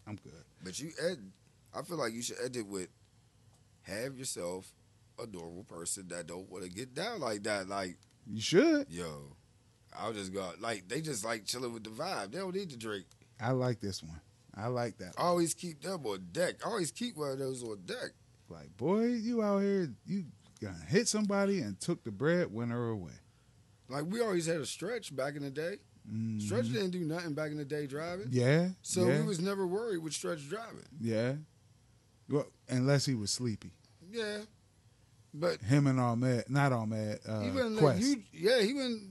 I'm 0.08 0.15
good. 0.15 0.34
But 0.63 0.80
you, 0.80 0.91
ed, 1.02 1.19
I 1.73 1.82
feel 1.84 1.97
like 1.97 2.13
you 2.13 2.21
should 2.21 2.38
end 2.43 2.56
it 2.56 2.65
with 2.67 2.89
have 3.84 4.15
yourself 4.17 4.71
a 5.21 5.25
normal 5.28 5.63
person 5.63 6.08
that 6.10 6.28
don't 6.28 6.49
want 6.49 6.63
to 6.63 6.69
get 6.69 6.93
down 6.93 7.19
like 7.19 7.43
that. 7.43 7.67
Like, 7.67 7.97
You 8.28 8.39
should. 8.41 8.88
yo, 8.89 9.36
I'll 9.97 10.13
just 10.13 10.34
go 10.34 10.52
like 10.60 10.88
they 10.88 11.02
just 11.02 11.25
like 11.25 11.45
chilling 11.45 11.73
with 11.73 11.84
the 11.84 11.89
vibe. 11.89 12.32
They 12.32 12.39
don't 12.39 12.56
need 12.56 12.69
to 12.71 12.78
drink. 12.78 13.06
I 13.41 13.52
like 13.52 13.80
this 13.80 14.02
one. 14.04 14.19
I 14.59 14.67
like 14.67 14.97
that. 14.97 15.13
I 15.17 15.23
always 15.23 15.53
keep 15.53 15.81
them 15.81 16.05
on 16.05 16.27
deck. 16.31 16.55
I 16.65 16.69
always 16.69 16.91
keep 16.91 17.15
one 17.17 17.31
of 17.31 17.39
those 17.39 17.63
on 17.63 17.81
deck. 17.85 18.11
Like, 18.49 18.75
boy, 18.77 19.05
you 19.05 19.41
out 19.41 19.59
here, 19.59 19.93
you 20.05 20.25
gonna 20.61 20.75
hit 20.87 21.07
somebody 21.07 21.59
and 21.61 21.79
took 21.79 22.03
the 22.03 22.11
breadwinner 22.11 22.89
away. 22.89 23.13
Like 23.87 24.05
we 24.07 24.21
always 24.21 24.45
had 24.45 24.57
a 24.57 24.65
stretch 24.65 25.15
back 25.15 25.35
in 25.35 25.43
the 25.43 25.49
day. 25.51 25.77
Mhm. 26.11 26.41
Stretch 26.41 26.71
didn't 26.71 26.91
do 26.91 27.01
nothing 27.05 27.33
back 27.33 27.51
in 27.51 27.57
the 27.57 27.65
day 27.65 27.85
driving. 27.87 28.27
Yeah. 28.31 28.69
So 28.81 29.07
yeah, 29.07 29.19
we 29.19 29.25
was 29.27 29.39
never 29.39 29.65
worried 29.67 29.99
with 29.99 30.13
Stretch 30.13 30.47
driving. 30.49 30.85
yeah. 30.99 31.35
Well, 32.27 32.47
unless 32.67 33.05
he 33.05 33.15
was 33.15 33.31
sleepy. 33.31 33.71
yeah. 34.11 34.39
But 35.33 35.61
Him 35.61 35.85
and 35.87 35.99
Ahmed, 35.99 36.49
not 36.49 36.71
Ahmed, 36.73 37.19
uh, 37.27 37.41
he 37.41 37.51
wouldn't 37.51 37.75
let 37.75 37.81
Quest. 37.81 38.01
you. 38.01 38.23
Yeah, 38.33 38.61
he 38.61 38.73
wouldn't. 38.73 39.03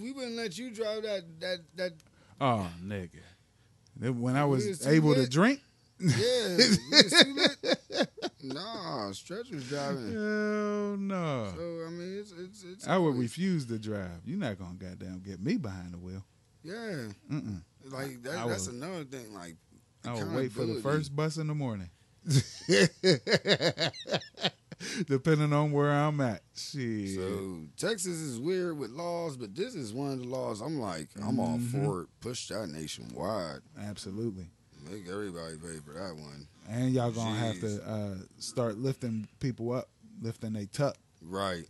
We 0.00 0.12
wouldn't 0.12 0.36
let 0.36 0.56
you 0.56 0.70
drive 0.70 1.02
that 1.02 1.22
that 1.40 1.58
that. 1.76 1.92
Oh, 2.40 2.70
nigga. 2.82 3.20
When 3.98 4.36
I 4.36 4.44
was 4.44 4.86
able 4.86 5.14
to 5.14 5.28
drink, 5.28 5.60
Yeah, 5.98 6.08
we 6.56 6.56
was 6.90 7.22
too 7.22 7.34
lit. 7.34 8.08
Nah, 8.42 9.12
Stretch 9.12 9.50
was 9.50 9.68
driving. 9.68 10.12
hell 10.12 10.96
no. 10.96 11.52
So 11.54 11.84
I 11.86 11.90
mean, 11.90 12.18
it's 12.18 12.32
it's 12.32 12.64
it's. 12.64 12.88
I 12.88 12.96
would 12.96 13.16
refuse 13.16 13.66
to 13.66 13.78
drive. 13.78 14.22
You're 14.24 14.38
not 14.38 14.58
gonna 14.58 14.74
goddamn 14.74 15.20
get 15.20 15.40
me 15.40 15.56
behind 15.58 15.92
the 15.92 15.98
wheel. 15.98 16.24
Yeah, 16.62 17.08
Mm-mm. 17.30 17.62
like 17.90 18.22
that, 18.22 18.46
that's 18.48 18.66
would- 18.66 18.76
another 18.76 19.04
thing. 19.04 19.32
Like 19.34 19.56
I 20.06 20.14
would 20.14 20.32
wait 20.34 20.52
for 20.52 20.64
the 20.64 20.80
first 20.80 21.14
bus 21.14 21.36
in 21.36 21.46
the 21.48 21.54
morning. 21.54 21.90
Depending 25.06 25.52
on 25.52 25.72
where 25.72 25.90
I'm 25.90 26.20
at. 26.20 26.42
Shit. 26.56 27.14
So 27.16 27.60
Texas 27.76 28.16
is 28.18 28.38
weird 28.38 28.78
with 28.78 28.90
laws, 28.90 29.36
but 29.36 29.54
this 29.54 29.74
is 29.74 29.92
one 29.92 30.12
of 30.12 30.20
the 30.20 30.26
laws. 30.28 30.60
I'm 30.60 30.78
like, 30.80 31.08
I'm 31.22 31.38
all 31.38 31.58
Mhm. 31.58 31.70
for 31.84 32.02
it. 32.02 32.08
Push 32.20 32.48
that 32.48 32.68
nationwide. 32.68 33.60
Absolutely. 33.78 34.48
Make 34.90 35.08
everybody 35.08 35.56
pay 35.56 35.78
for 35.84 35.92
that 35.92 36.16
one. 36.16 36.48
And 36.68 36.92
y'all 36.94 37.10
gonna 37.12 37.36
have 37.38 37.60
to 37.60 37.82
uh, 37.88 38.14
start 38.38 38.78
lifting 38.78 39.28
people 39.38 39.72
up, 39.72 39.88
lifting 40.22 40.54
they 40.54 40.66
tuck. 40.66 40.96
Right, 41.22 41.66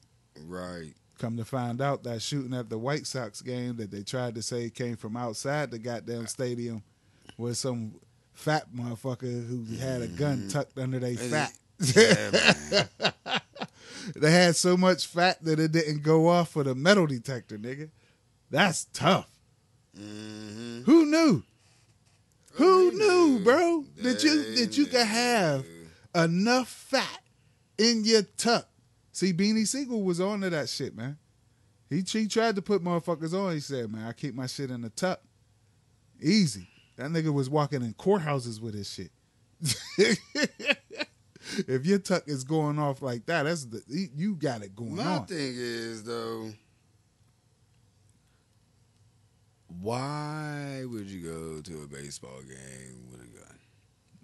right. 0.46 0.92
Come 1.18 1.36
to 1.36 1.44
find 1.44 1.80
out 1.80 2.04
that 2.04 2.22
shooting 2.22 2.54
at 2.54 2.70
the 2.70 2.78
White 2.78 3.06
Sox 3.06 3.42
game 3.42 3.76
that 3.78 3.90
they 3.90 4.02
tried 4.02 4.36
to 4.36 4.42
say 4.42 4.70
came 4.70 4.96
from 4.96 5.16
outside 5.16 5.70
the 5.70 5.78
goddamn 5.78 6.26
stadium 6.28 6.82
was 7.36 7.58
some 7.58 7.94
fat 8.32 8.72
motherfucker 8.72 9.46
who 9.46 9.64
had 9.76 10.00
a 10.02 10.06
gun 10.06 10.48
tucked 10.48 10.78
under 10.78 10.98
their 10.98 11.16
fat. 11.16 11.52
Yeah, 11.80 12.84
they 14.16 14.30
had 14.30 14.54
so 14.56 14.76
much 14.76 15.06
fat 15.06 15.42
that 15.44 15.58
it 15.58 15.72
didn't 15.72 16.02
go 16.02 16.28
off 16.28 16.50
for 16.50 16.62
the 16.62 16.74
metal 16.74 17.06
detector, 17.06 17.56
nigga. 17.58 17.90
That's 18.50 18.84
tough. 18.92 19.28
Mhm. 19.98 20.84
Who 20.84 21.06
knew? 21.06 21.42
Who 22.52 22.90
knew. 22.92 23.40
bro? 23.42 23.84
That 23.98 24.22
you 24.22 24.56
that 24.56 24.76
you 24.76 24.86
could 24.86 25.06
have 25.06 25.64
enough 26.14 26.68
fat 26.68 27.20
in 27.78 28.04
your 28.04 28.22
tuck. 28.36 28.68
See, 29.12 29.32
Beanie 29.32 29.66
Sigel 29.66 30.02
was 30.02 30.20
on 30.20 30.40
to 30.42 30.50
that 30.50 30.68
shit, 30.68 30.96
man. 30.96 31.16
He, 31.88 32.02
he 32.06 32.28
tried 32.28 32.56
to 32.56 32.62
put 32.62 32.84
motherfuckers 32.84 33.32
on. 33.34 33.52
He 33.52 33.60
said, 33.60 33.90
man, 33.90 34.06
I 34.06 34.12
keep 34.12 34.34
my 34.34 34.46
shit 34.46 34.70
in 34.70 34.82
the 34.82 34.90
tuck. 34.90 35.20
Easy. 36.20 36.68
That 36.96 37.10
nigga 37.10 37.32
was 37.32 37.50
walking 37.50 37.82
in 37.82 37.94
courthouses 37.94 38.60
with 38.60 38.74
his 38.74 38.88
shit. 38.88 39.10
if 41.68 41.86
your 41.86 41.98
tuck 41.98 42.24
is 42.26 42.44
going 42.44 42.78
off 42.78 43.02
like 43.02 43.26
that, 43.26 43.44
that's 43.44 43.64
the 43.66 43.82
you- 43.88 44.34
got 44.36 44.62
it 44.62 44.74
going 44.74 44.96
My 44.96 45.04
on. 45.04 45.20
My 45.20 45.26
thing 45.26 45.54
is 45.56 46.04
though, 46.04 46.50
why 49.80 50.82
would 50.84 51.06
you 51.06 51.20
go 51.22 51.60
to 51.60 51.82
a 51.82 51.86
baseball 51.86 52.40
game 52.42 53.06
with 53.10 53.20
a 53.20 53.24
gun? 53.24 53.58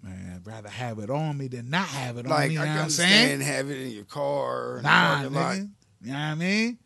Man, 0.03 0.33
I'd 0.35 0.45
rather 0.47 0.69
have 0.69 0.99
it 0.99 1.09
on 1.09 1.37
me 1.37 1.47
than 1.47 1.69
not 1.69 1.87
have 1.87 2.17
it 2.17 2.25
on 2.25 2.31
Like 2.31 2.49
me. 2.49 2.55
You 2.55 2.61
I 2.61 2.65
know 2.65 2.75
what 2.75 2.81
I'm 2.83 2.89
saying? 2.89 3.41
have 3.41 3.69
it 3.69 3.81
in 3.81 3.91
your 3.91 4.03
car, 4.05 4.77
in 4.77 4.83
Nah, 4.83 5.15
parking 5.15 5.33
lot. 5.33 5.55
nigga. 5.55 5.69
You 6.01 6.07
know 6.11 6.13
what 6.13 6.19
I 6.19 6.35
mean? 6.35 6.77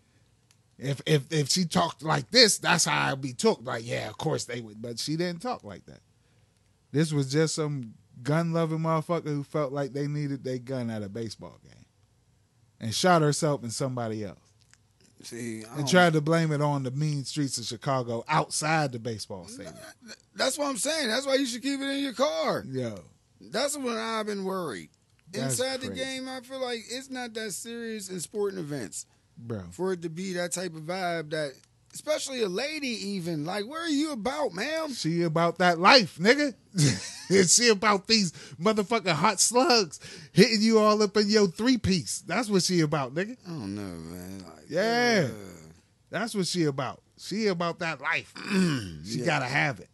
If 0.78 1.02
if 1.06 1.32
if 1.32 1.50
she 1.50 1.66
talked 1.66 2.02
like 2.02 2.32
this, 2.32 2.58
that's 2.58 2.86
how 2.86 3.12
I'd 3.12 3.22
be 3.22 3.34
took. 3.34 3.60
Like, 3.64 3.86
yeah, 3.86 4.08
of 4.10 4.18
course 4.18 4.46
they 4.46 4.62
would. 4.62 4.82
But 4.82 4.98
she 5.00 5.16
didn't 5.16 5.42
talk 5.42 5.64
like 5.64 5.86
that. 5.86 6.00
This 6.92 7.12
was 7.14 7.32
just 7.32 7.56
some 7.56 7.94
gun 8.24 8.54
loving 8.54 8.80
motherfucker 8.80 9.28
who 9.28 9.44
felt 9.44 9.72
like 9.72 9.94
they 9.94 10.08
needed 10.08 10.44
their 10.44 10.58
gun 10.58 10.90
at 10.90 11.04
a 11.04 11.10
baseball 11.10 11.60
game. 11.64 11.86
And 12.80 12.94
shot 12.94 13.22
herself 13.22 13.62
and 13.62 13.72
somebody 13.72 14.24
else. 14.24 14.40
See, 15.24 15.64
I 15.66 15.80
And 15.80 15.88
tried 15.88 16.14
to 16.14 16.22
blame 16.22 16.52
it 16.52 16.62
on 16.62 16.84
the 16.84 16.92
mean 16.92 17.24
streets 17.26 17.58
of 17.60 17.66
Chicago 17.66 18.24
outside 18.28 18.92
the 18.92 19.00
baseball 19.00 19.48
stadium. 19.48 19.76
That's 20.36 20.58
what 20.58 20.68
I'm 20.68 20.78
saying. 20.78 21.10
That's 21.10 21.28
why 21.28 21.36
you 21.36 21.46
should 21.46 21.62
keep 21.62 21.80
it 21.80 21.88
in 21.88 22.04
your 22.04 22.14
car. 22.14 22.64
Yo. 22.68 23.00
That's 23.40 23.78
when 23.78 23.98
I've 23.98 24.26
been 24.26 24.44
worried. 24.44 24.90
That's 25.32 25.60
Inside 25.60 25.82
the 25.82 25.90
game, 25.90 26.28
I 26.28 26.42
feel 26.42 26.60
like 26.60 26.80
it's 26.90 27.10
not 27.10 27.34
that 27.36 27.52
serious 27.52 28.10
in 28.10 28.20
sporting 28.20 28.60
events 28.60 29.06
Bro. 29.38 29.64
for 29.72 29.94
it 29.94 30.02
to 30.02 30.10
be 30.10 30.34
that 30.34 30.52
type 30.52 30.76
of 30.76 30.82
vibe 30.82 31.30
that, 31.30 31.54
especially 31.94 32.42
a 32.44 32.50
lady, 32.50 32.88
even 32.88 33.46
like, 33.46 33.66
where 33.68 33.84
are 33.84 33.90
you 33.90 34.12
about, 34.12 34.54
ma'am? 34.54 34.94
She 34.94 35.24
about 35.24 35.58
that 35.60 35.80
life, 35.80 36.18
nigga. 36.20 36.54
she 37.50 37.70
about 37.70 38.08
these 38.08 38.32
motherfucking 38.62 39.14
hot 39.14 39.40
slugs 39.40 40.00
hitting 40.32 40.62
you 40.62 40.80
all 40.80 41.02
up 41.04 41.16
in 41.18 41.30
your 41.30 41.48
three 41.48 41.78
piece. 41.78 42.22
That's 42.26 42.50
what 42.50 42.64
she 42.64 42.82
about, 42.82 43.14
nigga. 43.14 43.38
I 43.46 43.50
don't 43.50 43.76
know, 43.76 43.82
man. 43.82 44.40
Like, 44.40 44.70
Yeah. 44.70 45.28
uh, 45.30 45.34
That's 46.10 46.36
what 46.36 46.48
she 46.48 46.64
about. 46.66 47.02
She 47.18 47.48
about 47.48 47.80
that 47.80 48.02
life. 48.02 48.34
She 49.06 49.20
Yeah. 49.20 49.26
gotta 49.26 49.46
have 49.46 49.80
it. 49.80 49.90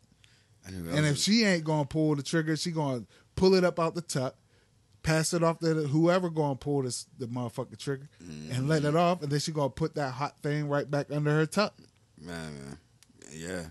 And 0.65 1.05
if 1.05 1.17
she 1.17 1.43
ain't 1.45 1.63
gonna 1.63 1.85
pull 1.85 2.15
the 2.15 2.23
trigger, 2.23 2.55
she 2.57 2.71
gonna 2.71 3.03
pull 3.35 3.53
it 3.55 3.63
up 3.63 3.79
out 3.79 3.95
the 3.95 4.01
tuck, 4.01 4.35
pass 5.01 5.33
it 5.33 5.41
off 5.43 5.59
to 5.59 5.73
whoever 5.87 6.29
gonna 6.29 6.55
pull 6.55 6.81
this 6.83 7.05
the 7.17 7.25
motherfucking 7.27 7.77
trigger, 7.77 8.09
and 8.51 8.67
let 8.67 8.83
it 8.83 8.95
off, 8.95 9.21
and 9.21 9.31
then 9.31 9.39
she 9.39 9.51
gonna 9.53 9.69
put 9.69 9.95
that 9.95 10.11
hot 10.11 10.37
thing 10.43 10.67
right 10.67 10.89
back 10.91 11.09
under 11.11 11.31
her 11.31 11.45
tuck. 11.45 11.73
Man, 12.19 12.53
man, 12.53 12.77
yeah, 13.31 13.65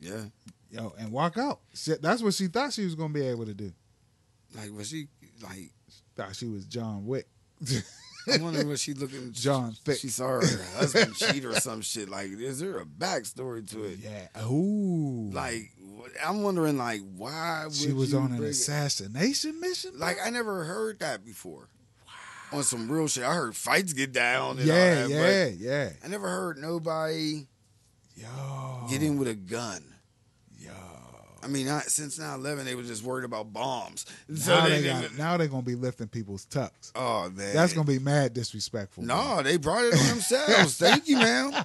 yeah. 0.00 0.24
Yo, 0.70 0.94
and 0.98 1.12
walk 1.12 1.36
out. 1.36 1.60
That's 2.00 2.22
what 2.22 2.32
she 2.34 2.46
thought 2.46 2.72
she 2.72 2.84
was 2.84 2.94
gonna 2.94 3.12
be 3.12 3.26
able 3.26 3.44
to 3.46 3.54
do. 3.54 3.72
Like, 4.56 4.70
was 4.72 4.88
she 4.88 5.08
like? 5.42 5.70
Thought 6.14 6.36
she 6.36 6.46
was 6.46 6.66
John 6.66 7.06
Wick. 7.06 7.26
I 8.30 8.36
wonder 8.38 8.66
what 8.66 8.78
she 8.78 8.92
looking. 8.94 9.32
John 9.32 9.72
Thick. 9.84 9.98
She 9.98 10.08
saw 10.08 10.28
her 10.28 10.42
husband 10.76 11.14
cheat 11.14 11.44
or 11.44 11.54
some 11.58 11.80
shit. 11.80 12.08
Like, 12.08 12.30
is 12.30 12.60
there 12.60 12.78
a 12.78 12.84
backstory 12.84 13.68
to 13.70 13.84
it? 13.84 13.98
Yeah. 13.98 14.44
Ooh. 14.44 15.30
Like, 15.32 15.70
I'm 16.24 16.42
wondering, 16.42 16.76
like, 16.78 17.00
why 17.16 17.62
would 17.64 17.74
she 17.74 17.92
was 17.92 18.14
on 18.14 18.32
an 18.32 18.36
bring 18.36 18.42
it- 18.44 18.50
assassination 18.50 19.58
mission. 19.60 19.92
Like, 19.96 20.18
I 20.24 20.30
never 20.30 20.64
heard 20.64 21.00
that 21.00 21.24
before. 21.24 21.68
On 22.52 22.62
some 22.62 22.90
real 22.90 23.08
shit, 23.08 23.24
I 23.24 23.34
heard 23.34 23.56
fights 23.56 23.94
get 23.94 24.12
down. 24.12 24.58
And 24.58 24.66
yeah, 24.66 25.02
all 25.04 25.08
that, 25.08 25.54
yeah, 25.58 25.70
yeah. 25.86 25.90
I 26.04 26.08
never 26.08 26.28
heard 26.28 26.58
nobody 26.58 27.46
Yo. 28.22 28.86
get 28.88 29.02
in 29.02 29.18
with 29.18 29.28
a 29.28 29.34
gun. 29.34 29.82
Yo. 30.58 30.70
I 31.42 31.48
mean, 31.48 31.66
not, 31.66 31.84
since 31.84 32.18
9/11, 32.18 32.64
they 32.64 32.74
were 32.76 32.82
just 32.84 33.02
worried 33.02 33.24
about 33.24 33.52
bombs. 33.52 34.06
So 34.34 34.54
now, 34.54 34.68
they, 34.68 34.80
they 34.80 34.88
got, 34.88 35.18
now 35.18 35.36
they're 35.36 35.48
gonna 35.48 35.62
be 35.62 35.74
lifting 35.74 36.08
people's 36.08 36.44
tucks. 36.44 36.92
oh 36.94 37.28
man, 37.30 37.54
That's 37.54 37.72
gonna 37.72 37.86
be 37.86 37.98
mad 37.98 38.32
disrespectful. 38.32 39.02
No, 39.04 39.42
they 39.42 39.56
brought 39.56 39.84
it 39.84 39.94
on 39.94 40.06
themselves. 40.08 40.78
Thank 40.78 41.08
you, 41.08 41.16
man. 41.16 41.64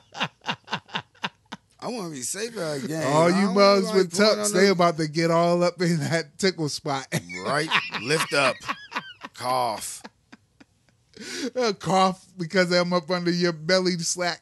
I 1.79 1.89
want 1.89 2.09
to 2.09 2.15
be 2.15 2.21
safe 2.21 2.57
at 2.57 2.89
a. 2.89 3.07
All 3.07 3.29
you 3.29 3.51
mugs 3.51 3.93
with 3.93 4.13
tucks, 4.15 4.51
they 4.51 4.67
about 4.69 4.97
to 4.97 5.07
get 5.07 5.29
all 5.31 5.63
up 5.63 5.79
in 5.79 5.99
that 5.99 6.37
tickle 6.39 6.69
spot. 6.69 7.07
right. 7.45 7.69
Lift 8.01 8.33
up, 8.33 8.55
cough. 9.35 10.01
Uh, 11.55 11.73
Cough 11.73 12.25
because 12.37 12.71
I'm 12.71 12.93
up 12.93 13.09
under 13.09 13.31
your 13.31 13.53
belly 13.53 13.97
slack. 13.99 14.41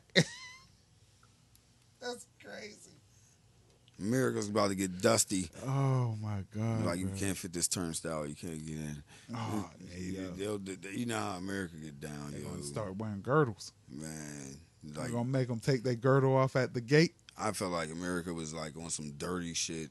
That's 2.01 2.25
crazy. 2.43 2.97
America's 4.05 4.49
about 4.49 4.69
to 4.69 4.75
get 4.75 5.01
dusty. 5.01 5.49
Oh 5.65 6.15
my 6.21 6.43
god. 6.55 6.85
like 6.85 6.99
you 6.99 7.09
can't 7.17 7.35
fit 7.37 7.53
this 7.53 7.67
turnstile. 7.67 8.27
You 8.27 8.35
can't 8.35 8.65
get 8.65 8.75
in. 8.75 9.03
Oh, 9.35 9.69
yeah. 9.97 10.21
They'll- 10.37 10.59
they- 10.59 10.91
you 10.91 11.05
know 11.05 11.17
how 11.19 11.37
America 11.37 11.75
get 11.77 11.99
down, 11.99 12.31
They're 12.31 12.41
gonna 12.41 12.63
start 12.63 12.95
wearing 12.97 13.21
girdles. 13.21 13.71
Man, 13.89 14.57
They're 14.83 15.09
gonna 15.09 15.25
make 15.29 15.47
them 15.47 15.59
take 15.59 15.83
their 15.83 15.95
girdle 15.95 16.35
off 16.35 16.55
at 16.55 16.73
the 16.73 16.81
gate. 16.81 17.15
I 17.37 17.51
felt 17.51 17.71
like 17.71 17.89
America 17.91 18.33
was 18.33 18.53
like 18.53 18.77
on 18.77 18.89
some 18.89 19.11
dirty 19.17 19.53
shit. 19.53 19.89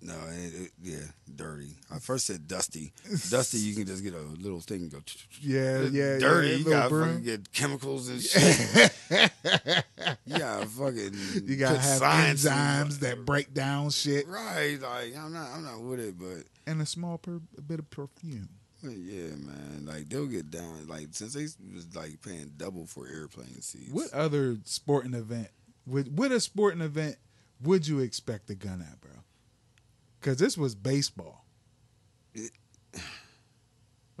No, 0.00 0.14
it, 0.30 0.54
it, 0.54 0.70
yeah, 0.80 0.98
dirty. 1.34 1.70
I 1.90 1.98
first 1.98 2.26
said 2.26 2.46
dusty. 2.46 2.92
Dusty, 3.30 3.58
you 3.58 3.74
can 3.74 3.84
just 3.84 4.04
get 4.04 4.14
a 4.14 4.20
little 4.20 4.60
thing 4.60 4.82
and 4.82 4.92
go. 4.92 4.98
Yeah, 5.40 5.82
yeah, 5.90 6.18
dirty. 6.18 6.48
yeah. 6.50 6.56
you 6.56 6.64
gotta 6.64 6.88
broom. 6.88 7.08
fucking 7.08 7.24
get 7.24 7.52
chemicals 7.52 8.08
and 8.08 8.22
shit. 8.22 8.92
you 10.24 10.38
gotta 10.38 10.66
fucking. 10.66 11.14
You 11.46 11.56
gotta 11.56 11.78
have 11.80 12.00
enzymes 12.02 13.00
that 13.00 13.24
break 13.26 13.52
down 13.54 13.90
shit 13.90 14.26
Right, 14.28 14.78
like 14.80 15.16
I'm 15.16 15.32
not, 15.32 15.48
I'm 15.52 15.64
not 15.64 15.80
with 15.80 16.00
it, 16.00 16.18
but, 16.18 16.44
and 16.66 16.80
a 16.80 16.86
small 16.86 17.18
per- 17.18 17.40
a 17.56 17.60
bit 17.62 17.80
of 17.80 17.90
perfume. 17.90 18.48
yeah, 18.82 19.34
man, 19.34 19.84
like 19.84 20.08
they'll 20.08 20.26
get 20.26 20.50
down. 20.50 20.86
Like 20.86 21.08
since 21.10 21.34
they 21.34 21.42
was 21.74 21.88
like 21.96 22.22
paying 22.22 22.52
double 22.56 22.86
for 22.86 23.08
airplane 23.08 23.60
seats. 23.62 23.90
What 23.92 24.12
other 24.12 24.58
sporting 24.64 25.14
event 25.14 25.48
With 25.86 26.08
what 26.12 26.30
a 26.30 26.38
sporting 26.38 26.82
event 26.82 27.16
would 27.62 27.88
you 27.88 27.98
expect 27.98 28.48
a 28.50 28.54
gun 28.54 28.80
at, 28.80 29.00
bro? 29.00 29.10
Because 30.20 30.38
this 30.38 30.56
was 30.56 30.74
baseball. 30.74 31.44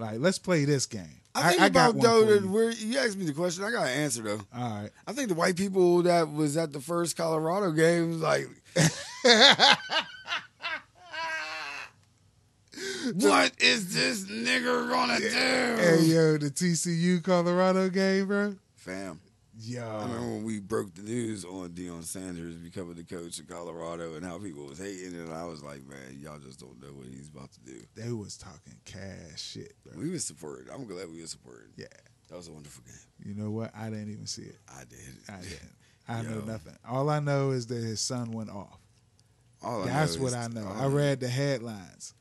Like, 0.00 0.20
let's 0.20 0.38
play 0.38 0.64
this 0.64 0.86
game. 0.86 1.18
I 1.34 1.50
think 1.50 1.60
I 1.60 1.68
got 1.68 1.90
about 1.90 2.02
though 2.02 2.24
that 2.26 2.42
you. 2.42 2.50
where 2.50 2.70
you 2.70 2.98
asked 2.98 3.18
me 3.18 3.24
the 3.24 3.32
question, 3.32 3.64
I 3.64 3.70
got 3.70 3.88
an 3.88 3.98
answer 3.98 4.22
though. 4.22 4.40
All 4.54 4.82
right. 4.82 4.90
I 5.06 5.12
think 5.12 5.28
the 5.28 5.34
white 5.34 5.56
people 5.56 6.02
that 6.02 6.32
was 6.32 6.56
at 6.56 6.72
the 6.72 6.80
first 6.80 7.16
Colorado 7.16 7.72
game, 7.72 8.10
was 8.10 8.20
like 8.20 8.46
what 13.14 13.52
is 13.58 13.94
this 13.94 14.24
nigga 14.24 14.88
gonna 14.88 15.18
do? 15.18 15.28
Hey 15.28 16.02
yo, 16.02 16.38
the 16.38 16.50
TCU 16.50 17.22
Colorado 17.22 17.88
game, 17.88 18.26
bro. 18.26 18.56
Fam, 18.76 19.20
I 19.58 19.70
Yo, 19.70 20.00
remember 20.02 20.28
when 20.34 20.44
we 20.44 20.60
broke 20.60 20.94
the 20.94 21.02
news 21.02 21.44
on 21.44 21.70
Deion 21.70 22.04
Sanders 22.04 22.54
becoming 22.54 22.94
the 22.94 23.02
coach 23.02 23.40
of 23.40 23.48
Colorado 23.48 24.14
and 24.14 24.24
how 24.24 24.38
people 24.38 24.66
was 24.66 24.78
hating, 24.78 25.18
and 25.18 25.32
I 25.32 25.44
was 25.44 25.62
like, 25.64 25.84
man, 25.88 26.16
y'all 26.20 26.38
just 26.38 26.60
don't 26.60 26.80
know 26.80 26.92
what 26.92 27.08
he's 27.08 27.28
about 27.28 27.50
to 27.52 27.60
do. 27.60 27.80
they 27.96 28.12
was 28.12 28.36
talking 28.36 28.76
cash 28.84 29.40
shit, 29.40 29.74
bro. 29.84 30.00
We 30.00 30.10
was 30.10 30.24
supported. 30.24 30.68
I'm 30.72 30.86
glad 30.86 31.10
we 31.10 31.20
were 31.20 31.26
supported. 31.26 31.70
Yeah. 31.76 31.86
That 32.28 32.36
was 32.36 32.48
a 32.48 32.52
wonderful 32.52 32.84
game. 32.84 32.94
You 33.24 33.42
know 33.42 33.50
what? 33.50 33.72
I 33.74 33.90
didn't 33.90 34.12
even 34.12 34.26
see 34.26 34.42
it. 34.42 34.58
I 34.68 34.84
did. 34.88 34.98
I 35.28 35.36
didn't. 35.40 35.74
I 36.08 36.22
know 36.22 36.40
nothing. 36.40 36.76
All 36.88 37.10
I 37.10 37.20
know 37.20 37.50
is 37.50 37.66
that 37.66 37.82
his 37.82 38.00
son 38.00 38.30
went 38.32 38.50
off. 38.50 38.78
All 39.62 39.82
That's 39.82 40.16
know 40.16 40.22
what 40.24 40.34
I 40.34 40.46
know. 40.48 40.70
I 40.72 40.86
read 40.86 41.20
the 41.20 41.28
headlines 41.28 42.14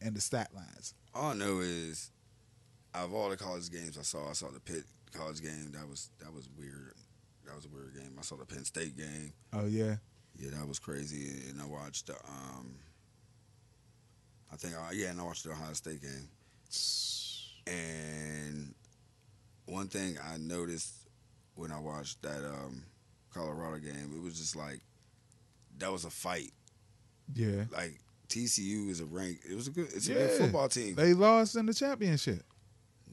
and 0.00 0.14
the 0.14 0.20
stat 0.20 0.50
lines. 0.54 0.94
All 1.14 1.30
I 1.30 1.34
know 1.34 1.60
is, 1.60 2.10
out 2.94 3.04
of 3.04 3.14
all 3.14 3.30
the 3.30 3.36
college 3.36 3.70
games 3.70 3.96
I 3.96 4.02
saw, 4.02 4.28
I 4.28 4.32
saw 4.32 4.50
the 4.50 4.60
Pitt 4.60 4.84
college 5.12 5.42
game. 5.42 5.72
That 5.72 5.88
was 5.88 6.10
that 6.20 6.32
was 6.32 6.48
weird. 6.58 6.94
That 7.46 7.54
was 7.56 7.64
a 7.64 7.68
weird 7.68 7.94
game. 7.94 8.16
I 8.18 8.22
saw 8.22 8.36
the 8.36 8.44
Penn 8.44 8.64
State 8.64 8.96
game. 8.96 9.32
Oh 9.52 9.66
yeah, 9.66 9.96
Yeah, 10.38 10.50
that 10.52 10.66
was 10.66 10.78
crazy. 10.78 11.48
And 11.50 11.60
I 11.60 11.66
watched 11.66 12.06
the 12.06 12.14
um, 12.14 12.76
I 14.52 14.56
think 14.56 14.74
uh, 14.74 14.90
yeah, 14.92 15.08
and 15.10 15.20
I 15.20 15.24
watched 15.24 15.44
the 15.44 15.50
Ohio 15.50 15.72
State 15.72 16.02
game. 16.02 16.28
And 17.66 18.74
one 19.66 19.88
thing 19.88 20.16
I 20.22 20.36
noticed 20.38 20.92
when 21.54 21.70
I 21.70 21.78
watched 21.78 22.22
that 22.22 22.44
um, 22.44 22.82
Colorado 23.32 23.78
game, 23.78 24.12
it 24.16 24.22
was 24.22 24.38
just 24.38 24.56
like 24.56 24.80
that 25.78 25.92
was 25.92 26.04
a 26.04 26.10
fight. 26.10 26.52
yeah. 27.34 27.64
Like 27.72 27.98
TCU 28.28 28.88
is 28.88 29.00
a 29.00 29.04
rank. 29.04 29.40
It 29.48 29.54
was 29.54 29.68
a 29.68 29.70
good. 29.70 29.88
It's 29.94 30.08
a 30.08 30.14
good 30.14 30.30
football 30.30 30.68
team. 30.68 30.94
They 30.94 31.14
lost 31.14 31.56
in 31.56 31.66
the 31.66 31.74
championship. 31.74 32.42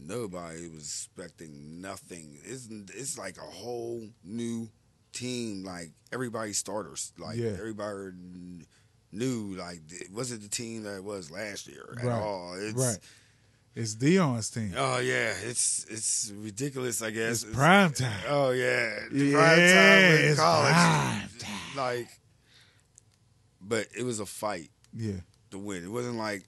Nobody 0.01 0.67
was 0.69 0.83
expecting 0.83 1.81
nothing. 1.81 2.37
It's 2.43 2.67
it's 2.95 3.17
like 3.17 3.37
a 3.37 3.41
whole 3.41 4.07
new 4.23 4.69
team. 5.13 5.63
Like 5.63 5.91
everybody 6.11 6.53
starters. 6.53 7.11
Like 7.17 7.37
Yeah. 7.37 7.49
everybody 7.51 8.11
knew. 9.11 9.55
Like 9.55 9.81
it 9.91 10.11
wasn't 10.11 10.41
the 10.41 10.49
team 10.49 10.83
that 10.83 10.95
it 10.97 11.03
was 11.03 11.29
last 11.31 11.67
year 11.67 11.95
at 11.97 12.03
Right. 12.05 12.21
all. 12.21 12.53
It's, 12.57 12.73
Right. 12.77 12.97
It's 13.75 13.95
Deion's 13.95 14.49
team. 14.49 14.73
Oh 14.75 14.97
yeah, 14.99 15.33
it's 15.43 15.85
it's 15.89 16.31
ridiculous. 16.35 17.01
I 17.01 17.11
guess 17.11 17.43
It's 17.43 17.53
prime 17.55 17.93
time. 17.93 18.23
Oh 18.27 18.49
yeah, 18.51 18.99
Yeah, 19.11 19.33
prime 19.33 19.57
time 19.57 20.29
in 20.29 20.35
college. 20.35 21.39
time. 21.39 21.75
Like, 21.77 22.07
but 23.61 23.87
it 23.95 24.03
was 24.03 24.19
a 24.19 24.25
fight 24.25 24.71
Yeah. 24.93 25.21
to 25.51 25.57
win. 25.59 25.83
It 25.83 25.91
wasn't 25.91 26.15
like 26.15 26.43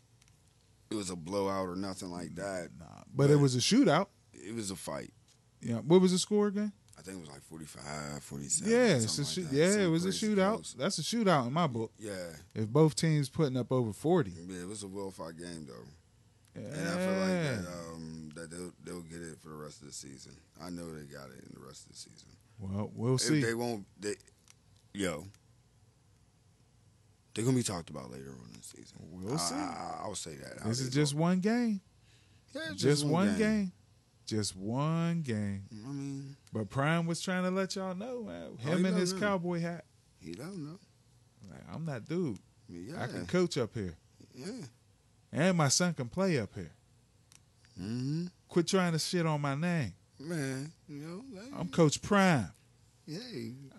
it 0.92 0.96
was 0.96 1.10
a 1.10 1.16
blowout 1.16 1.68
or 1.70 1.76
nothing 1.76 2.12
like 2.12 2.36
that. 2.36 2.70
Nah. 2.78 2.86
But 3.16 3.30
it 3.30 3.38
was 3.38 3.56
a 3.56 3.60
shootout. 3.60 4.08
It 4.34 4.54
was 4.54 4.72
a 4.72 4.76
fight. 4.76 5.14
Yeah. 5.62 5.78
What 5.78 6.02
was 6.02 6.12
the 6.12 6.20
score 6.20 6.48
again? 6.48 6.72
I 6.98 7.02
think 7.04 7.18
it 7.18 7.22
was 7.22 7.30
like 7.30 7.42
45, 7.44 8.24
47. 8.24 8.72
Yeah, 8.72 8.78
it's 8.96 9.18
a 9.18 9.26
shoot. 9.26 9.46
like 9.46 9.54
yeah, 9.54 9.80
it 9.80 9.88
was 9.88 10.06
a 10.06 10.10
shootout. 10.10 10.54
close. 10.56 10.76
That's 10.78 11.00
a 11.00 11.02
shootout 11.02 11.48
in 11.48 11.54
my 11.54 11.66
book. 11.68 11.92
Yeah, 11.98 12.14
If 12.54 12.68
both 12.68 12.96
teams 12.96 13.28
putting 13.30 13.58
up 13.58 13.72
over 13.72 13.92
forty. 13.92 14.32
yeah, 14.48 14.62
it 14.62 14.68
was 14.68 14.84
a 14.84 14.88
well 14.88 15.10
fought 15.10 15.36
game 15.38 15.66
though, 15.68 16.62
Yeah. 16.62 16.68
and 16.68 16.88
I 16.90 16.96
feel 16.98 17.20
like 17.20 17.66
that 17.66 17.68
um, 17.94 18.30
that 18.36 18.52
they'll 18.52 18.72
they'll 18.84 19.02
get 19.02 19.22
it 19.22 19.40
for 19.42 19.50
the 19.50 19.56
rest 19.56 19.82
of 19.82 19.88
the 19.88 19.94
season. 19.94 20.34
I 20.62 20.70
know 20.70 20.94
they 20.94 21.06
got 21.12 21.30
it 21.30 21.44
in 21.44 21.56
the 21.60 21.66
rest 21.66 21.86
of 21.88 21.94
the 21.94 21.98
season. 21.98 22.30
well, 22.60 22.92
we'll 22.94 23.16
If 23.16 23.22
see. 23.22 23.42
they 23.42 23.56
won't, 23.56 23.86
they, 24.00 24.14
yo, 24.94 25.26
they're 27.34 27.46
gonna 27.46 27.58
be 27.58 27.64
talked 27.64 27.90
about 27.90 28.12
later 28.12 28.30
on 28.30 28.48
in 28.54 28.58
the 28.60 28.64
season. 28.64 28.98
We'll 29.10 29.34
I, 29.34 29.38
see. 29.38 29.56
I, 29.56 30.08
will 30.08 30.16
say 30.16 30.36
that. 30.36 30.56
This 30.58 30.64
I'll 30.82 30.88
is 30.88 30.90
just 30.90 31.14
one 31.14 31.40
game. 31.40 31.82
Yeah, 32.54 32.62
it's 32.72 32.82
Just, 32.82 33.06
one 33.06 33.38
game. 33.38 33.72
Just 34.26 34.56
one 34.58 35.22
game. 35.22 35.64
I 35.72 35.88
mean, 35.92 36.36
But 36.52 36.70
Prime 36.70 37.06
was 37.06 37.22
trying 37.22 37.44
to 37.44 37.52
let 37.52 37.76
y'all 37.76 37.96
know, 37.96 38.24
man. 38.24 38.50
Oh, 38.52 38.56
Him 38.58 38.86
and 38.86 38.96
his 38.98 39.12
doesn't. 39.14 39.26
cowboy 39.26 39.62
hat. 39.62 39.86
he 40.20 40.34
don't 40.34 40.58
know. 40.66 40.78
Like, 41.50 41.62
I'm 41.74 41.86
that 41.86 42.08
dude. 42.10 42.38
I 42.70 42.74
yeah, 42.74 43.04
I 43.04 43.08
can 43.08 43.26
coach 43.26 43.58
up 43.58 43.74
here. 43.74 43.96
yeah. 44.36 44.66
And 45.32 45.58
my 45.58 45.70
son 45.70 45.94
can 45.94 46.10
play 46.10 46.38
up 46.40 46.54
here. 46.54 46.72
Mm-hmm. 47.82 48.26
Quit 48.50 48.68
trying 48.68 48.92
to 48.94 49.00
shit 49.00 49.26
on 49.26 49.40
my 49.42 49.56
name. 49.56 49.94
Man, 50.20 50.72
you 50.88 51.00
know, 51.00 51.24
like, 51.34 51.52
I'm 51.58 51.70
Coach 51.70 52.02
Prime. 52.02 52.52
yeah, 53.08 53.18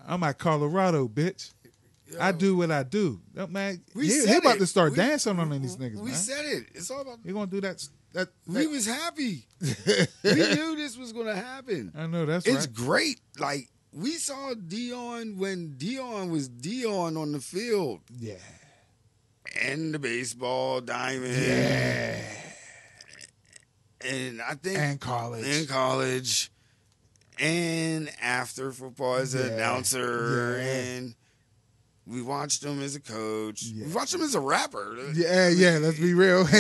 I'm 0.07 0.23
at 0.25 0.39
Colorado, 0.39 1.07
bitch. 1.09 1.53
I 2.21 2.33
do 2.33 2.57
what 2.57 2.71
I 2.71 2.83
do. 2.83 3.21
That 3.35 3.51
Man, 3.51 3.83
We 3.95 4.05
he, 4.07 4.11
said 4.11 4.29
he 4.29 4.37
about 4.37 4.57
it. 4.57 4.61
to 4.61 4.67
start 4.67 4.91
We- 4.93 4.97
dancing 4.97 5.39
on 5.39 5.51
these 5.63 5.77
niggas, 5.77 5.97
We 6.01 6.11
man. 6.11 6.15
said 6.19 6.45
it. 6.45 6.65
It's 6.75 6.91
all 6.91 7.01
about. 7.03 7.19
He 7.25 7.33
gonna 7.33 7.47
do 7.47 7.61
that. 7.63 7.87
That, 8.13 8.29
We 8.47 8.67
was 8.67 8.85
happy. 8.87 9.47
we 9.61 9.67
knew 10.33 10.77
this 10.77 10.97
was 10.99 11.13
gonna 11.13 11.35
happen. 11.37 11.93
I 11.97 12.07
know 12.07 12.27
that's 12.27 12.47
It's 12.47 12.67
right. 12.67 12.75
great. 12.75 13.21
Like 13.39 13.69
we 13.93 14.13
saw 14.13 14.53
Deion 14.55 15.37
when 15.37 15.77
Deion 15.79 16.31
was 16.31 16.49
Deion 16.49 17.17
on 17.21 17.33
the 17.33 17.41
field 17.41 18.01
Yeah, 18.19 18.35
and 19.61 19.95
the 19.95 19.99
baseball 19.99 20.81
diamond. 20.83 21.35
yeah. 21.35 22.21
And 24.05 24.43
I 24.43 24.55
think 24.55 24.79
And 24.79 25.01
college. 25.01 25.47
in 25.47 25.67
college 25.67 26.51
and 27.39 28.11
after 28.21 28.73
football 28.73 29.17
as 29.17 29.35
an 29.35 29.47
Yeah. 29.47 29.53
announcer 29.55 30.59
Yeah. 30.59 30.65
and 30.65 31.15
we 32.07 32.23
watched 32.23 32.65
him 32.65 32.83
as 32.83 32.97
a 32.97 33.01
coach. 33.01 33.63
Yeah. 33.63 33.87
We 33.87 33.93
watched 33.93 34.15
him 34.15 34.23
as 34.23 34.35
a 34.35 34.41
rapper. 34.41 34.97
Yeah, 35.15 35.49
yeah. 35.49 35.79
Let's 35.79 35.99
be 35.99 36.15
real. 36.15 36.47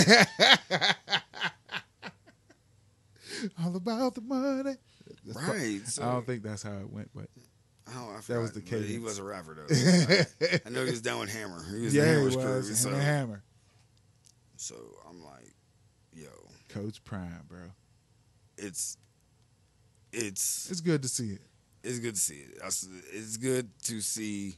All 3.64 3.74
about 3.76 4.14
the 4.14 4.20
money. 4.20 4.76
That's 5.24 5.49
Right. 5.49 5.80
So, 5.86 6.03
I 6.03 6.12
don't 6.12 6.26
think 6.26 6.43
that's 6.43 6.62
how 6.62 6.78
it 6.78 6.90
went, 6.90 7.11
but 7.14 7.26
Oh, 7.95 8.14
I 8.16 8.20
That 8.32 8.38
was 8.40 8.53
the 8.53 8.61
case. 8.61 8.88
He 8.88 8.99
was 8.99 9.18
a 9.18 9.24
rapper 9.24 9.55
though. 9.55 9.66
I 10.66 10.68
know 10.70 10.84
he 10.84 10.90
was 10.93 11.03
down 11.03 11.20
with 11.20 11.32
Hammer. 11.32 11.62
He 11.74 11.82
was 11.84 11.93
the 11.93 11.99
yeah, 11.99 12.18
he 12.18 12.24
was. 12.24 12.36
crew. 12.36 12.62
So, 12.62 12.90
Hammer, 12.90 13.43
so 14.57 14.76
I'm 15.09 15.22
like, 15.22 15.53
yo, 16.12 16.28
Coach 16.68 17.03
Prime, 17.05 17.45
bro. 17.49 17.59
it's 18.57 18.97
it's 20.12 20.70
It's 20.70 20.80
good 20.80 21.03
to 21.03 21.09
see 21.09 21.30
it. 21.30 21.43
it's 21.82 21.99
good 21.99 22.14
to 22.14 22.20
see 22.20 22.36
it. 22.36 22.59
It's 23.12 23.36
good 23.36 23.68
to 23.84 24.01
see 24.01 24.57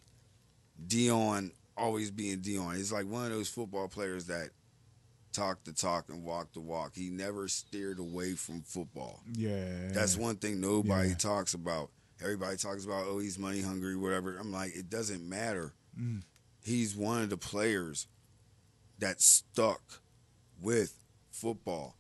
Deion 0.87 1.53
always 1.77 2.11
being 2.11 2.39
Deion. 2.41 2.77
He's 2.77 2.93
like 2.93 3.07
one 3.07 3.25
of 3.27 3.31
those 3.33 3.49
football 3.49 3.89
players 3.89 4.27
that 4.27 4.51
talk 5.33 5.65
the 5.65 5.73
talk 5.73 6.09
and 6.09 6.23
walk 6.25 6.53
the 6.53 6.61
walk. 6.61 6.93
He 6.95 7.11
never 7.11 7.49
steered 7.49 7.99
away 7.99 8.35
from 8.35 8.63
football. 8.63 9.21
Yeah, 9.33 9.89
That's 9.89 10.17
one 10.17 10.37
thing 10.37 10.61
nobody 10.61 11.09
Yeah. 11.11 11.15
talks 11.17 11.55
about. 11.55 11.91
Everybody 12.21 12.57
talks 12.57 12.85
about, 12.85 13.07
oh, 13.07 13.19
he's 13.19 13.39
money 13.39 13.61
hungry, 13.61 13.97
whatever. 13.97 14.37
I'm 14.39 14.53
like, 14.53 14.75
it 14.77 14.89
doesn't 14.89 15.29
matter. 15.29 15.75
Mm. 16.01 16.23
He's 16.63 16.95
one 16.95 17.23
of 17.23 17.31
the 17.31 17.37
players 17.37 18.07
that 19.01 19.21
stuck 19.21 20.01
with 20.61 20.95
football. 21.33 21.97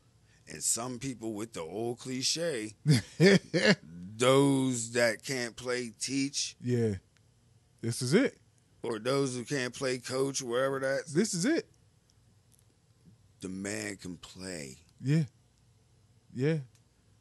And 0.49 0.62
some 0.62 0.99
people 1.01 1.33
with 1.35 1.53
the 1.55 1.62
old 1.62 1.99
cliche, 1.99 2.75
those 4.16 4.93
that 4.93 5.22
can't 5.25 5.57
play 5.57 5.93
teach, 6.01 6.57
yeah. 6.62 6.95
This 7.81 8.01
is 8.01 8.14
it. 8.14 8.39
Or 8.85 8.99
those 8.99 9.35
who 9.35 9.45
can't 9.45 9.74
play 9.74 9.99
coach, 9.99 10.43
wherever 10.43 10.78
that, 10.80 11.05
This 11.12 11.35
is 11.35 11.45
it. 11.45 11.66
the 13.41 13.49
man 13.49 13.97
can 13.97 14.16
play. 14.16 14.76
Yeah, 15.01 15.24
yeah. 16.35 16.59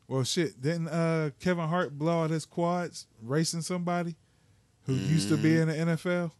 Well, 0.07 0.23
shit. 0.23 0.61
Didn't 0.61 0.89
uh, 0.89 1.31
Kevin 1.39 1.67
Hart 1.67 1.97
blow 1.97 2.23
out 2.23 2.29
his 2.29 2.45
quads 2.45 3.07
racing 3.21 3.61
somebody 3.61 4.15
who 4.85 4.93
used 4.93 5.29
to 5.29 5.37
be 5.37 5.57
in 5.57 5.67
the 5.69 5.73
NFL? 5.73 6.31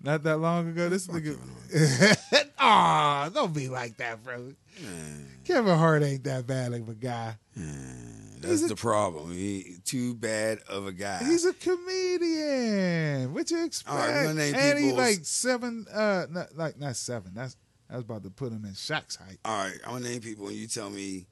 Not 0.00 0.22
that 0.24 0.36
long 0.38 0.68
ago. 0.68 0.88
This 0.88 1.06
Fuck 1.06 1.16
nigga. 1.22 2.48
Aw, 2.58 3.28
don't 3.30 3.54
be 3.54 3.68
like 3.68 3.96
that, 3.96 4.22
bro. 4.22 4.52
Man, 4.82 5.28
Kevin 5.44 5.76
Hart 5.78 6.02
ain't 6.02 6.24
that 6.24 6.46
bad 6.46 6.72
of 6.72 6.88
a 6.88 6.94
guy. 6.94 7.36
man, 7.56 8.27
that's 8.42 8.62
a- 8.62 8.68
the 8.68 8.76
problem. 8.76 9.32
He 9.32 9.76
too 9.84 10.14
bad 10.14 10.60
of 10.68 10.86
a 10.86 10.92
guy. 10.92 11.22
He's 11.24 11.44
a 11.44 11.52
comedian. 11.52 13.32
What 13.34 13.50
you 13.50 13.64
expect? 13.64 13.90
All 13.90 13.98
right, 13.98 14.26
and 14.26 14.78
he 14.78 14.92
like 14.92 15.20
seven. 15.22 15.86
Uh, 15.92 16.26
not, 16.30 16.56
like 16.56 16.78
not 16.78 16.96
seven. 16.96 17.32
That's 17.34 17.56
I 17.90 17.94
was 17.94 18.04
about 18.04 18.22
to 18.24 18.30
put 18.30 18.52
him 18.52 18.64
in 18.64 18.72
Shaq's 18.72 19.16
height. 19.16 19.38
All 19.44 19.64
right, 19.64 19.78
I'm 19.84 19.92
gonna 19.94 20.08
name 20.08 20.20
people, 20.20 20.48
and 20.48 20.56
you 20.56 20.66
tell 20.66 20.90
me 20.90 21.26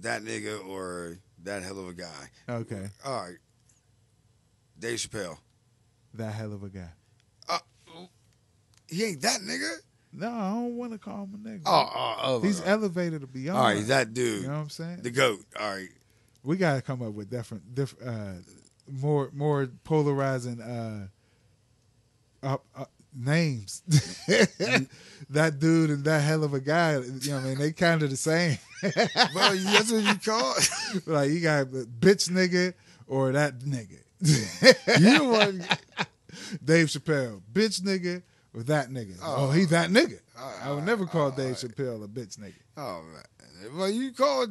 that 0.00 0.22
nigga 0.22 0.66
or 0.66 1.18
that 1.42 1.62
hell 1.62 1.78
of 1.78 1.88
a 1.88 1.92
guy. 1.92 2.30
Okay, 2.48 2.88
All 3.04 3.22
right, 3.22 3.36
Dave 4.78 4.98
Chappelle. 4.98 5.38
that 6.14 6.32
hell 6.32 6.52
of 6.52 6.62
a 6.62 6.68
guy. 6.68 6.90
Uh, 7.48 7.58
he 8.88 9.04
ain't 9.04 9.20
that 9.22 9.40
nigga. 9.40 9.76
No, 10.12 10.28
I 10.28 10.50
don't 10.50 10.76
want 10.76 10.92
to 10.92 10.98
call 10.98 11.24
him 11.24 11.34
a 11.34 11.48
nigga. 11.48 11.62
Oh, 11.66 11.90
oh, 11.94 12.16
oh 12.22 12.40
he's 12.40 12.60
oh. 12.60 12.64
elevated 12.66 13.20
to 13.20 13.26
beyond. 13.26 13.58
all 13.58 13.64
right. 13.64 13.86
That 13.86 14.12
dude, 14.12 14.42
You 14.42 14.48
know 14.48 14.54
what 14.54 14.60
I'm 14.62 14.70
saying? 14.70 15.02
the 15.02 15.10
goat. 15.10 15.40
All 15.58 15.70
right, 15.70 15.88
we 16.42 16.56
got 16.56 16.76
to 16.76 16.82
come 16.82 17.02
up 17.02 17.12
with 17.12 17.30
different, 17.30 17.74
different, 17.74 18.08
uh, 18.08 18.32
more, 18.90 19.30
more 19.32 19.68
polarizing, 19.84 20.60
uh, 20.60 21.06
up, 22.42 22.64
uh, 22.74 22.84
names. 23.14 23.82
that 25.30 25.58
dude 25.58 25.90
and 25.90 26.04
that 26.04 26.20
hell 26.20 26.44
of 26.44 26.54
a 26.54 26.60
guy, 26.60 26.92
you 26.98 27.30
know 27.30 27.36
what 27.36 27.44
I 27.44 27.48
mean? 27.48 27.58
They 27.58 27.72
kind 27.72 28.02
of 28.02 28.10
the 28.10 28.16
same. 28.16 28.58
Well, 29.34 29.54
that's 29.56 29.92
what 29.92 30.02
you 30.02 30.14
call 30.24 30.54
it. 30.56 31.06
like 31.06 31.30
you 31.30 31.40
got 31.40 31.66
bitch 31.66 32.30
nigga 32.30 32.72
or 33.06 33.32
that 33.32 33.58
nigga. 33.58 33.98
You 35.00 35.24
want? 35.28 35.62
Dave 36.64 36.86
Chappelle, 36.86 37.42
bitch 37.52 37.82
nigga 37.82 38.22
or 38.54 38.62
that 38.64 38.88
nigga. 38.88 39.18
Oh, 39.22 39.48
Oh. 39.48 39.50
he 39.50 39.66
that 39.66 39.90
nigga. 39.90 40.20
I 40.62 40.72
would 40.72 40.84
never 40.84 41.04
call 41.04 41.28
oh, 41.28 41.36
Dave 41.36 41.56
Chappelle 41.56 42.02
a 42.02 42.08
bitch 42.08 42.38
nigga. 42.38 42.54
Oh 42.78 43.02
man. 43.12 43.76
Well, 43.76 43.90
you 43.90 44.12
call 44.12 44.46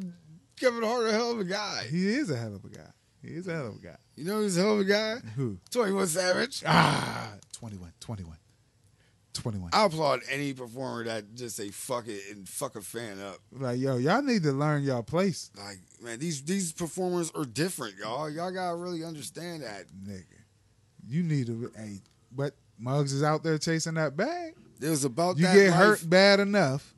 Kevin 0.59 0.83
Hart 0.83 1.07
a 1.07 1.11
hell 1.11 1.31
of 1.31 1.39
a 1.39 1.43
guy. 1.43 1.83
He 1.89 2.07
is 2.09 2.29
a 2.29 2.37
hell 2.37 2.55
of 2.55 2.63
a 2.65 2.69
guy. 2.69 2.89
He 3.21 3.29
is 3.29 3.47
a 3.47 3.53
hell 3.53 3.67
of 3.67 3.75
a 3.75 3.79
guy. 3.79 3.95
You 4.15 4.25
know 4.25 4.37
who's 4.37 4.57
a 4.57 4.61
hell 4.61 4.73
of 4.73 4.79
a 4.79 4.83
guy? 4.85 5.15
Who? 5.35 5.57
Twenty 5.71 5.91
One 5.91 6.07
Savage. 6.07 6.63
Ah, 6.65 7.33
21, 7.53 7.91
21, 7.99 8.37
21. 9.33 9.69
I 9.73 9.85
applaud 9.85 10.21
any 10.31 10.53
performer 10.53 11.03
that 11.05 11.35
just 11.35 11.55
say 11.57 11.69
fuck 11.69 12.07
it 12.07 12.21
and 12.31 12.47
fuck 12.47 12.75
a 12.75 12.81
fan 12.81 13.19
up. 13.21 13.37
Like, 13.51 13.79
yo, 13.79 13.97
y'all 13.97 14.21
need 14.21 14.43
to 14.43 14.51
learn 14.51 14.83
y'all 14.83 15.03
place, 15.03 15.51
Like, 15.57 15.79
man, 16.01 16.19
these 16.19 16.41
these 16.43 16.71
performers 16.71 17.31
are 17.35 17.45
different, 17.45 17.95
y'all. 17.97 18.29
Y'all 18.29 18.51
gotta 18.51 18.75
really 18.75 19.03
understand 19.03 19.63
that. 19.63 19.85
nigga. 20.05 20.23
You 21.07 21.23
need 21.23 21.47
to, 21.47 21.71
hey, 21.75 21.99
but 22.31 22.53
Muggs 22.77 23.13
is 23.13 23.23
out 23.23 23.43
there 23.43 23.57
chasing 23.57 23.95
that 23.95 24.15
bag. 24.15 24.53
It 24.81 24.89
was 24.89 25.03
about 25.03 25.37
You 25.37 25.43
get 25.43 25.69
life. 25.71 25.75
hurt 25.79 26.09
bad 26.09 26.39
enough, 26.39 26.93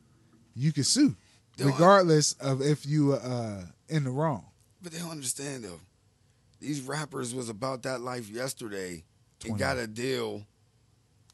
you 0.54 0.70
can 0.72 0.84
sue, 0.84 1.16
regardless 1.58 2.32
of 2.34 2.60
if 2.62 2.86
you 2.86 3.12
uh 3.14 3.62
in 3.88 4.04
the 4.04 4.10
wrong. 4.10 4.44
But 4.82 4.92
they 4.92 4.98
don't 4.98 5.10
understand 5.10 5.64
though. 5.64 5.80
These 6.60 6.80
rappers 6.82 7.34
was 7.34 7.48
about 7.48 7.82
that 7.82 8.00
life 8.00 8.28
yesterday 8.30 9.02
and 9.44 9.56
21. 9.56 9.58
got 9.58 9.78
a 9.78 9.86
deal 9.86 10.42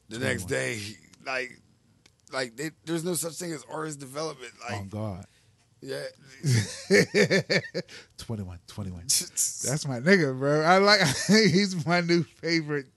the 0.09 0.19
next 0.19 0.45
day. 0.45 0.79
Like, 1.25 1.59
like 2.31 2.55
they, 2.55 2.71
there's 2.85 3.03
no 3.03 3.13
such 3.13 3.33
thing 3.33 3.51
as 3.51 3.63
artist 3.71 3.99
development. 3.99 4.53
Like, 4.67 4.81
oh 4.81 4.85
God. 4.85 5.25
yeah, 5.81 6.05
21, 8.17 8.59
21. 8.67 9.01
That's 9.07 9.87
my 9.87 9.99
nigga, 9.99 10.37
bro. 10.37 10.61
I 10.61 10.77
like. 10.77 11.01
he's 11.27 11.85
my 11.85 12.01
new 12.01 12.23
favorite. 12.23 12.87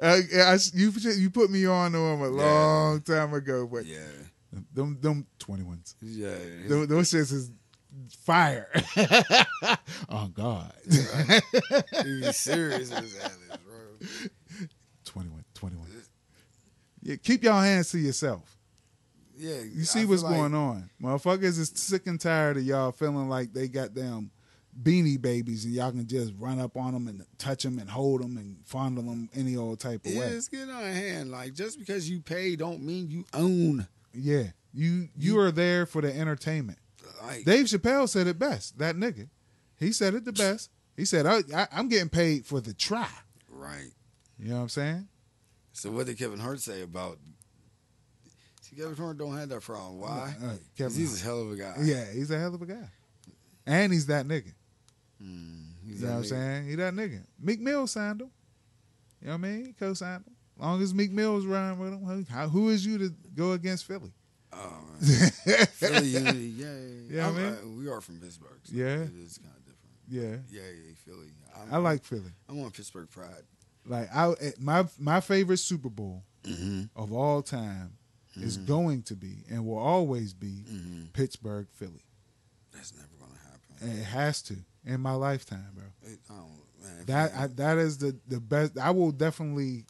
Uh, 0.00 0.20
I, 0.36 0.58
you 0.72 0.90
you 1.16 1.30
put 1.30 1.50
me 1.50 1.66
on 1.66 1.92
to 1.92 1.98
him 1.98 2.20
a 2.22 2.24
Yeah. 2.24 2.30
long 2.42 3.02
time 3.02 3.34
ago, 3.34 3.66
but 3.70 3.84
yeah, 3.84 4.00
them 4.72 4.98
them 5.00 5.26
twenty 5.38 5.62
ones. 5.62 5.94
yeah. 6.02 6.34
Those, 6.68 6.86
those 6.88 7.10
shits 7.10 7.32
is 7.32 7.50
fire. 8.20 8.68
oh 10.08 10.28
God. 10.32 10.72
Serious 12.32 12.90
his 12.90 12.92
Alice, 12.92 13.58
bro. 13.64 14.08
21, 15.04 15.44
21. 15.54 15.86
Yeah, 17.02 17.16
keep 17.22 17.42
y'all 17.44 17.60
hands 17.60 17.90
to 17.92 17.98
yourself. 17.98 18.56
Yeah, 19.38 19.60
You 19.60 19.84
see 19.84 20.04
what's 20.06 20.22
going 20.22 20.54
on. 20.54 20.88
Motherfuckers 21.02 21.58
is 21.58 21.70
sick 21.74 22.06
and 22.06 22.20
tired 22.20 22.56
of 22.56 22.62
y'all 22.64 22.90
feeling 22.92 23.28
like 23.28 23.52
they 23.52 23.68
got 23.68 23.94
them 23.94 24.30
beanie 24.82 25.20
babies 25.20 25.64
and 25.64 25.72
y'all 25.74 25.90
can 25.90 26.06
just 26.06 26.32
run 26.38 26.58
up 26.58 26.76
on 26.76 26.92
them 26.92 27.08
and 27.08 27.24
touch 27.38 27.62
them 27.62 27.78
and 27.78 27.88
hold 27.88 28.22
them 28.22 28.36
and 28.36 28.58
fondle 28.64 29.04
them 29.04 29.28
any 29.34 29.56
old 29.56 29.78
type 29.80 30.04
of 30.04 30.12
Yeah, 30.12 30.20
way. 30.20 30.26
it's 30.28 30.48
getting 30.48 30.70
out 30.70 30.82
of 30.84 30.92
hand. 30.94 31.30
Like 31.30 31.54
just 31.54 31.78
because 31.78 32.08
you 32.10 32.20
pay, 32.20 32.56
don't 32.56 32.82
mean 32.82 33.10
you 33.10 33.24
own. 33.32 33.86
Yeah. 34.16 34.44
You 34.72 35.08
you 35.16 35.38
are 35.38 35.50
there 35.50 35.86
for 35.86 36.02
the 36.02 36.14
entertainment. 36.16 36.78
Like, 37.22 37.44
Dave 37.44 37.66
Chappelle 37.66 38.08
said 38.08 38.26
it 38.26 38.38
best. 38.38 38.78
That 38.78 38.96
nigga. 38.96 39.28
He 39.78 39.92
said 39.92 40.14
it 40.14 40.24
the 40.24 40.32
best. 40.32 40.70
He 40.96 41.04
said, 41.04 41.26
I, 41.26 41.40
I, 41.54 41.66
I'm 41.72 41.88
getting 41.88 42.08
paid 42.08 42.46
for 42.46 42.60
the 42.60 42.72
try. 42.72 43.08
right. 43.50 43.90
You 44.38 44.50
know 44.50 44.56
what 44.56 44.62
I'm 44.62 44.68
saying? 44.68 45.08
So 45.72 45.90
what 45.90 46.06
did 46.06 46.18
Kevin 46.18 46.38
Hart 46.38 46.60
say 46.60 46.82
about? 46.82 47.18
See, 48.60 48.76
Kevin 48.76 48.96
Hart 48.96 49.16
don't 49.16 49.36
have 49.36 49.48
that 49.48 49.62
problem. 49.62 49.98
Why? 50.00 50.34
Uh, 50.42 50.54
Kevin 50.76 50.96
he's 50.96 51.22
a 51.22 51.24
hell 51.24 51.40
of 51.42 51.52
a 51.52 51.56
guy. 51.56 51.74
Yeah, 51.80 52.04
he's 52.12 52.30
a 52.30 52.38
hell 52.38 52.54
of 52.54 52.60
a 52.60 52.66
guy. 52.66 52.88
And 53.66 53.92
he's 53.92 54.06
that 54.06 54.26
nigga. 54.26 54.52
Mm, 55.22 55.68
he's 55.86 56.00
You 56.00 56.06
know 56.06 56.12
that 56.12 56.12
what 56.12 56.18
I'm 56.18 56.24
saying? 56.24 56.68
He 56.68 56.74
that 56.76 56.94
nigga. 56.94 57.22
Meek 57.40 57.60
Mill 57.60 57.86
signed 57.86 58.20
him. 58.20 58.30
You 59.20 59.28
know 59.28 59.32
what 59.32 59.46
I 59.46 59.50
mean? 59.50 59.66
He 59.66 59.72
co-signed 59.72 60.24
him. 60.26 60.35
Long 60.58 60.82
as 60.82 60.94
Meek 60.94 61.10
Mill's 61.12 61.46
riding 61.46 61.78
with 61.78 61.92
him, 61.92 62.26
how, 62.30 62.48
who 62.48 62.68
is 62.70 62.84
you 62.84 62.98
to 62.98 63.14
go 63.34 63.52
against 63.52 63.84
Philly? 63.86 64.12
Oh, 64.52 64.72
man. 65.00 65.00
Philly 65.66 66.06
unity, 66.08 66.38
yeah. 66.56 66.74
Yeah, 67.10 67.24
I'm- 67.26 67.34
man. 67.36 67.58
uh, 67.62 67.68
we 67.78 67.88
are 67.88 68.00
from 68.00 68.18
Pittsburgh. 68.20 68.58
So 68.64 68.74
Yeah. 68.74 69.02
it 69.02 69.10
is 69.14 69.38
kind 69.38 69.52
of 69.56 69.64
different. 69.64 69.94
Yeah, 70.08 70.36
Yeah, 70.60 70.68
yeah, 70.68 70.92
Philly. 71.04 71.28
I'm, 71.60 71.74
I 71.74 71.76
like 71.78 72.04
Philly. 72.04 72.32
I'm 72.48 72.60
on 72.62 72.70
Pittsburgh 72.70 73.10
pride. 73.10 73.42
Like 73.86 74.08
I, 74.14 74.32
eh, 74.40 74.50
my 74.58 74.84
my 74.98 75.20
favorite 75.20 75.58
Super 75.58 75.88
Bowl 75.90 76.22
Mm-hmm. 76.44 76.82
of 76.94 77.12
all 77.12 77.42
time 77.42 77.98
is 78.36 78.56
going 78.56 79.02
to 79.04 79.14
be 79.16 79.38
and 79.50 79.66
will 79.66 79.78
always 79.78 80.32
be 80.34 80.64
Mm-hmm. 80.70 81.04
Pittsburgh 81.12 81.66
Philly. 81.72 82.04
That's 82.72 82.94
never 82.94 83.08
gonna 83.18 83.32
happen. 83.50 83.88
And 83.90 83.98
it 83.98 84.04
has 84.04 84.42
to 84.42 84.56
in 84.84 85.00
my 85.00 85.12
lifetime, 85.12 85.66
bro. 85.74 85.84
It, 86.02 86.18
I 86.30 86.34
don't, 86.34 86.50
man, 86.82 87.04
That 87.06 87.32
I, 87.34 87.46
that 87.48 87.78
is 87.78 87.98
the 87.98 88.16
the 88.28 88.38
best. 88.40 88.78
I 88.78 88.90
will 88.90 89.10
definitely 89.12 89.86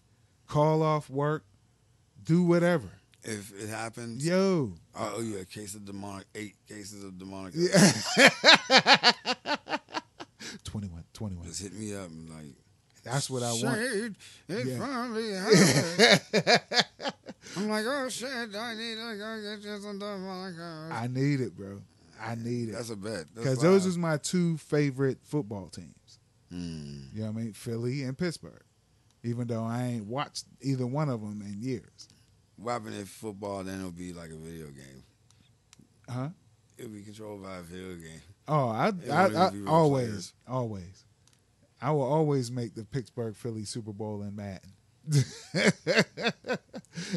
call 0.47 0.83
off 0.83 1.09
work, 1.11 1.45
do 2.25 2.43
whatever. 2.43 2.89
if 3.23 3.53
it 3.63 3.69
happens, 3.69 4.25
Yo, 4.27 4.73
I 4.95 5.13
owe 5.15 5.21
you 5.21 5.39
a 5.39 5.45
case 5.45 5.75
of 5.75 5.85
demonic, 5.85 6.27
eight 6.35 6.55
cases 6.69 7.03
of 7.05 7.19
demonic. 7.19 7.55
yeah. 7.57 9.13
21, 10.65 11.05
21. 11.13 11.47
Just 11.47 11.63
hit 11.63 11.73
me 11.75 11.95
up 11.95 12.09
and 12.09 12.29
like. 12.31 12.55
That's 13.05 13.31
what 13.31 13.43
I 13.45 13.53
want. 13.53 13.79
It's 13.81 14.17
Yeah. 14.49 14.85
happened. 16.35 16.55
I'm 17.57 17.69
like, 17.69 17.85
oh 17.87 18.09
shit, 18.09 18.29
I 18.29 18.75
need 18.75 18.97
to 18.97 19.17
go 19.17 19.41
get 19.43 19.61
you 19.65 19.79
some 19.81 19.99
demonic. 19.99 20.59
I 20.61 21.07
need 21.09 21.41
it, 21.41 21.57
bro. 21.57 21.81
I 22.21 22.35
need 22.35 22.71
it 22.71 22.73
That's 22.73 22.91
a 22.91 22.97
bet. 22.97 23.27
Because 23.35 23.61
those 23.61 23.87
is 23.87 23.97
my 23.97 24.17
two 24.17 24.57
favorite 24.57 25.19
football 25.23 25.69
teams. 25.69 26.19
Mm. 26.53 27.15
You 27.15 27.21
know 27.21 27.31
what 27.31 27.39
I 27.39 27.43
mean? 27.45 27.53
Philly 27.53 28.03
and 28.03 28.17
Pittsburgh. 28.19 28.63
Even 29.27 29.47
though 29.47 29.65
I 29.65 29.85
ain't 29.85 30.07
watched 30.07 30.45
either 30.61 30.87
one 30.87 31.09
of 31.09 31.21
them 31.21 31.43
in 31.43 31.61
years. 31.61 32.09
Happened 32.65 32.95
if 32.97 33.09
football 33.09 33.63
then 33.65 33.79
it'll 33.81 33.91
be 33.91 34.13
like 34.13 34.31
a 34.31 34.37
video 34.37 34.67
game? 34.67 35.03
Huh? 36.09 36.29
It'll 36.79 36.91
be 36.91 37.03
controlled 37.03 37.43
by 37.43 37.57
a 37.57 37.63
video 37.63 37.95
game. 37.97 38.21
Oh, 38.49 38.69
I, 38.69 38.93
I, 39.11 39.27
I 39.27 39.51
real 39.51 39.69
always, 39.69 40.07
players. 40.09 40.33
always. 40.49 41.05
I 41.81 41.91
will 41.91 42.03
always 42.03 42.51
make 42.51 42.75
the 42.75 42.85
Pittsburgh 42.85 43.37
Philly 43.37 43.65
Super 43.65 43.93
Bowl 43.93 44.23
in 44.23 44.35
Madden. 44.37 44.73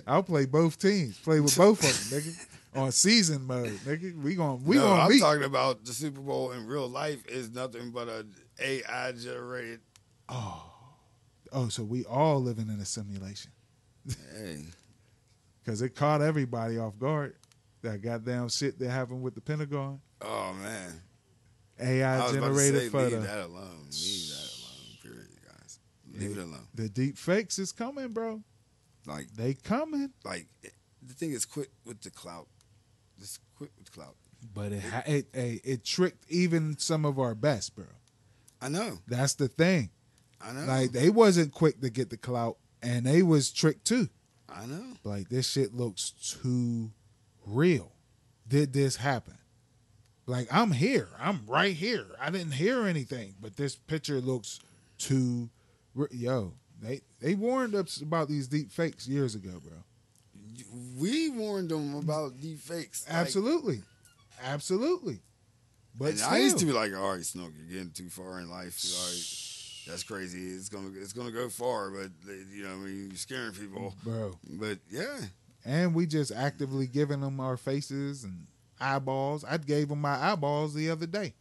I'll 0.08 0.24
play 0.24 0.46
both 0.46 0.78
teams. 0.80 1.18
Play 1.20 1.40
with 1.40 1.56
both 1.58 1.80
of 1.84 2.10
them, 2.12 2.20
nigga. 2.22 2.46
On 2.76 2.92
season 2.92 3.46
mode, 3.48 3.72
nigga. 3.86 4.22
We 4.22 4.36
going 4.36 4.64
we 4.64 4.76
no, 4.76 4.84
gonna 4.84 5.02
I'm 5.02 5.10
meet. 5.10 5.22
talking 5.22 5.44
about 5.44 5.86
the 5.86 5.92
Super 5.92 6.22
Bowl 6.22 6.52
in 6.52 6.68
real 6.68 6.88
life 6.88 7.26
is 7.28 7.50
nothing 7.50 7.90
but 7.90 8.08
a 8.08 8.26
AI 8.64 9.12
generated. 9.14 9.80
oh, 10.30 10.69
oh, 11.52 11.70
so 11.70 11.84
we 11.84 12.06
all 12.06 12.42
living 12.42 12.68
in 12.70 12.80
a 12.80 12.86
simulation 12.86 13.52
Hey, 14.36 14.66
because 15.64 15.82
it 15.82 15.96
caught 15.96 16.22
everybody 16.22 16.78
off 16.78 16.98
guard. 16.98 17.36
That 17.82 18.02
goddamn 18.02 18.50
shit 18.50 18.78
that 18.80 18.90
happened 18.90 19.22
with 19.22 19.36
the 19.36 19.42
Pentagon. 19.42 20.02
oh 20.22 20.54
man, 20.54 21.02
AI 21.80 22.04
I 22.18 22.24
was 22.24 22.36
about 22.36 22.48
to 22.48 22.54
generated 22.54 22.82
say, 22.82 22.90
photo. 22.90 23.16
leave 23.18 23.24
that 23.28 23.46
alone. 23.46 23.86
Leave 23.90 24.30
that 24.30 24.52
alone. 24.58 24.98
Period, 25.04 25.28
guys. 25.48 25.80
Leave 26.14 26.32
it 26.38 26.42
alone. 26.42 26.68
The 26.76 26.90
deep 26.90 27.18
fakes 27.18 27.58
is 27.60 27.72
coming, 27.72 28.10
bro. 28.10 28.42
Like, 29.06 29.28
They 29.34 29.54
coming. 29.54 30.12
like 30.26 30.48
it, 30.62 30.74
the 31.02 31.14
thing 31.14 31.32
is, 31.32 31.46
quit 31.46 31.70
with 31.86 32.02
the 32.02 32.12
clout. 32.12 32.48
Just 33.18 33.40
quit 33.56 33.72
with 33.78 33.86
the 33.86 33.92
clout. 33.92 34.16
But 34.54 34.72
it, 34.74 34.84
ha- 34.84 35.04
it, 35.06 35.28
it 35.34 35.62
it 35.64 35.84
tricked 35.86 36.26
even 36.30 36.78
some 36.78 37.06
of 37.06 37.18
our 37.20 37.34
best, 37.36 37.76
bro. 37.76 37.86
I 38.62 38.68
know. 38.70 39.00
That's 39.08 39.36
the 39.36 39.48
thing. 39.48 39.90
I 40.42 40.52
know. 40.54 40.66
Like 40.66 40.92
they 40.92 41.10
wasn't 41.10 41.54
quick 41.54 41.82
to 41.82 41.90
get 41.90 42.10
the 42.10 42.18
clout, 42.18 42.58
and 42.82 43.06
they 43.06 43.22
was 43.24 43.52
tricked 43.52 43.86
too. 43.86 44.10
I 44.48 44.66
know. 44.66 44.94
Like 45.04 45.30
this 45.30 45.50
shit 45.50 45.74
looks 45.74 46.12
too 46.12 46.92
real. 47.46 47.92
Did 48.48 48.74
this 48.74 48.96
happen? 48.98 49.38
Like 50.26 50.48
I'm 50.52 50.72
here. 50.72 51.10
I'm 51.20 51.42
right 51.48 51.76
here. 51.76 52.06
I 52.20 52.30
didn't 52.30 52.54
hear 52.54 52.86
anything, 52.86 53.36
but 53.42 53.58
this 53.58 53.76
picture 53.76 54.22
looks 54.22 54.60
too. 54.98 55.50
Re- 55.96 56.08
Yo, 56.12 56.54
they 56.82 57.02
they 57.20 57.36
warned 57.36 57.76
us 57.76 58.00
about 58.02 58.28
these 58.30 58.48
deep 58.48 58.72
fakes 58.72 59.08
years 59.08 59.36
ago, 59.36 59.60
bro. 59.64 59.78
We 60.98 61.30
warned 61.30 61.70
them 61.70 61.96
about 61.96 62.40
deep 62.40 62.60
fakes. 62.60 63.08
Like, 63.08 63.18
Absolutely, 63.18 63.82
absolutely. 64.44 65.22
But 65.98 66.14
and 66.14 66.22
I 66.22 66.38
used 66.38 66.60
to 66.60 66.66
be 66.66 66.72
like, 66.72 66.94
all 66.96 67.14
right, 67.14 67.26
Snook, 67.26 67.52
you're 67.58 67.68
getting 67.80 67.92
too 67.92 68.10
far 68.10 68.40
in 68.40 68.50
life. 68.50 68.80
All 68.86 69.08
right, 69.08 69.24
that's 69.88 70.04
crazy. 70.04 70.40
It's 70.50 70.70
gonna 70.70 70.90
it's 70.96 71.14
gonna 71.14 71.32
go 71.32 71.50
far, 71.50 71.90
but 71.92 72.12
you 72.28 72.64
know, 72.64 72.74
I 72.74 72.76
mean, 72.76 73.08
you're 73.10 73.18
scaring 73.18 73.54
people. 73.54 73.96
bro. 74.04 74.38
But 74.50 74.80
yeah, 74.90 75.20
And 75.66 75.94
we 75.94 76.06
just 76.06 76.32
actively 76.32 76.88
giving 76.88 77.22
them 77.22 77.40
our 77.40 77.58
faces 77.58 78.24
and 78.24 78.48
eyeballs. 78.80 79.44
I 79.44 79.58
gave 79.58 79.90
them 79.90 80.02
my 80.02 80.32
eyeballs 80.32 80.74
the 80.74 80.90
other 80.90 81.06
day. 81.08 81.34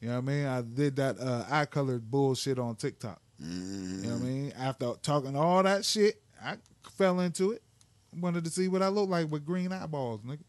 You 0.00 0.08
know 0.08 0.14
what 0.14 0.30
I 0.30 0.34
mean? 0.34 0.46
I 0.46 0.62
did 0.62 0.96
that 0.96 1.18
uh, 1.20 1.44
eye 1.50 1.66
colored 1.66 2.10
bullshit 2.10 2.58
on 2.58 2.74
TikTok. 2.76 3.20
Mhm. 3.42 4.02
You 4.04 4.08
know 4.08 4.14
what 4.16 4.22
I 4.22 4.24
mean? 4.24 4.52
After 4.58 4.92
talking 5.02 5.36
all 5.36 5.62
that 5.62 5.84
shit, 5.84 6.22
I 6.42 6.56
fell 6.96 7.20
into 7.20 7.52
it. 7.52 7.62
Wanted 8.18 8.44
to 8.44 8.50
see 8.50 8.66
what 8.68 8.82
I 8.82 8.88
look 8.88 9.08
like 9.08 9.30
with 9.30 9.44
green 9.44 9.72
eyeballs, 9.72 10.22
nigga. 10.22 10.40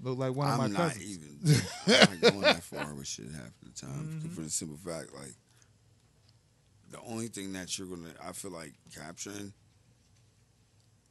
Look 0.00 0.18
like 0.18 0.34
one 0.34 0.48
of 0.48 0.54
I'm 0.54 0.72
my 0.72 0.78
not 0.78 0.92
cousins. 0.92 1.04
even 1.04 1.62
I'm 1.86 2.20
not 2.20 2.32
going 2.32 2.40
that 2.42 2.62
far 2.62 2.92
with 2.94 3.06
shit 3.06 3.26
half 3.32 3.52
the 3.62 3.70
time 3.86 3.90
Mm-hmm. 4.22 4.28
for 4.34 4.40
the 4.42 4.50
simple 4.50 4.76
fact, 4.76 5.14
like 5.14 5.34
the 6.90 6.98
only 7.06 7.28
thing 7.28 7.52
that 7.54 7.78
you're 7.78 7.88
gonna, 7.88 8.10
I 8.22 8.32
feel 8.32 8.50
like 8.50 8.72
capturing 8.94 9.52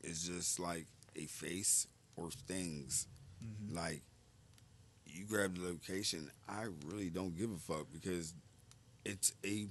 is 0.03 0.24
just 0.24 0.59
like 0.59 0.86
a 1.15 1.26
face 1.26 1.88
or 2.15 2.30
things. 2.32 3.07
Mm-hmm. 3.43 3.76
Like 3.76 4.01
you 5.05 5.26
grab 5.26 5.57
the 5.57 5.65
location, 5.65 6.32
I 6.47 6.65
really 6.86 7.09
don't 7.09 7.38
give 7.38 7.51
a 7.51 7.57
fuck 7.57 7.88
because 7.93 8.34
it's 9.05 9.34
a 9.45 9.67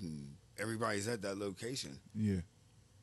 everybody's 0.58 1.08
at 1.08 1.22
that 1.22 1.38
location. 1.38 1.98
Yeah. 2.14 2.40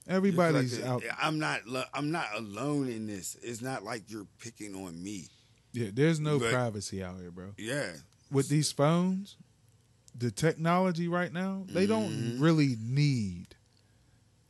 Everybody's 0.08 0.82
out. 0.84 1.04
I'm 1.22 1.38
not. 1.38 1.62
I'm 1.94 2.10
not 2.12 2.28
alone 2.36 2.90
in 2.90 3.06
this. 3.06 3.38
It's 3.44 3.62
not 3.62 3.84
like 3.84 4.04
you're 4.08 4.26
picking 4.42 4.74
on 4.74 5.02
me. 5.04 5.28
Yeah, 5.72 5.90
there's 5.94 6.20
no 6.20 6.40
but- 6.40 6.52
privacy 6.52 7.04
out 7.04 7.20
here, 7.20 7.30
bro. 7.32 7.54
Yeah. 7.58 7.92
With 8.32 8.50
these 8.50 8.72
phones, 8.72 9.38
the 10.20 10.32
technology 10.32 11.08
right 11.08 11.32
now, 11.34 11.66
they 11.70 11.86
don't 11.88 12.12
Mhm. 12.12 12.42
really 12.42 12.76
need 12.80 13.56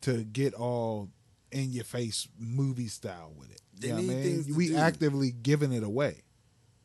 to 0.01 0.23
get 0.23 0.53
all 0.53 1.09
in 1.51 1.71
your 1.71 1.83
face 1.83 2.27
movie 2.37 2.87
style 2.87 3.33
with 3.37 3.51
it. 3.51 3.61
They 3.73 3.87
You 3.89 3.93
know 3.93 4.01
what 4.01 4.15
I 4.17 4.23
mean? 4.23 4.55
we 4.55 4.67
do. 4.69 4.75
actively 4.77 5.31
giving 5.31 5.71
it 5.71 5.83
away. 5.83 6.23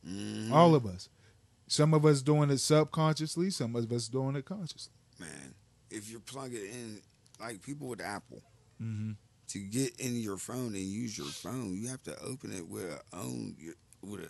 Mhm. 0.05 0.51
All 0.51 0.75
of 0.75 0.85
us. 0.85 1.09
Some 1.67 1.93
of 1.93 2.05
us 2.05 2.21
doing 2.21 2.49
it 2.51 2.59
subconsciously, 2.59 3.49
some 3.49 3.75
of 3.75 3.91
us 3.91 4.07
doing 4.07 4.35
it 4.35 4.45
consciously. 4.45 4.93
man, 5.19 5.55
if 5.89 6.09
you 6.11 6.19
plug 6.19 6.53
it 6.53 6.63
in, 6.69 7.01
like 7.39 7.61
people 7.61 7.87
with 7.87 8.01
Apple, 8.01 8.43
Mm-hmm. 8.81 9.13
to 9.47 9.59
get 9.67 9.95
in 9.99 10.15
your 10.19 10.37
phone 10.37 10.75
and 10.75 10.83
use 10.83 11.17
your 11.17 11.27
phone, 11.27 11.73
you 11.73 11.87
have 11.87 12.03
to 12.03 12.19
open 12.19 12.51
it 12.51 12.67
with 12.67 12.83
a 12.83 13.01
own 13.13 13.55
with 14.01 14.21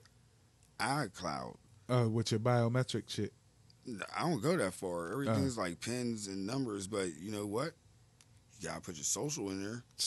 a 0.79 0.83
iCloud. 0.83 1.57
Uh, 1.89 2.07
with 2.09 2.31
your 2.31 2.39
biometric 2.39 3.09
shit. 3.09 3.33
I 4.15 4.21
don't 4.21 4.41
go 4.41 4.57
that 4.57 4.73
far. 4.73 5.11
Everything's 5.11 5.57
uh. 5.57 5.61
like 5.61 5.79
pins 5.79 6.27
and 6.27 6.45
numbers, 6.45 6.87
but 6.87 7.07
you 7.19 7.31
know 7.31 7.45
what? 7.45 7.71
You 8.59 8.69
gotta 8.69 8.81
put 8.81 8.95
your 8.95 9.03
social 9.03 9.49
in 9.49 9.63
there. 9.63 9.83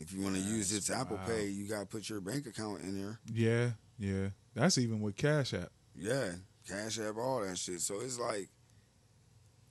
If 0.00 0.12
you 0.12 0.22
want 0.22 0.36
to 0.36 0.40
use 0.40 0.72
its 0.72 0.90
Apple. 0.90 1.18
Pay, 1.26 1.48
you 1.48 1.66
gotta 1.66 1.84
put 1.84 2.08
your 2.08 2.20
bank 2.20 2.46
account 2.46 2.82
in 2.82 2.96
there. 2.96 3.18
Yeah, 3.32 3.70
yeah. 3.98 4.28
That's 4.54 4.78
even 4.78 5.00
with 5.00 5.16
Cash 5.16 5.54
App. 5.54 5.72
Yeah, 5.96 6.34
Cash 6.68 7.00
App, 7.00 7.16
all 7.16 7.40
that 7.40 7.58
shit. 7.58 7.80
So 7.80 7.98
it's 8.00 8.16
like, 8.16 8.48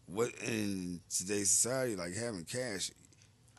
what 0.06 0.32
in 0.46 1.00
today's 1.10 1.50
society, 1.50 1.96
like 1.96 2.14
having 2.14 2.44
cash. 2.44 2.92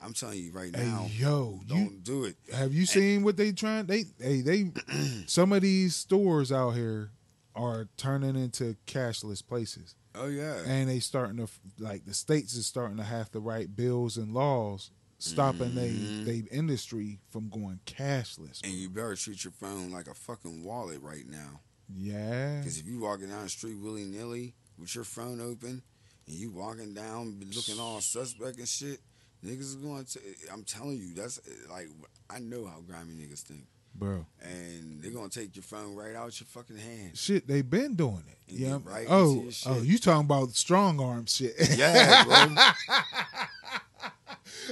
I'm 0.01 0.13
telling 0.13 0.39
you 0.39 0.53
right 0.53 0.71
now, 0.71 1.07
Hey, 1.09 1.23
yo, 1.23 1.61
don't 1.67 2.05
do 2.05 2.25
it. 2.25 2.37
have 2.55 2.73
you 2.73 2.87
seen 2.87 3.25
what 3.25 3.37
they 3.37 3.51
trying? 3.51 3.87
They, 3.87 4.05
hey, 4.21 4.43
they, 4.43 4.71
some 5.27 5.53
of 5.53 5.63
these 5.63 5.97
stores 5.97 6.53
out 6.53 6.73
here 6.73 7.11
are 7.59 7.89
turning 7.97 8.37
into 8.37 8.77
cashless 8.87 9.47
places, 9.47 9.95
Oh 10.15 10.27
yeah, 10.29 10.63
and 10.67 10.89
they 10.89 11.01
starting 11.01 11.37
to 11.39 11.49
like 11.79 12.05
the 12.07 12.15
states 12.15 12.55
is 12.55 12.67
starting 12.67 12.97
to 12.99 13.03
have 13.05 13.31
to 13.33 13.41
write 13.41 13.77
bills 13.77 14.17
and 14.17 14.33
laws 14.33 14.91
stopping 15.19 15.73
Mhm. 15.73 16.25
they 16.25 16.33
they 16.33 16.49
industry 16.51 17.19
from 17.31 17.49
going 17.49 17.81
cashless. 17.85 18.61
and 18.63 18.73
you 18.73 18.89
better 18.89 19.17
treat 19.17 19.43
your 19.45 19.53
phone 19.53 19.91
like 19.91 20.07
a 20.07 20.15
fucking 20.15 20.63
wallet 20.65 21.01
right 21.03 21.27
now. 21.29 21.61
Yeah, 21.93 22.61
Because 22.61 22.79
if 22.79 22.87
you 22.87 23.01
walking 23.01 23.29
down 23.29 23.43
the 23.45 23.49
street 23.49 23.75
willy 23.79 24.05
nilly 24.05 24.55
with 24.79 24.95
your 24.95 25.05
phone 25.05 25.41
open 25.41 25.83
and 26.27 26.37
you 26.37 26.51
walking 26.51 26.95
down 26.95 27.41
looking 27.55 27.81
all 27.81 28.01
suspect 28.01 28.59
and 28.59 28.69
shit, 28.69 29.01
niggas 29.45 29.61
is 29.61 29.77
going 29.77 30.05
to. 30.05 30.21
I'm 30.53 30.65
telling 30.65 30.99
you, 30.99 31.15
that's 31.15 31.41
like 31.71 31.89
I 32.31 32.39
know 32.41 32.67
how 32.67 32.81
grimy 32.81 33.15
niggas 33.15 33.41
think, 33.41 33.67
bro. 33.99 34.27
and 34.43 35.03
they're 35.03 35.11
gonna 35.11 35.29
take 35.29 35.57
your 35.57 35.63
phone 35.63 35.95
right 35.95 36.15
out 36.15 36.39
your 36.41 36.47
fucking 36.47 36.77
hand. 36.79 37.17
Shit, 37.17 37.47
they 37.49 37.63
been 37.63 37.95
doing 37.95 38.25
it. 38.29 38.39
And 38.51 38.59
Yeah. 38.59 38.79
right 38.85 39.07
oh, 39.11 39.49
oh, 39.67 39.81
you 39.83 39.99
talking 39.99 40.25
about 40.27 40.51
strong 40.53 41.01
arm 41.01 41.27
shit? 41.27 41.55
Yeah, 41.77 42.25
bro. 42.25 42.57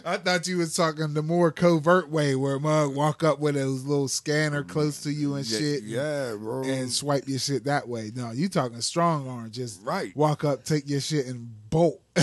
I 0.04 0.18
thought 0.18 0.46
you 0.46 0.58
was 0.58 0.74
talking 0.74 1.14
the 1.14 1.22
more 1.22 1.50
covert 1.50 2.10
way 2.10 2.34
where 2.36 2.58
mug 2.58 2.94
walk 2.94 3.24
up 3.24 3.38
with 3.38 3.56
a 3.56 3.64
little 3.66 4.08
scanner 4.08 4.62
mm, 4.62 4.68
close 4.68 5.02
to 5.02 5.10
you 5.10 5.34
and 5.36 5.46
yeah, 5.46 5.58
shit, 5.58 5.82
Yeah, 5.84 6.34
bro. 6.38 6.62
and 6.64 6.90
swipe 6.92 7.26
your 7.28 7.38
shit 7.38 7.64
that 7.64 7.88
way. 7.88 8.10
No, 8.14 8.30
you 8.32 8.48
talking 8.48 8.80
strong 8.82 9.26
arm, 9.28 9.50
just 9.50 9.82
right. 9.82 10.14
walk 10.16 10.44
up, 10.44 10.64
take 10.64 10.88
your 10.88 11.00
shit, 11.00 11.26
and 11.26 11.48
bolt. 11.70 12.00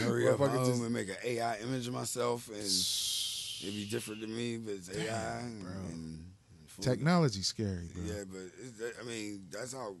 Hurry 0.00 0.28
up 0.28 0.38
home 0.38 0.66
just- 0.66 0.82
and 0.82 0.92
make 0.92 1.08
an 1.08 1.16
AI 1.24 1.56
image 1.58 1.86
of 1.88 1.94
myself, 1.94 2.48
and 2.48 2.62
it'd 3.66 3.74
be 3.74 3.86
different 3.86 4.20
to 4.22 4.26
me, 4.28 4.56
but 4.58 4.74
it's 4.74 4.90
AI. 4.90 5.04
Damn, 5.06 5.60
bro. 5.60 5.70
And, 5.90 6.22
Technology 6.80 7.40
scary, 7.40 7.88
bro. 7.94 8.02
Yeah, 8.04 8.24
but 8.30 8.92
I 9.00 9.04
mean, 9.06 9.46
that's 9.50 9.72
how 9.72 9.94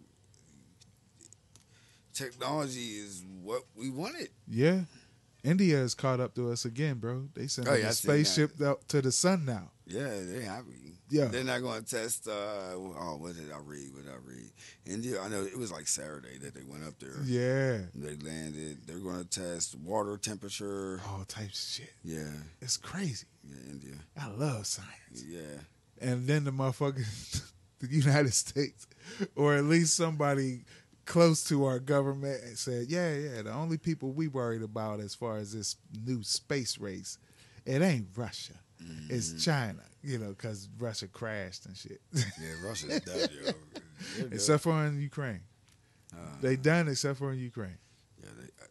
technology 2.12 2.96
is 2.98 3.24
what 3.42 3.62
we 3.74 3.90
wanted. 3.90 4.28
Yeah. 4.48 4.80
India 5.44 5.76
has 5.76 5.94
caught 5.94 6.18
up 6.20 6.34
to 6.34 6.50
us 6.50 6.64
again, 6.64 6.98
bro. 6.98 7.28
They 7.34 7.46
sent 7.46 7.68
Oh, 7.68 7.72
a 7.72 7.78
yeah, 7.78 7.86
that. 7.88 7.94
spaceship 7.94 8.60
out 8.60 8.86
to 8.88 9.00
the 9.00 9.12
sun 9.12 9.44
now. 9.44 9.70
Yeah, 9.86 10.08
they 10.22 10.42
happy. 10.42 10.95
Yeah. 11.08 11.26
They're 11.26 11.44
not 11.44 11.62
going 11.62 11.84
to 11.84 11.88
test. 11.88 12.26
Uh, 12.26 12.32
oh, 12.74 13.16
what 13.20 13.36
did 13.36 13.52
I 13.52 13.58
read? 13.64 13.92
What 13.94 14.04
did 14.04 14.12
I 14.12 14.16
read? 14.24 14.50
India. 14.84 15.20
I 15.20 15.28
know 15.28 15.42
it 15.44 15.56
was 15.56 15.70
like 15.70 15.86
Saturday 15.86 16.38
that 16.42 16.54
they 16.54 16.62
went 16.64 16.84
up 16.84 16.98
there. 16.98 17.16
Yeah. 17.24 17.86
They 17.94 18.16
landed. 18.28 18.86
They're 18.86 18.98
going 18.98 19.24
to 19.24 19.28
test 19.28 19.76
water 19.78 20.16
temperature. 20.16 21.00
All 21.08 21.24
types 21.24 21.62
of 21.78 21.84
shit. 21.84 21.92
Yeah, 22.02 22.30
It's 22.60 22.76
crazy. 22.76 23.26
yeah, 23.48 23.70
India. 23.70 23.94
I 24.20 24.28
love 24.30 24.66
science. 24.66 25.24
Yeah, 25.24 25.40
and 26.00 26.26
then 26.26 26.44
the 26.44 26.50
motherfuckers, 26.50 27.42
the 27.78 27.88
United 27.88 28.34
States, 28.34 28.86
or 29.36 29.54
at 29.54 29.64
least 29.64 29.94
somebody 29.94 30.64
close 31.04 31.44
to 31.44 31.64
our 31.66 31.78
government, 31.78 32.40
said, 32.58 32.86
"Yeah, 32.88 33.14
yeah, 33.14 33.42
the 33.42 33.52
only 33.52 33.78
people 33.78 34.10
we 34.12 34.26
worried 34.28 34.62
about 34.62 34.98
as 35.00 35.14
far 35.14 35.36
as 35.36 35.52
this 35.52 35.76
new 36.04 36.22
space 36.24 36.78
race, 36.78 37.18
it 37.64 37.80
ain't 37.80 38.08
Russia, 38.16 38.54
it's 39.08 39.42
China, 39.44 39.82
you 40.02 40.18
know, 40.18 40.28
because 40.30 40.68
Russia 40.78 41.08
crashed 41.08 41.66
and 41.66 41.76
shit, 41.76 42.00
yeah. 42.12 42.22
Russia's 42.64 43.00
dead, 43.00 43.30
yo. 43.32 43.52
They're 44.18 44.28
except 44.32 44.62
for 44.64 44.84
in 44.84 45.00
Ukraine. 45.00 45.40
Uh, 46.12 46.18
They 46.40 46.56
done 46.56 46.88
except 46.88 47.18
for 47.18 47.32
in 47.32 47.38
Ukraine. 47.38 47.78
Yeah, 48.22 48.30
they, 48.38 48.44
uh, 48.44 48.66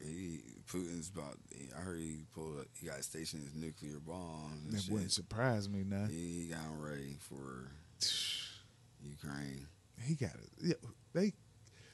yeah. 0.00 0.06
He, 0.06 0.40
Putin's 0.70 1.10
about. 1.10 1.36
I 1.76 1.80
heard 1.80 1.98
he 1.98 2.24
pulled. 2.34 2.58
A, 2.58 2.64
he 2.78 2.86
got 2.86 3.02
stationed 3.04 3.42
his 3.42 3.54
nuclear 3.54 3.98
bomb. 3.98 4.62
That 4.70 4.80
shit. 4.82 4.92
wouldn't 4.92 5.12
surprise 5.12 5.68
me 5.68 5.82
none. 5.84 6.08
He 6.08 6.48
got 6.50 6.60
ready 6.78 7.16
for 7.18 7.70
Ukraine. 9.04 9.66
He 10.02 10.14
got 10.14 10.30
it. 10.34 10.50
Yeah, 10.62 10.74
they 11.12 11.32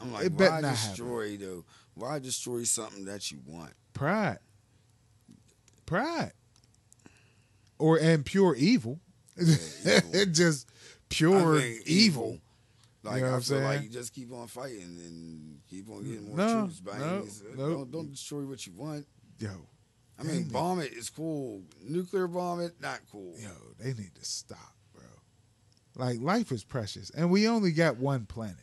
I'm 0.00 0.12
like, 0.12 0.26
It 0.26 0.32
why 0.32 0.61
not 0.61 0.64
happen. 0.64 0.90
destroy 0.90 1.36
though? 1.38 1.64
Why 1.94 2.18
destroy 2.18 2.64
something 2.64 3.07
that 3.07 3.30
you 3.30 3.38
want? 3.46 3.72
pride, 3.94 4.38
pride, 5.86 6.32
or 7.79 7.99
and 7.99 8.24
pure 8.24 8.55
evil. 8.57 9.01
evil. 9.39 10.24
just 10.33 10.68
pure 11.09 11.61
evil. 11.85 12.39
Like 13.03 13.16
You 13.16 13.22
know 13.22 13.31
I 13.31 13.35
I'm 13.35 13.41
feel 13.41 13.59
like 13.61 13.70
saying? 13.72 13.83
you 13.85 13.89
just 13.91 14.12
keep 14.14 14.33
on 14.33 14.47
fighting 14.49 14.83
and 14.83 15.59
keep 15.70 15.89
on 15.89 16.03
getting 16.05 16.27
more 16.29 16.37
No, 16.37 16.61
troops. 16.62 16.81
By 16.81 16.99
no, 16.99 17.05
uh, 17.05 17.57
no. 17.57 17.70
Don't, 17.70 17.91
don't 17.93 18.11
destroy 18.11 18.43
what 18.43 18.66
you 18.66 18.72
want. 18.74 19.07
Yo, 19.39 19.51
I 20.18 20.22
mean, 20.24 20.43
it. 20.43 20.53
bomb 20.53 20.81
it 20.81 20.93
is 20.93 21.11
cool. 21.11 21.62
Nuclear 21.83 22.27
bomb 22.27 22.61
it, 22.61 22.74
not 22.81 23.01
cool. 23.12 23.35
yo, 23.39 23.51
they 23.79 23.93
need 23.93 24.14
to 24.14 24.24
stop, 24.24 24.74
bro. 24.95 25.05
Like 25.95 26.20
life 26.20 26.51
is 26.51 26.64
precious, 26.64 27.11
and 27.11 27.31
we 27.31 27.47
only 27.47 27.70
got 27.72 27.97
one 27.99 28.24
planet. 28.27 28.57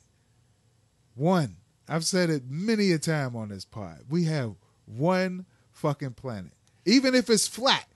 One. 1.16 1.58
I've 1.88 2.06
said 2.06 2.30
it 2.30 2.44
many 2.50 2.92
a 2.94 2.98
time 2.98 3.36
on 3.36 3.50
this 3.50 3.66
pod. 3.66 4.04
We 4.10 4.24
have 4.26 4.56
one 4.86 5.46
fucking 5.72 6.14
planet. 6.14 6.54
Even 6.86 7.14
if 7.14 7.30
it's 7.30 7.48
flat, 7.48 7.88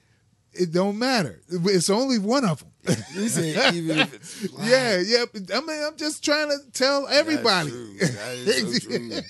it 0.59 0.71
don't 0.71 0.97
matter. 0.97 1.41
It's 1.49 1.89
only 1.89 2.19
one 2.19 2.45
of 2.45 2.59
them. 2.59 2.71
You 3.13 3.27
said 3.29 3.73
even 3.75 3.99
if 3.99 4.13
it's. 4.13 4.41
Yeah, 4.59 5.01
yeah. 5.05 5.25
I 5.55 5.61
mean, 5.61 5.83
I'm 5.85 5.97
just 5.97 6.23
trying 6.23 6.49
to 6.49 6.57
tell 6.71 7.07
everybody. 7.07 7.69
true. 7.69 7.97
That 7.99 8.35
is 8.45 8.83
so 8.83 8.89
true. 8.89 9.21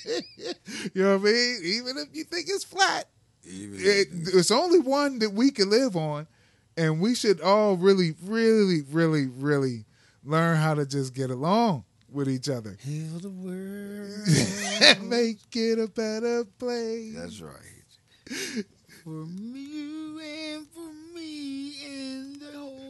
you 0.93 1.03
know 1.03 1.17
what 1.17 1.29
I 1.29 1.31
mean? 1.31 1.59
Even 1.63 1.97
if 1.97 2.07
you 2.15 2.23
think 2.23 2.47
it's 2.49 2.63
flat, 2.63 3.05
it, 3.43 4.07
it's 4.11 4.51
only 4.51 4.79
one 4.79 5.19
that 5.19 5.31
we 5.33 5.51
can 5.51 5.69
live 5.69 5.95
on, 5.95 6.27
and 6.75 6.99
we 7.01 7.15
should 7.15 7.41
all 7.41 7.77
really, 7.77 8.13
really, 8.23 8.81
really, 8.91 9.27
really 9.27 9.85
learn 10.23 10.57
how 10.57 10.73
to 10.73 10.85
just 10.85 11.13
get 11.13 11.29
along 11.31 11.83
with 12.09 12.29
each 12.29 12.47
other 12.49 12.77
Heal 12.81 13.19
the 13.19 13.29
world. 14.97 15.03
make 15.09 15.39
it 15.55 15.79
a 15.79 15.87
better 15.87 16.45
place. 16.57 17.15
That's 17.15 17.41
right. 17.41 18.65
For 19.03 19.25
you 19.25 20.19
and 20.19 20.67
for 20.67 20.79
me 20.91 20.96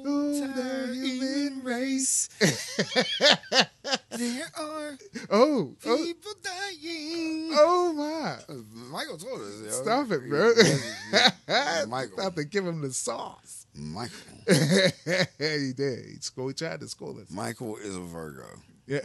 Oh, 0.10 0.47
the 0.55 0.93
human 0.93 1.62
race. 1.64 2.30
there 2.39 2.53
are 4.58 4.97
oh, 5.30 5.76
oh, 5.86 6.14
dying. 6.41 7.49
oh 7.51 7.91
my! 7.93 8.38
Michael 8.89 9.18
told 9.18 9.41
us. 9.41 9.62
Yo. 9.66 9.72
Stop 9.72 10.10
it, 10.12 10.30
bro. 10.30 10.53
Michael. 11.89 12.18
Stop 12.18 12.36
to 12.36 12.45
give 12.45 12.66
him 12.66 12.80
the 12.82 12.93
sauce. 12.93 13.68
Michael. 13.76 14.16
he 14.47 15.74
did. 15.74 16.05
He, 16.05 16.16
school, 16.22 16.47
he 16.47 16.53
tried 16.53 16.80
to 16.80 16.88
school 16.88 17.20
us. 17.20 17.30
Michael 17.30 17.76
is 17.76 17.97
a 17.97 17.99
Virgo. 17.99 18.47
Yeah. 18.86 19.01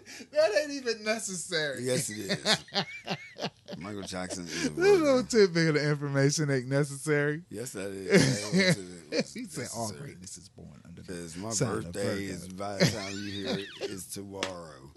that 0.32 0.50
ain't 0.62 0.72
even 0.72 1.04
necessary. 1.04 1.82
Yes, 1.84 2.10
it 2.10 2.18
is. 2.18 2.64
Michael 3.78 4.02
Jackson 4.02 4.44
is 4.44 4.66
a 4.66 4.70
This 4.70 4.78
little 5.00 5.22
tidbit 5.24 5.76
of 5.76 5.82
information 5.82 6.50
ain't 6.50 6.68
necessary. 6.68 7.42
Yes, 7.50 7.72
that 7.72 7.90
is. 7.90 9.32
he 9.34 9.44
said 9.44 9.68
all 9.76 9.90
greatness 9.92 10.36
is 10.36 10.48
born 10.48 10.80
under 10.84 11.02
the 11.02 11.12
Because 11.12 11.36
my 11.36 11.48
of 11.50 11.58
birthday 11.58 12.26
Virgo. 12.26 12.32
is 12.34 12.48
by 12.48 12.76
the 12.78 12.84
time 12.86 13.12
you 13.14 13.30
hear 13.32 13.58
it 13.58 13.90
is 13.90 14.06
tomorrow. 14.06 14.92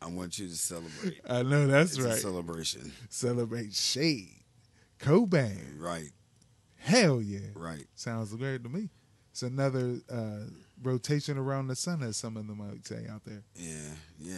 I 0.00 0.06
want 0.06 0.38
you 0.38 0.46
to 0.48 0.54
celebrate. 0.56 1.20
I 1.28 1.42
know 1.42 1.66
that's 1.66 1.96
it's 1.96 2.04
a 2.04 2.08
right. 2.08 2.18
celebration. 2.18 2.92
Celebrate 3.08 3.74
Shade. 3.74 4.44
Cobain. 5.00 5.78
Right, 5.80 6.10
Hell 6.76 7.20
yeah. 7.20 7.48
right. 7.54 7.86
Sounds 7.94 8.32
great 8.34 8.62
to 8.62 8.68
me. 8.68 8.90
It's 9.32 9.42
another 9.42 9.98
uh, 10.10 10.44
rotation 10.82 11.38
around 11.38 11.68
the 11.68 11.76
sun, 11.76 12.02
as 12.02 12.16
some 12.16 12.36
of 12.36 12.46
them 12.46 12.58
might 12.58 12.86
say 12.86 13.06
out 13.10 13.24
there. 13.24 13.42
Yeah, 13.54 13.74
yeah. 14.18 14.34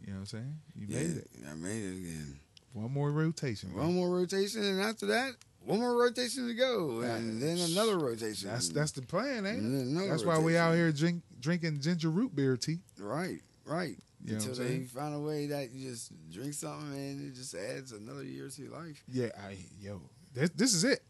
You 0.00 0.08
know 0.08 0.12
what 0.14 0.18
I'm 0.20 0.26
saying? 0.26 0.54
You 0.76 0.86
yeah, 0.88 0.98
made 0.98 1.16
it. 1.16 1.28
I 1.50 1.54
made 1.54 1.82
it 1.82 1.96
again. 1.96 2.40
One 2.72 2.92
more 2.92 3.10
rotation. 3.10 3.74
One 3.74 3.94
more 3.94 4.10
rotation, 4.10 4.62
and 4.62 4.80
after 4.80 5.06
that, 5.06 5.32
one 5.64 5.80
more 5.80 5.96
rotation 5.96 6.46
to 6.46 6.54
go, 6.54 7.00
and 7.00 7.40
then 7.40 7.58
another 7.58 7.98
rotation. 7.98 8.48
That's 8.48 8.68
that's 8.68 8.92
the 8.92 9.02
plan, 9.02 9.46
ain't 9.46 9.98
it? 9.98 10.08
That's 10.08 10.24
why 10.24 10.38
we 10.38 10.56
out 10.56 10.74
here 10.74 10.90
drink, 10.92 11.22
drinking 11.40 11.80
ginger 11.80 12.10
root 12.10 12.34
beer 12.34 12.56
tea. 12.56 12.78
right, 12.98 13.40
right. 13.64 13.96
You 14.22 14.32
know 14.32 14.38
what 14.38 14.48
Until 14.48 14.64
they 14.64 14.78
find 14.80 15.14
a 15.14 15.18
way 15.18 15.46
that 15.46 15.70
you 15.70 15.88
just 15.88 16.12
drink 16.30 16.52
something 16.52 16.92
and 16.92 17.26
it 17.26 17.34
just 17.34 17.54
adds 17.54 17.92
another 17.92 18.22
year 18.22 18.48
to 18.48 18.62
your 18.62 18.72
life. 18.72 19.02
Yeah, 19.08 19.28
I 19.38 19.56
yo, 19.80 20.02
this 20.34 20.50
this 20.50 20.74
is 20.74 20.84
it. 20.84 21.00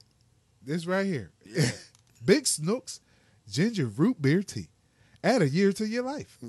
This 0.62 0.86
right 0.86 1.06
here. 1.06 1.32
Yeah. 1.44 1.70
Big 2.24 2.46
Snooks 2.46 3.00
ginger 3.50 3.86
root 3.86 4.20
beer 4.20 4.42
tea. 4.42 4.68
Add 5.22 5.42
a 5.42 5.48
year 5.48 5.72
to 5.72 5.86
your 5.86 6.04
life. 6.04 6.38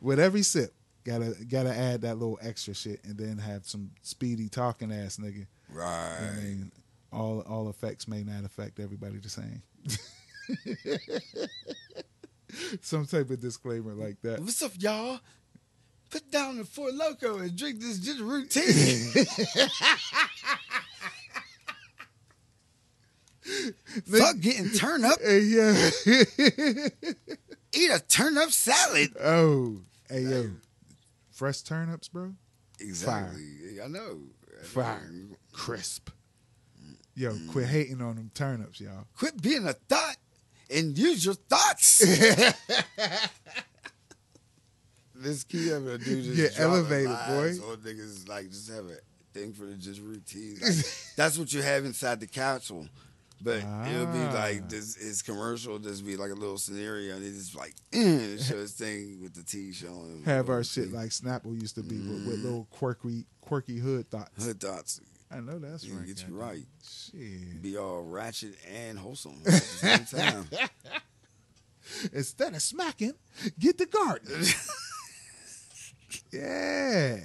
With 0.00 0.18
every 0.18 0.42
sip, 0.42 0.74
gotta 1.04 1.36
gotta 1.48 1.76
add 1.76 2.00
that 2.02 2.18
little 2.18 2.38
extra 2.42 2.74
shit, 2.74 3.04
and 3.04 3.16
then 3.16 3.38
have 3.38 3.66
some 3.66 3.90
speedy 4.02 4.48
talking 4.48 4.92
ass 4.92 5.18
nigga. 5.18 5.46
Right. 5.68 6.18
I 6.20 6.36
mean, 6.42 6.72
all 7.12 7.40
all 7.42 7.68
effects 7.68 8.08
may 8.08 8.24
not 8.24 8.44
affect 8.44 8.80
everybody 8.80 9.18
the 9.18 9.28
same. 9.28 9.62
some 12.80 13.06
type 13.06 13.30
of 13.30 13.40
disclaimer 13.40 13.94
like 13.94 14.20
that. 14.22 14.40
What's 14.40 14.62
up, 14.62 14.72
y'all? 14.78 15.20
Put 16.10 16.30
down 16.30 16.58
the 16.58 16.64
Four 16.64 16.90
Loco 16.92 17.38
and 17.38 17.56
drink 17.56 17.80
this 17.80 17.98
ginger 17.98 18.24
root 18.24 18.50
tea. 18.50 19.12
Fuck 24.02 24.40
getting 24.40 24.70
turned 24.70 25.04
up. 25.04 25.18
Hey, 25.20 25.40
yeah. 25.40 25.90
Eat 27.72 27.90
a 27.90 28.00
turn 28.08 28.38
up 28.38 28.50
salad. 28.50 29.14
oh, 29.20 29.80
hey 30.08 30.20
yo, 30.20 30.50
fresh 31.32 31.62
turnips, 31.62 32.08
bro. 32.08 32.34
Exactly. 32.80 33.80
I 33.82 33.88
know. 33.88 34.20
Fire. 34.62 35.10
Crisp. 35.52 36.10
Yo, 37.16 37.32
mm. 37.32 37.50
quit 37.50 37.66
hating 37.68 38.02
on 38.02 38.16
them 38.16 38.30
turnips, 38.34 38.80
y'all. 38.80 39.06
Quit 39.16 39.40
being 39.40 39.66
a 39.66 39.72
thought 39.72 40.16
and 40.68 40.98
use 40.98 41.24
your 41.24 41.34
thoughts. 41.34 41.98
this 45.14 45.44
key 45.44 45.70
I'm 45.72 45.84
gonna 45.84 45.98
do 45.98 46.22
just 46.22 46.36
Get 46.36 46.58
elevated, 46.60 47.16
boy. 47.28 47.50
on 47.70 47.76
niggas 47.78 48.28
like 48.28 48.50
just 48.50 48.68
have 48.70 48.86
a 48.86 48.96
thing 49.32 49.52
for 49.52 49.66
the 49.66 49.74
just 49.74 50.00
routine. 50.00 50.58
Like, 50.60 50.74
that's 51.16 51.38
what 51.38 51.52
you 51.52 51.62
have 51.62 51.84
inside 51.84 52.18
the 52.20 52.26
capsule. 52.26 52.88
But 53.44 53.58
it'll 53.58 54.06
be 54.06 54.18
Ah. 54.20 54.32
like 54.34 54.68
this 54.70 54.96
is 54.96 55.20
commercial, 55.20 55.78
just 55.78 56.04
be 56.04 56.16
like 56.16 56.30
a 56.30 56.34
little 56.34 56.56
scenario 56.56 57.14
and 57.16 57.24
it's 57.24 57.36
just 57.36 57.54
like 57.56 57.74
mm, 57.92 58.42
show 58.42 58.56
this 58.56 58.72
thing 58.72 59.20
with 59.20 59.34
the 59.34 59.42
T 59.42 59.70
showing. 59.72 60.22
Have 60.24 60.48
our 60.48 60.64
shit 60.64 60.90
like 60.92 61.10
Snapple 61.10 61.52
used 61.60 61.74
to 61.74 61.82
be 61.82 61.98
with, 61.98 62.26
with 62.26 62.38
Mm. 62.40 62.44
little 62.44 62.66
quirky, 62.70 63.26
quirky 63.42 63.78
hood 63.78 64.08
thoughts. 64.10 64.44
hood 64.44 64.60
thoughts. 64.60 65.00
I 65.30 65.40
know 65.40 65.58
that's 65.58 65.84
Yeah, 65.84 65.96
right. 65.96 66.06
get 66.06 66.24
you 66.26 66.34
right. 66.34 66.62
Shit. 66.82 67.60
Be 67.60 67.76
all 67.76 68.02
ratchet 68.02 68.54
and 68.72 68.98
wholesome 68.98 69.36
at 69.44 69.52
the 69.52 69.60
same 69.60 70.04
time. 70.20 70.48
Instead 72.14 72.54
of 72.54 72.62
smacking, 72.62 73.12
get 73.58 73.76
the 73.76 73.84
garden. 73.86 74.42
yeah. 76.32 77.18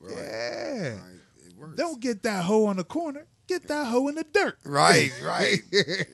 Right. 0.00 0.12
Yeah. 0.16 0.88
Right. 0.90 1.00
It 1.46 1.56
works. 1.56 1.76
Don't 1.76 2.00
get 2.00 2.22
that 2.24 2.44
hoe 2.44 2.66
on 2.66 2.76
the 2.76 2.84
corner. 2.84 3.26
Get 3.46 3.68
that 3.68 3.86
hoe 3.88 4.08
in 4.08 4.14
the 4.14 4.24
dirt. 4.24 4.56
Right, 4.64 5.12
right, 5.22 5.58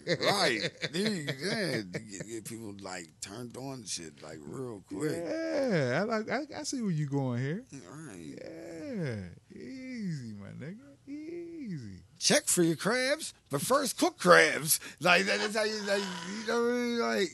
right. 0.08 0.70
You. 0.92 1.26
Yeah, 1.40 1.76
get, 1.82 2.28
get 2.28 2.44
people 2.44 2.74
like 2.82 3.08
turned 3.20 3.56
on 3.56 3.84
shit 3.84 4.20
like 4.22 4.38
real 4.42 4.82
quick. 4.88 5.12
Yeah, 5.12 6.00
I 6.00 6.02
like. 6.04 6.28
I, 6.28 6.40
I 6.58 6.62
see 6.64 6.82
where 6.82 6.90
you 6.90 7.06
going 7.06 7.40
here. 7.40 7.64
Right. 7.72 8.38
Yeah, 8.42 9.56
easy, 9.56 10.34
my 10.34 10.48
nigga, 10.58 10.78
easy. 11.06 12.02
Check 12.18 12.48
for 12.48 12.62
your 12.64 12.76
crabs, 12.76 13.32
but 13.48 13.60
first 13.62 13.96
cook 13.96 14.18
crabs. 14.18 14.80
Like 15.00 15.24
that 15.26 15.38
is 15.40 15.54
how 15.54 15.62
you 15.64 15.80
like. 15.82 16.02
You 16.02 16.46
know 16.48 16.62
what 16.62 16.68
I 16.68 16.74
mean? 16.74 16.98
Like 16.98 17.28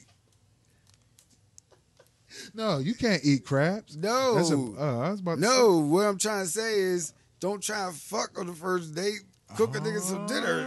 No, 2.55 2.78
you 2.78 2.94
can't 2.94 3.24
eat 3.24 3.44
crabs. 3.47 3.97
no, 3.97 4.34
That's 4.34 4.51
a, 4.51 4.57
uh, 4.57 4.99
I 5.07 5.11
was 5.11 5.20
about 5.20 5.36
to 5.36 5.40
no. 5.40 5.78
What 5.78 6.05
I'm 6.07 6.18
trying 6.18 6.44
to 6.44 6.51
say 6.51 6.78
is, 6.80 7.14
don't 7.40 7.62
try 7.62 7.86
and 7.86 7.94
fuck 7.97 8.38
on 8.38 8.47
the 8.47 8.53
first 8.53 8.94
date. 8.94 9.20
Cook 9.57 9.76
a 9.76 9.80
nigga 9.80 10.01
some 10.01 10.26
dinner. 10.26 10.61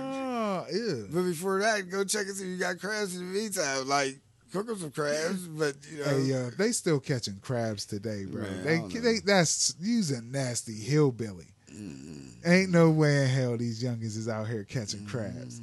Yeah. 0.71 1.03
But 1.11 1.23
before 1.23 1.59
that, 1.59 1.89
go 1.89 2.03
check 2.03 2.27
and 2.27 2.35
see 2.35 2.43
if 2.45 2.49
you 2.51 2.57
got 2.57 2.79
crabs 2.79 3.15
in 3.15 3.27
the 3.27 3.39
meantime. 3.39 3.87
Like 3.87 4.17
cook 4.53 4.67
them 4.67 4.77
some 4.77 4.91
crabs, 4.91 5.47
but 5.47 5.75
you 5.91 5.99
know. 5.99 6.05
Hey, 6.05 6.33
uh, 6.47 6.51
they 6.57 6.71
still 6.71 6.99
catching 6.99 7.39
crabs 7.41 7.85
today, 7.85 8.25
bro. 8.25 8.43
Man, 8.43 8.63
they, 8.89 8.99
they, 8.99 9.19
that's 9.19 9.75
using 9.79 10.31
nasty 10.31 10.73
hillbilly. 10.75 11.47
Mm-mm. 11.71 12.31
Ain't 12.45 12.71
no 12.71 12.89
way 12.89 13.23
in 13.23 13.29
hell 13.29 13.57
these 13.57 13.83
youngins 13.83 14.17
is 14.17 14.27
out 14.27 14.47
here 14.47 14.63
catching 14.63 15.01
Mm-hmm. 15.01 15.17
crabs. 15.17 15.61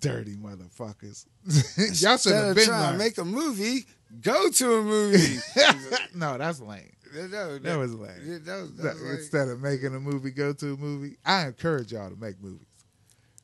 Dirty 0.00 0.34
motherfuckers. 0.36 1.26
Y'all 2.02 2.16
should 2.16 2.32
have 2.32 2.56
been 2.56 2.64
trying 2.66 2.92
to 2.92 2.98
make 2.98 3.18
a 3.18 3.24
movie, 3.24 3.84
go 4.20 4.50
to 4.50 4.74
a 4.74 4.82
movie. 4.82 5.38
no, 6.14 6.36
that's 6.38 6.60
lame. 6.60 6.90
No, 7.14 7.58
That 7.58 7.78
was 7.78 7.94
lame. 7.94 8.10
yeah, 8.24 8.38
That 8.42 8.60
was, 8.62 8.70
that 8.74 8.82
That- 8.82 8.94
was 8.94 9.02
like- 9.02 9.18
Instead 9.18 9.48
of 9.48 9.60
making 9.60 9.94
a 9.94 10.00
movie, 10.00 10.30
go 10.30 10.52
to 10.52 10.72
a 10.74 10.76
movie. 10.76 11.16
I 11.24 11.46
encourage 11.46 11.92
y'all 11.92 12.10
to 12.10 12.16
make 12.16 12.40
movies. 12.42 12.66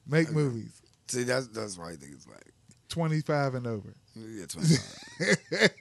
Make 0.07 0.27
Okay. 0.29 0.35
movies. 0.37 0.73
see, 1.09 1.23
that's 1.25 1.49
that's 1.49 1.77
why 1.79 1.91
I 1.91 1.97
think 1.97 2.12
it's 2.14 2.27
like 2.27 2.53
25 2.89 3.55
and 3.55 3.66
over. 3.66 3.95
yeah, 4.14 4.47
twenty 4.47 4.77
five. 4.77 5.73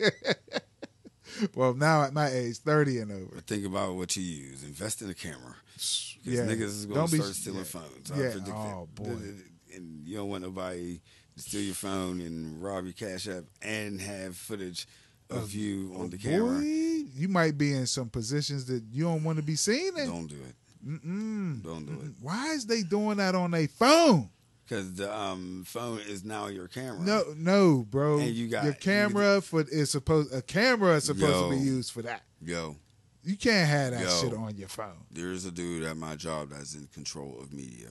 well, 1.56 1.74
now 1.74 2.04
at 2.04 2.14
my 2.14 2.28
age, 2.30 2.58
30 2.58 3.00
and 3.00 3.12
over. 3.12 3.32
but 3.36 3.46
think 3.48 3.66
about 3.66 3.96
what 3.96 4.16
you 4.16 4.24
use. 4.24 4.64
Invest 4.64 5.02
in 5.02 5.10
a 5.10 5.14
camera. 5.14 5.56
Because 5.74 6.18
Yeah. 6.24 6.42
niggas 6.46 6.62
is 6.62 6.86
going 6.86 6.98
Don't 7.00 7.08
to 7.10 7.16
be- 7.18 7.22
start 7.22 7.36
stealing 7.36 7.60
yeah. 7.60 7.64
phones. 7.66 8.12
I 8.12 8.16
Yeah. 8.22 8.32
predict 8.32 8.50
Oh, 8.54 8.88
that. 8.94 9.04
boy. 9.04 9.34
And 9.76 10.08
you 10.08 10.18
don't 10.18 10.30
want 10.30 10.44
nobody 10.44 11.02
to 11.36 11.42
steal 11.42 11.62
your 11.62 11.76
phone 11.76 12.20
and 12.22 12.62
rob 12.64 12.86
your 12.86 12.94
cash 12.94 13.28
app 13.28 13.44
and 13.62 14.02
have 14.02 14.36
footage 14.36 14.88
of 15.30 15.54
you 15.54 15.94
on 15.98 16.10
the 16.10 16.18
boy, 16.18 16.24
camera. 16.24 16.62
you 16.62 17.28
might 17.28 17.58
be 17.58 17.74
in 17.74 17.86
some 17.88 18.10
positions 18.10 18.66
that 18.66 18.84
you 18.92 19.04
don't 19.04 19.24
want 19.24 19.38
to 19.38 19.44
be 19.44 19.56
seen 19.56 19.98
in. 19.98 20.08
Don't 20.08 20.28
do 20.28 20.36
it. 20.36 20.56
Mm-mm. 20.88 21.64
Don't 21.64 21.86
do 21.86 21.94
it. 22.06 22.12
Why 22.22 22.52
is 22.54 22.66
they 22.66 22.82
doing 22.84 23.18
that 23.18 23.36
on 23.36 23.52
their 23.52 23.68
phone? 23.68 24.30
Because 24.64 24.94
the 24.96 25.14
um, 25.18 25.64
phone 25.66 26.00
is 26.00 26.24
now 26.26 26.48
your 26.48 26.68
camera. 26.68 27.00
No, 27.02 27.24
no, 27.38 27.86
bro. 27.90 28.20
And 28.20 28.30
you 28.36 28.48
got- 28.50 28.66
your 28.66 28.74
camera 28.74 29.42
for 29.42 29.62
is 29.70 29.90
supposed 29.92 30.34
a 30.34 30.42
camera 30.42 30.96
is 30.96 31.06
supposed 31.06 31.24
Yo. 31.24 31.50
to 31.52 31.58
be 31.58 31.62
used 31.64 31.92
for 31.92 32.02
that. 32.04 32.24
Yo, 32.42 32.76
You 33.24 33.36
can't 33.38 33.68
have 33.68 33.92
that 33.94 34.02
Yo. 34.02 34.22
shit 34.22 34.34
on 34.34 34.56
your 34.58 34.68
phone. 34.68 35.06
there's 35.12 35.46
a 35.46 35.52
dude 35.52 35.84
at 35.84 35.98
my 35.98 36.16
job 36.16 36.50
that's 36.50 36.76
in 36.76 36.88
control 36.88 37.38
of 37.42 37.52
media. 37.54 37.88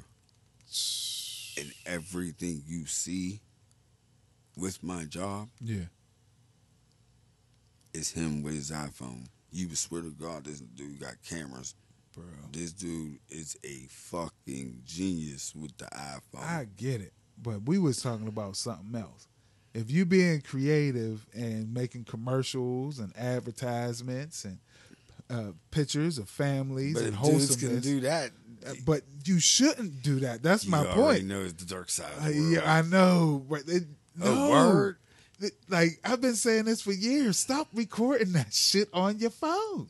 And 1.58 1.72
everything 1.86 2.62
you 2.66 2.84
see 2.86 3.40
with 4.56 4.82
my 4.82 5.04
job 5.04 5.48
Yeah. 5.60 5.84
Is 7.96 8.12
him 8.12 8.42
with 8.42 8.54
his 8.54 8.70
iPhone. 8.70 9.26
You 9.50 9.68
would 9.68 9.78
swear 9.78 10.02
to 10.02 10.10
God 10.10 10.44
this 10.44 10.60
dude 10.60 11.00
got 11.00 11.14
cameras. 11.26 11.74
Bro. 12.14 12.24
This 12.52 12.72
dude 12.72 13.18
is 13.28 13.56
a 13.64 13.86
fucking 13.90 14.82
genius 14.86 15.54
with 15.54 15.76
the 15.76 15.84
iPhone. 15.86 16.42
I 16.42 16.66
get 16.76 17.00
it, 17.00 17.12
but 17.42 17.62
we 17.66 17.78
was 17.78 18.00
talking 18.02 18.28
about 18.28 18.56
something 18.56 18.94
else. 18.98 19.26
If 19.74 19.90
you 19.90 20.06
being 20.06 20.40
creative 20.40 21.26
and 21.34 21.72
making 21.74 22.04
commercials 22.04 22.98
and 22.98 23.12
advertisements 23.16 24.44
and 24.46 24.58
uh, 25.28 25.52
pictures 25.70 26.16
of 26.18 26.28
families 26.30 26.94
but 26.94 27.02
and 27.04 27.12
dudes 27.12 27.56
can 27.56 27.68
wholesomeness, 27.68 27.84
do 27.84 28.00
that, 28.00 28.30
uh, 28.66 28.72
but 28.86 29.02
you 29.24 29.38
shouldn't 29.38 30.02
do 30.02 30.20
that. 30.20 30.42
That's 30.42 30.64
you 30.64 30.70
my 30.70 30.84
point. 30.86 31.24
know 31.24 31.42
it's 31.42 31.52
the 31.52 31.66
dark 31.66 31.90
side 31.90 32.12
Uh, 32.22 32.28
yeah, 32.28 32.60
I 32.78 32.80
know, 32.82 33.44
but 33.48 33.62
it, 33.68 33.84
Oh, 34.22 34.34
no. 34.34 34.50
word. 34.50 34.96
Like 35.68 36.00
I've 36.04 36.20
been 36.20 36.34
saying 36.34 36.64
this 36.64 36.80
for 36.80 36.92
years. 36.92 37.38
Stop 37.38 37.68
recording 37.74 38.32
that 38.32 38.52
shit 38.54 38.88
on 38.92 39.18
your 39.18 39.30
phone. 39.30 39.88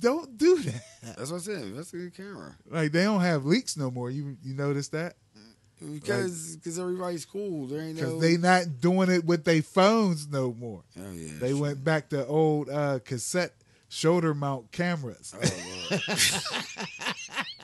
Don't 0.00 0.36
do 0.36 0.58
that. 0.62 0.82
That's 1.16 1.30
what 1.30 1.38
I 1.38 1.44
said. 1.44 1.62
Investigate 1.62 2.14
the 2.14 2.22
camera. 2.22 2.54
Like 2.68 2.92
they 2.92 3.04
don't 3.04 3.20
have 3.20 3.44
leaks 3.46 3.76
no 3.76 3.90
more. 3.90 4.10
You 4.10 4.36
you 4.42 4.54
notice 4.54 4.88
that? 4.88 5.14
Because 5.80 6.56
because 6.56 6.78
everybody's 6.78 7.24
cool. 7.24 7.66
There 7.66 7.80
ain't 7.80 7.96
Because 7.96 8.14
no. 8.14 8.20
they 8.20 8.36
not 8.36 8.80
doing 8.80 9.10
it 9.10 9.24
with 9.24 9.44
their 9.44 9.62
phones 9.62 10.26
no 10.28 10.52
more. 10.52 10.82
oh 10.98 11.12
yeah. 11.12 11.32
They 11.38 11.50
shit. 11.52 11.56
went 11.58 11.84
back 11.84 12.08
to 12.10 12.26
old 12.26 12.68
uh, 12.68 12.98
cassette 13.04 13.54
shoulder 13.88 14.34
mount 14.34 14.72
cameras. 14.72 15.34
Oh, 15.36 15.40
Lord. 15.90 16.02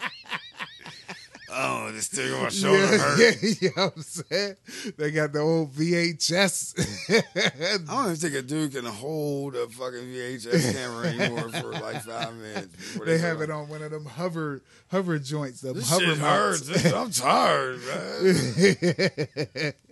oh, 1.56 1.90
this 1.92 2.08
thing 2.08 2.32
on 2.34 2.42
my 2.44 2.48
shoulder 2.50 2.78
yeah, 2.78 2.96
hurt. 2.98 3.18
yeah, 3.42 3.50
you 3.60 3.70
know 3.76 3.84
what 3.86 3.96
I'm 3.96 4.02
saying? 4.02 4.54
They 4.96 5.10
got 5.10 5.32
the 5.32 5.40
old 5.40 5.72
VHS. 5.72 6.74
I 7.10 7.78
don't 7.94 8.04
even 8.06 8.16
think 8.16 8.34
a 8.34 8.42
dude 8.42 8.72
can 8.72 8.84
hold 8.84 9.54
a 9.56 9.66
fucking 9.68 10.00
VHS 10.00 10.72
camera 10.74 11.06
anymore 11.06 11.48
for 11.50 11.72
like 11.72 12.02
five 12.02 12.34
minutes. 12.36 12.98
they 13.04 13.18
have 13.18 13.40
it 13.40 13.50
on 13.50 13.68
one 13.68 13.82
of 13.82 13.90
them 13.90 14.04
hover 14.04 14.62
hover 14.90 15.18
joints. 15.18 15.60
Them 15.60 15.74
This 15.76 15.88
hover 15.90 16.04
shit 16.04 16.18
hurts. 16.18 16.60
This- 16.68 16.92
I'm 16.92 17.10
tired, 17.10 17.80
man. 17.86 19.72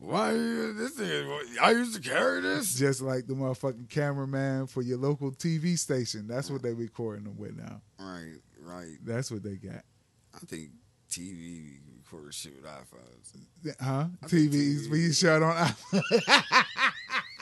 Why 0.00 0.32
you, 0.32 0.72
this 0.74 0.92
thing? 0.92 1.28
I 1.60 1.72
used 1.72 1.94
to 1.96 2.00
carry 2.00 2.40
this. 2.40 2.76
Just 2.78 3.00
like 3.02 3.26
the 3.26 3.34
motherfucking 3.34 3.90
cameraman 3.90 4.68
for 4.68 4.80
your 4.80 4.96
local 4.96 5.32
TV 5.32 5.76
station. 5.76 6.26
That's 6.28 6.50
what 6.50 6.62
they 6.62 6.72
recording 6.72 7.24
them 7.24 7.36
with 7.36 7.56
now. 7.56 7.80
Right, 7.98 8.36
right. 8.60 8.96
That's 9.04 9.30
what 9.30 9.42
they 9.42 9.56
got. 9.56 9.82
I 10.42 10.46
think 10.46 10.70
TV 11.10 11.78
recorder 11.96 12.32
shit 12.32 12.54
with 12.56 12.64
iPhones. 12.64 13.76
Huh? 13.80 14.06
TVs 14.26 14.86
TV 14.88 14.92
being 14.92 15.12
shot 15.12 15.42
on 15.42 15.54
iPhones. 15.56 16.64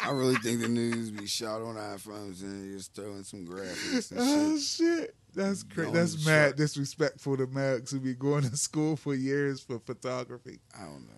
I 0.02 0.10
really 0.12 0.36
think 0.36 0.60
the 0.60 0.68
news 0.68 1.10
be 1.10 1.26
shot 1.26 1.62
on 1.62 1.74
iPhones 1.76 2.42
and 2.42 2.76
just 2.76 2.94
throwing 2.94 3.24
some 3.24 3.46
graphics 3.46 4.10
and 4.12 4.20
Oh 4.22 4.56
shit. 4.58 4.62
shit. 4.88 5.14
That's 5.34 5.62
crazy. 5.64 5.90
That's 5.90 6.24
mad 6.24 6.56
disrespectful 6.56 7.36
to 7.38 7.46
Max 7.48 7.90
who 7.90 8.00
be 8.00 8.14
going 8.14 8.42
to 8.48 8.56
school 8.56 8.96
for 8.96 9.14
years 9.14 9.60
for 9.60 9.78
photography. 9.80 10.60
I 10.74 10.84
don't 10.84 11.06
know. 11.06 11.12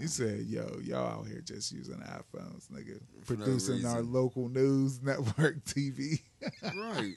He 0.00 0.08
said, 0.08 0.40
"Yo, 0.46 0.78
y'all 0.82 1.20
out 1.20 1.26
here 1.28 1.40
just 1.40 1.70
using 1.70 1.94
iPhones, 1.98 2.66
nigga, 2.72 2.98
For 3.22 3.34
no 3.34 3.44
producing 3.44 3.86
our 3.86 4.02
local 4.02 4.48
news 4.48 5.00
network 5.02 5.64
TV." 5.64 6.20
Right. 6.62 7.14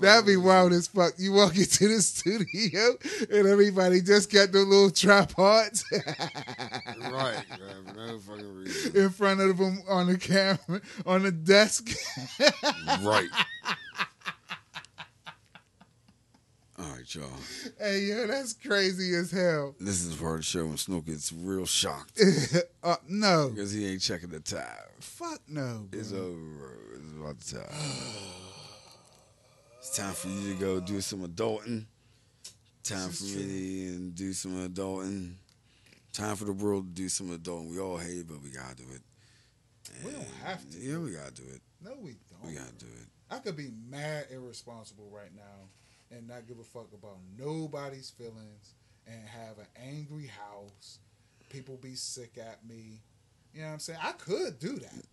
That'd 0.00 0.26
be 0.26 0.36
wild 0.36 0.72
as 0.72 0.86
fuck. 0.88 1.14
You 1.18 1.32
walk 1.32 1.56
into 1.56 1.88
the 1.88 2.00
studio 2.02 2.96
and 3.30 3.46
everybody 3.46 4.00
just 4.00 4.30
got 4.32 4.52
their 4.52 4.62
little 4.64 4.90
tripods 4.90 5.84
Right. 5.90 7.12
right. 7.12 7.44
No 7.96 8.18
fucking 8.18 8.54
reason. 8.54 8.96
in 8.96 9.10
front 9.10 9.40
of 9.40 9.58
them 9.58 9.82
on 9.88 10.06
the 10.06 10.18
camera 10.18 10.80
on 11.04 11.22
the 11.24 11.32
desk. 11.32 11.90
Right. 13.02 13.28
All 16.78 16.84
right, 16.90 17.14
y'all. 17.14 17.30
hey, 17.80 18.00
yo, 18.00 18.26
that's 18.26 18.52
crazy 18.52 19.14
as 19.14 19.30
hell. 19.30 19.74
This 19.80 20.04
is 20.04 20.14
part 20.16 20.32
of 20.34 20.38
the 20.40 20.42
show 20.44 20.66
when 20.66 20.76
Snook 20.76 21.06
gets 21.06 21.32
real 21.32 21.64
shocked 21.64 22.20
uh, 22.82 22.96
no, 23.08 23.48
because 23.48 23.72
he 23.72 23.86
ain't 23.90 24.02
checking 24.02 24.28
the 24.28 24.40
time. 24.40 24.62
fuck 25.00 25.40
no. 25.48 25.88
It's 25.92 26.12
over. 26.12 26.76
It's 26.94 27.12
about 27.18 27.40
the 27.40 27.58
time. 27.60 27.70
It's 29.86 29.96
time 29.98 30.14
for 30.14 30.26
you 30.26 30.52
to 30.52 30.58
go 30.58 30.80
do 30.80 31.00
some 31.00 31.20
adulting. 31.20 31.84
Time 32.82 33.08
for 33.08 33.22
me 33.22 33.86
to 33.86 34.10
do 34.10 34.32
some 34.32 34.68
adulting. 34.68 35.34
Time 36.12 36.34
for 36.34 36.44
the 36.44 36.52
world 36.52 36.88
to 36.88 37.02
do 37.02 37.08
some 37.08 37.28
adulting. 37.28 37.70
We 37.70 37.78
all 37.78 37.96
hate 37.96 38.18
it, 38.18 38.26
but 38.26 38.42
we 38.42 38.50
gotta 38.50 38.74
do 38.74 38.82
it. 38.92 39.00
We 40.04 40.10
don't 40.10 40.26
have 40.44 40.68
to. 40.70 40.78
Yeah, 40.80 40.98
we 40.98 41.12
gotta 41.12 41.30
do 41.34 41.44
it. 41.54 41.60
No, 41.84 41.92
we 42.02 42.16
don't. 42.28 42.44
We 42.50 42.54
gotta 42.58 42.72
do 42.72 42.86
it. 42.86 43.06
I 43.30 43.38
could 43.38 43.56
be 43.56 43.70
mad 43.88 44.26
irresponsible 44.32 45.08
right 45.12 45.30
now 45.36 45.68
and 46.10 46.26
not 46.26 46.48
give 46.48 46.58
a 46.58 46.64
fuck 46.64 46.88
about 46.92 47.18
nobody's 47.38 48.10
feelings 48.10 48.74
and 49.06 49.22
have 49.24 49.56
an 49.60 49.66
angry 49.80 50.26
house. 50.26 50.98
People 51.48 51.76
be 51.80 51.94
sick 51.94 52.38
at 52.38 52.58
me. 52.68 52.98
You 53.54 53.60
know 53.60 53.68
what 53.68 53.72
I'm 53.74 53.78
saying? 53.78 54.00
I 54.02 54.10
could 54.12 54.58
do 54.58 54.78
that, 54.80 55.04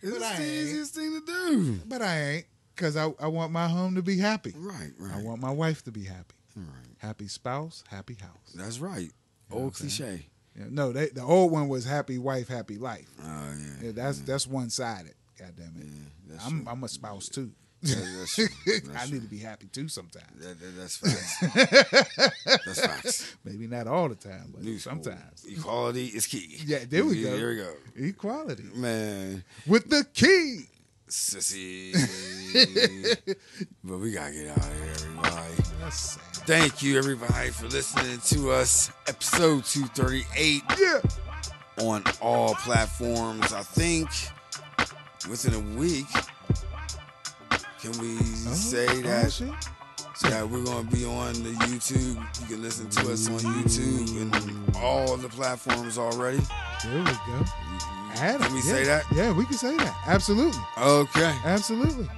It's 0.00 0.10
But 0.10 0.22
I 0.22 0.36
the 0.38 0.42
easiest 0.44 0.94
thing 0.94 1.20
to 1.20 1.26
do. 1.26 1.80
but 1.86 2.00
I 2.00 2.18
ain't 2.30 2.46
because 2.78 2.96
I, 2.96 3.10
I 3.20 3.26
want 3.26 3.50
my 3.52 3.66
home 3.68 3.96
to 3.96 4.02
be 4.02 4.18
happy. 4.18 4.54
Right, 4.56 4.92
right. 4.98 5.14
I 5.16 5.22
want 5.22 5.40
my 5.40 5.50
wife 5.50 5.82
to 5.84 5.90
be 5.90 6.04
happy. 6.04 6.34
right. 6.56 6.66
Happy 6.98 7.26
spouse, 7.26 7.82
happy 7.88 8.14
house. 8.14 8.52
That's 8.54 8.78
right. 8.78 9.02
You 9.02 9.10
know 9.50 9.56
Old 9.56 9.72
what 9.72 9.80
I'm 9.82 9.88
saying? 9.90 10.10
cliche. 10.18 10.26
Yeah, 10.56 10.64
no, 10.70 10.92
they, 10.92 11.08
the 11.08 11.22
old 11.22 11.52
one 11.52 11.68
was 11.68 11.84
happy 11.84 12.18
wife, 12.18 12.48
happy 12.48 12.78
life. 12.78 13.08
Oh 13.22 13.52
yeah. 13.58 13.86
Yeah, 13.86 13.92
that's 13.92 14.18
yeah, 14.20 14.24
that's 14.26 14.46
one 14.46 14.70
sided. 14.70 15.14
God 15.38 15.52
damn 15.56 15.72
yeah, 15.76 15.82
it. 15.84 15.88
that's 16.30 16.46
I'm 16.46 16.62
true. 16.64 16.72
I'm 16.72 16.84
a 16.84 16.88
spouse 16.88 17.28
too. 17.28 17.50
That- 17.82 17.94
that's. 18.18 18.36
That's 18.66 18.88
I 18.96 19.06
need 19.08 19.22
to 19.22 19.28
be 19.28 19.38
happy 19.38 19.68
too 19.68 19.86
sometimes. 19.86 20.26
That, 20.44 20.58
that, 20.58 20.76
that's 20.76 20.96
facts. 20.96 22.34
that's 22.66 22.80
facts. 22.86 23.36
Maybe 23.44 23.68
not 23.68 23.86
all 23.86 24.08
the 24.08 24.16
time, 24.16 24.50
but 24.52 24.64
New 24.64 24.78
school. 24.80 24.94
sometimes. 25.04 25.44
Equality 25.48 26.06
is 26.06 26.26
key. 26.26 26.58
Yeah, 26.66 26.80
there 26.88 27.04
we 27.04 27.22
go. 27.22 27.36
There 27.36 27.48
we 27.50 27.56
go. 27.56 27.72
Equality 27.94 28.64
Man, 28.74 29.44
with 29.66 29.88
the 29.90 30.04
key. 30.12 30.64
Sissy. 31.08 31.92
but 33.84 33.98
we 33.98 34.12
gotta 34.12 34.32
get 34.32 34.48
out 34.50 34.58
of 34.58 34.64
here, 34.64 34.92
everybody. 34.94 35.54
Thank 36.46 36.82
you, 36.82 36.98
everybody, 36.98 37.50
for 37.50 37.66
listening 37.66 38.18
to 38.26 38.50
us. 38.52 38.90
Episode 39.06 39.64
238 39.64 40.62
Yeah. 40.78 41.00
on 41.86 42.02
all 42.20 42.54
platforms. 42.56 43.52
I 43.52 43.62
think 43.62 44.08
within 45.30 45.54
a 45.54 45.78
week, 45.78 46.06
can 47.80 47.92
we 48.00 48.16
Oh, 48.18 48.52
say 48.54 48.86
oh, 48.88 49.02
that 49.02 49.32
shit. 49.32 49.50
Yeah, 50.24 50.42
we're 50.42 50.64
gonna 50.64 50.90
be 50.90 51.04
on 51.04 51.32
the 51.44 51.50
YouTube. 51.66 52.16
You 52.40 52.46
can 52.48 52.62
listen 52.62 52.88
to 52.90 53.12
us 53.12 53.28
on 53.28 53.38
YouTube 53.38 54.20
and 54.20 54.76
all 54.76 55.16
the 55.16 55.28
platforms 55.28 55.96
already. 55.96 56.40
There 56.84 56.98
we 56.98 57.04
go. 57.04 57.44
Add 58.20 58.40
Can 58.40 58.52
we 58.52 58.58
yeah. 58.58 58.64
say 58.64 58.84
that? 58.84 59.04
Yeah, 59.14 59.32
we 59.32 59.44
can 59.44 59.54
say 59.56 59.76
that. 59.76 59.96
Absolutely. 60.06 60.60
Okay. 60.76 61.34
Absolutely. 61.44 62.08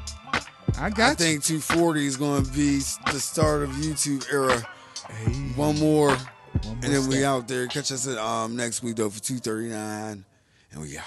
I 0.78 0.88
got 0.90 1.12
I 1.12 1.14
think 1.14 1.44
240 1.44 2.07
is 2.07 2.16
gonna 2.16 2.42
be 2.51 2.78
the 3.12 3.20
start 3.20 3.62
of 3.62 3.70
YouTube 3.70 4.26
era. 4.32 4.66
Hey, 5.09 5.32
One 5.57 5.78
more, 5.78 6.11
one 6.11 6.18
and 6.64 6.80
more 6.82 6.90
then 6.90 7.09
we 7.09 7.24
out 7.24 7.48
there. 7.48 7.66
Catch 7.66 7.92
us 7.92 8.07
at, 8.09 8.16
um 8.18 8.57
next 8.57 8.82
week 8.82 8.96
though 8.96 9.11
for 9.11 9.20
239, 9.20 10.24
and 10.72 10.80
we 10.80 10.96
out. 10.96 11.05